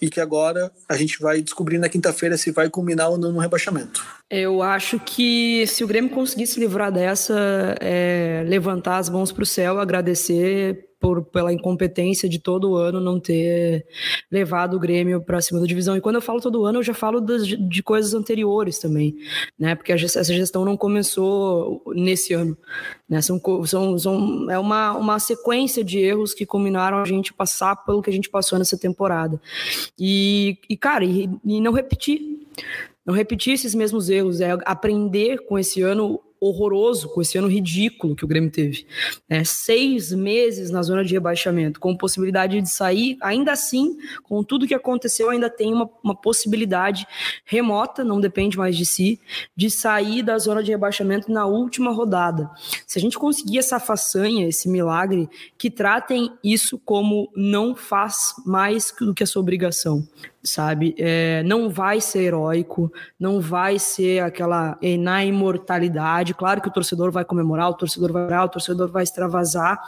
e 0.00 0.10
que 0.10 0.20
agora 0.20 0.70
a 0.88 0.96
gente 0.96 1.18
vai 1.20 1.42
descobrir 1.42 1.78
na 1.78 1.88
quinta-feira 1.88 2.36
se 2.36 2.50
vai 2.50 2.68
culminar 2.68 3.10
ou 3.10 3.18
não 3.18 3.32
no 3.32 3.38
rebaixamento. 3.38 4.04
Eu 4.30 4.62
acho 4.62 4.98
que 4.98 5.66
se 5.66 5.84
o 5.84 5.86
Grêmio 5.86 6.10
conseguir 6.10 6.46
se 6.46 6.58
livrar 6.58 6.90
dessa, 6.90 7.76
é, 7.80 8.44
levantar 8.46 8.98
as 8.98 9.08
mãos 9.08 9.30
para 9.32 9.42
o 9.42 9.46
céu, 9.46 9.78
agradecer 9.78 10.85
por, 10.98 11.24
pela 11.24 11.52
incompetência 11.52 12.28
de 12.28 12.38
todo 12.38 12.76
ano 12.76 13.00
não 13.00 13.20
ter 13.20 13.86
levado 14.30 14.76
o 14.76 14.80
Grêmio 14.80 15.20
para 15.20 15.40
cima 15.40 15.60
da 15.60 15.66
divisão. 15.66 15.96
E 15.96 16.00
quando 16.00 16.16
eu 16.16 16.22
falo 16.22 16.40
todo 16.40 16.64
ano, 16.64 16.78
eu 16.78 16.82
já 16.82 16.94
falo 16.94 17.20
das, 17.20 17.46
de 17.46 17.82
coisas 17.82 18.14
anteriores 18.14 18.78
também, 18.78 19.16
né? 19.58 19.74
Porque 19.74 19.92
essa 19.92 20.24
gestão 20.24 20.64
não 20.64 20.76
começou 20.76 21.82
nesse 21.94 22.32
ano. 22.32 22.56
Né? 23.08 23.20
São, 23.20 23.40
são, 23.66 23.98
são, 23.98 24.50
é 24.50 24.58
uma, 24.58 24.92
uma 24.92 25.18
sequência 25.18 25.84
de 25.84 25.98
erros 25.98 26.34
que 26.34 26.46
culminaram 26.46 26.98
a 26.98 27.04
gente 27.04 27.32
passar 27.32 27.76
pelo 27.84 28.02
que 28.02 28.10
a 28.10 28.12
gente 28.12 28.30
passou 28.30 28.58
nessa 28.58 28.78
temporada. 28.78 29.40
E, 29.98 30.58
e 30.68 30.76
cara, 30.76 31.04
e, 31.04 31.28
e 31.44 31.60
não 31.60 31.72
repetir 31.72 32.46
não 33.04 33.14
repetir 33.14 33.54
esses 33.54 33.72
mesmos 33.72 34.10
erros, 34.10 34.40
é 34.40 34.50
aprender 34.64 35.46
com 35.46 35.56
esse 35.56 35.80
ano 35.80 36.20
horroroso, 36.40 37.08
com 37.08 37.20
esse 37.20 37.38
ano 37.38 37.48
ridículo 37.48 38.14
que 38.14 38.24
o 38.24 38.28
Grêmio 38.28 38.50
teve. 38.50 38.86
Né? 39.28 39.44
Seis 39.44 40.12
meses 40.12 40.70
na 40.70 40.82
zona 40.82 41.04
de 41.04 41.14
rebaixamento, 41.14 41.80
com 41.80 41.96
possibilidade 41.96 42.60
de 42.60 42.70
sair, 42.70 43.16
ainda 43.20 43.52
assim, 43.52 43.96
com 44.22 44.42
tudo 44.42 44.66
que 44.66 44.74
aconteceu, 44.74 45.30
ainda 45.30 45.50
tem 45.50 45.72
uma, 45.72 45.88
uma 46.02 46.14
possibilidade 46.14 47.06
remota, 47.44 48.04
não 48.04 48.20
depende 48.20 48.56
mais 48.56 48.76
de 48.76 48.86
si, 48.86 49.20
de 49.54 49.70
sair 49.70 50.22
da 50.22 50.38
zona 50.38 50.62
de 50.62 50.70
rebaixamento 50.70 51.30
na 51.30 51.46
última 51.46 51.90
rodada. 51.90 52.50
Se 52.86 52.98
a 52.98 53.02
gente 53.02 53.18
conseguir 53.18 53.58
essa 53.58 53.80
façanha, 53.80 54.48
esse 54.48 54.68
milagre, 54.68 55.28
que 55.58 55.70
tratem 55.70 56.32
isso 56.42 56.78
como 56.84 57.30
não 57.34 57.74
faz 57.74 58.34
mais 58.44 58.92
do 59.00 59.14
que 59.14 59.22
a 59.22 59.26
sua 59.26 59.42
obrigação 59.42 60.06
sabe? 60.42 60.94
É, 60.98 61.42
não 61.42 61.68
vai 61.68 62.00
ser 62.00 62.24
heróico, 62.24 62.92
não 63.18 63.40
vai 63.40 63.78
ser 63.78 64.22
aquela 64.22 64.78
é, 64.82 64.96
na 64.96 65.24
imortalidade. 65.24 66.34
Claro 66.34 66.60
que 66.60 66.68
o 66.68 66.72
torcedor 66.72 67.10
vai 67.10 67.24
comemorar, 67.24 67.70
o 67.70 67.74
torcedor 67.74 68.12
vai 68.12 68.24
orar, 68.24 68.44
o 68.44 68.48
torcedor 68.48 68.88
vai 68.90 69.02
extravasar, 69.02 69.80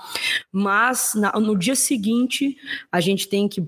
mas 0.51 1.13
na, 1.15 1.33
no 1.33 1.57
dia 1.57 1.77
seguinte 1.77 2.57
a 2.91 3.01
gente 3.01 3.29
tem 3.29 3.49
que 3.49 3.67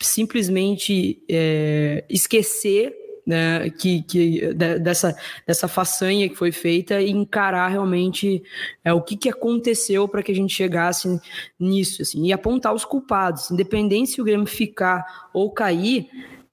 simplesmente 0.00 1.22
é, 1.28 2.04
esquecer 2.08 3.07
né, 3.28 3.68
que, 3.68 4.02
que 4.04 4.54
dessa, 4.54 5.14
dessa 5.46 5.68
façanha 5.68 6.30
que 6.30 6.34
foi 6.34 6.50
feita 6.50 6.98
e 6.98 7.10
encarar 7.10 7.68
realmente 7.68 8.42
é, 8.82 8.90
o 8.90 9.02
que, 9.02 9.18
que 9.18 9.28
aconteceu 9.28 10.08
para 10.08 10.22
que 10.22 10.32
a 10.32 10.34
gente 10.34 10.54
chegasse 10.54 11.20
nisso 11.60 12.00
assim, 12.00 12.24
e 12.26 12.32
apontar 12.32 12.72
os 12.72 12.86
culpados, 12.86 13.50
independente 13.50 14.12
se 14.12 14.20
o 14.22 14.24
Grêmio 14.24 14.46
ficar 14.46 15.28
ou 15.34 15.50
cair, 15.50 16.08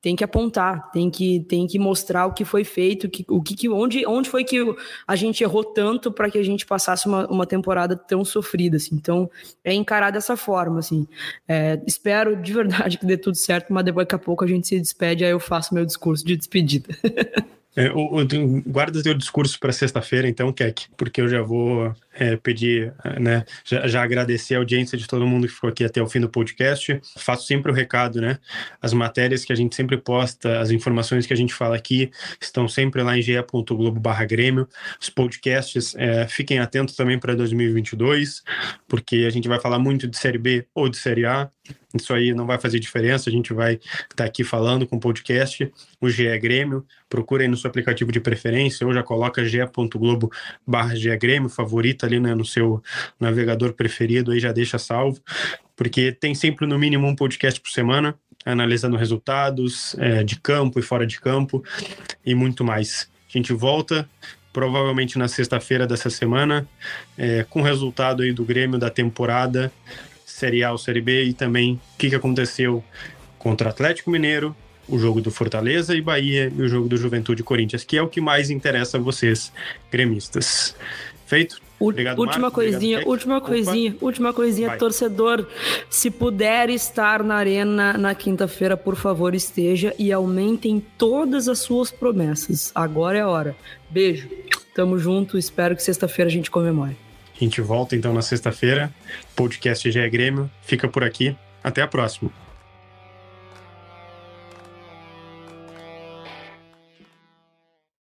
tem 0.06 0.15
que 0.15 0.24
apontar, 0.24 0.91
tem 0.91 1.10
que, 1.10 1.39
tem 1.50 1.65
que 1.65 1.80
mostrar 1.80 2.28
o 2.28 2.32
que 2.32 2.46
foi 2.46 2.63
feito, 2.63 3.10
que, 3.10 3.26
o 3.28 3.41
que, 3.41 3.68
onde, 3.68 4.06
onde 4.06 4.30
foi 4.30 4.44
que 4.44 4.63
a 5.08 5.15
gente 5.15 5.44
errou 5.44 5.63
tanto 5.63 6.12
para 6.12 6.30
que 6.30 6.38
a 6.38 6.44
gente 6.44 6.63
passasse 6.63 7.08
uma, 7.08 7.26
uma 7.26 7.48
temporada 7.48 7.96
tão 7.96 8.24
sofrida. 8.24 8.78
Assim. 8.78 8.94
Então, 8.94 9.28
é 9.63 9.74
encarar 9.74 10.12
dessa 10.12 10.38
forma. 10.38 10.78
Assim. 10.78 11.08
É, 11.48 11.82
espero 11.88 12.39
de 12.39 12.54
verdade 12.54 13.00
que 13.00 13.06
dê 13.08 13.18
tudo 13.18 13.34
certo, 13.34 13.74
mas 13.74 13.84
daqui 13.84 14.13
a 14.13 14.20
pouco 14.20 14.44
a 14.44 14.48
gente 14.48 14.68
se 14.68 14.80
despede, 14.80 15.26
aí 15.26 15.32
eu 15.32 15.39
faço 15.39 15.74
meu 15.74 15.84
discurso 15.84 16.24
de 16.24 16.38
despedida. 16.38 16.96
É, 17.78 17.91
o, 17.91 18.22
o, 18.22 18.62
guarda 18.65 19.04
teu 19.04 19.13
discurso 19.13 19.60
para 19.60 19.74
sexta-feira, 19.74 20.30
então, 20.30 20.54
Keck, 20.54 20.86
porque 20.96 21.20
eu 21.20 21.28
já 21.28 21.41
vou 21.41 21.94
é, 22.17 22.36
pedir, 22.38 22.93
né, 23.19 23.45
já, 23.63 23.88
já, 23.88 24.04
agradecer 24.04 24.55
a 24.55 24.57
audiência 24.57 24.97
de 24.97 25.05
todo 25.07 25.28
mundo 25.28 25.47
que 25.47 25.53
ficou 25.53 25.70
aqui 25.70 25.84
até 25.84 26.01
o 26.01 26.07
fim 26.07 26.20
do 26.20 26.30
podcast. 26.30 26.99
Faço 27.18 27.45
sempre 27.45 27.72
o 27.72 27.76
recado, 27.76 28.22
né? 28.22 28.39
As 28.82 28.93
matérias 28.93 29.43
que 29.43 29.51
a 29.51 29.55
gente 29.55 29.76
sempre 29.76 29.97
posta, 29.97 30.59
as 30.59 30.72
informações 30.72 31.28
que 31.28 31.34
a 31.34 31.38
gente 31.38 31.53
fala 31.53 31.76
aqui, 31.76 32.09
estão 32.39 32.68
sempre 32.68 33.03
lá 33.03 33.18
em 33.18 33.22
ge.globo/grêmio. 33.22 34.68
Os 34.99 35.09
podcasts, 35.09 35.95
é, 35.97 36.28
fiquem 36.28 36.59
atentos 36.59 36.95
também 36.95 37.20
para 37.20 37.36
2022, 37.36 38.43
porque 38.88 39.26
a 39.28 39.30
gente 39.30 39.47
vai 39.47 39.59
falar 39.59 39.80
muito 39.80 40.07
de 40.07 40.18
Série 40.18 40.38
B 40.38 40.66
ou 40.74 40.88
de 40.88 40.97
Série 40.97 41.26
A. 41.26 41.49
Isso 41.93 42.13
aí 42.13 42.34
não 42.34 42.45
vai 42.45 42.59
fazer 42.59 42.80
diferença, 42.80 43.30
a 43.30 43.34
gente 43.34 43.53
vai 43.53 43.76
estar 43.76 44.16
tá 44.16 44.26
aqui 44.26 44.43
falando 44.43 44.86
com 44.86 44.97
o 44.97 44.99
podcast, 44.99 45.72
o 46.01 46.09
GE 46.09 46.38
Grêmio, 46.39 46.86
procura 47.09 47.43
aí 47.43 47.47
no 47.47 47.55
seu 47.55 47.70
aplicativo 47.70 48.11
de 48.11 48.20
preferência, 48.20 48.86
ou 48.86 48.93
já 48.93 49.01
coloca 49.01 49.45
ge.globo 49.45 50.30
barra 50.68 50.93
Grêmio, 51.18 51.49
favorita 51.49 52.05
ali 52.06 52.20
né, 52.20 52.34
no 52.34 52.45
seu 52.45 52.82
navegador 53.20 53.74
preferido, 53.74 54.32
aí 54.32 54.39
já 54.39 54.51
deixa 54.51 54.78
salvo, 54.78 55.20
porque 55.76 56.12
tem 56.12 56.34
sempre 56.34 56.66
no 56.66 56.78
mínimo 56.80 57.08
um 57.08 57.16
podcast 57.16 57.60
por 57.60 57.70
semana, 57.70 58.16
analisando 58.45 58.95
resultados 58.95 59.95
é, 59.99 60.24
de 60.24 60.39
campo 60.39 60.80
e 60.80 60.84
fora 60.84 61.06
de 61.06 61.20
campo, 61.20 61.64
e 62.26 62.36
muito 62.36 62.64
mais. 62.64 63.10
A 63.30 63.38
gente 63.38 63.51
volta 63.51 64.08
provavelmente 64.53 65.18
na 65.20 65.28
sexta-feira 65.28 65.86
dessa 65.86 66.10
semana, 66.10 66.66
é, 67.18 67.43
com 67.49 67.60
o 67.60 67.64
resultado 67.64 68.24
aí 68.24 68.32
do 68.32 68.45
Grêmio 68.45 68.80
da 68.80 68.89
temporada, 68.89 69.70
Série 70.26 70.64
A 70.64 70.72
ou 70.72 70.78
Série 70.78 71.01
B, 71.01 71.26
e 71.26 71.34
também 71.34 71.74
o 71.74 71.97
que, 71.97 72.10
que 72.10 72.16
aconteceu 72.16 72.82
contra 73.38 73.70
Atlético 73.70 74.10
Mineiro, 74.10 74.56
o 74.88 74.97
jogo 74.97 75.20
do 75.20 75.30
Fortaleza 75.30 75.93
e 75.95 76.01
Bahia 76.01 76.51
e 76.56 76.62
o 76.62 76.68
jogo 76.70 76.88
do 76.88 76.95
Juventude 76.95 77.43
Corinthians, 77.43 77.84
que 77.84 77.97
é 77.97 78.01
o 78.01 78.08
que 78.08 78.22
mais 78.22 78.49
interessa 78.49 78.97
a 78.97 78.99
vocês, 78.99 79.51
gremistas. 79.91 80.76
Feito? 81.26 81.60
Obrigado, 81.80 82.19
última 82.19 82.41
Marcos, 82.43 82.55
coisinha, 82.55 82.97
obrigado, 82.97 83.09
última 83.11 83.38
Opa. 83.38 83.47
coisinha, 83.47 83.97
última 84.01 84.34
coisinha, 84.34 84.67
Vai. 84.69 84.78
torcedor, 84.78 85.47
se 85.89 86.09
puder 86.09 86.69
estar 86.69 87.23
na 87.23 87.36
arena 87.36 87.93
na 87.97 88.15
quinta-feira, 88.15 88.78
por 88.78 88.95
favor, 88.95 89.36
esteja 89.36 89.93
e 89.99 90.11
aumentem 90.11 90.82
todas 90.97 91.49
as 91.49 91.59
suas 91.59 91.91
promessas. 91.91 92.71
Agora 92.73 93.17
é 93.17 93.21
a 93.21 93.28
hora. 93.28 93.55
Beijo. 93.89 94.30
Tamo 94.73 94.97
junto, 94.97 95.38
espero 95.38 95.76
que 95.76 95.84
sexta-feira 95.84 96.30
a 96.30 96.32
gente 96.32 96.51
comemore. 96.51 96.97
A 97.36 97.39
gente 97.43 97.59
volta 97.61 97.95
então 97.95 98.13
na 98.13 98.21
sexta-feira. 98.21 98.93
Podcast 99.36 99.89
GE 99.91 100.09
Grêmio 100.09 100.49
fica 100.61 100.88
por 100.88 101.03
aqui. 101.03 101.36
Até 101.63 101.82
a 101.82 101.88
próxima. 101.88 102.45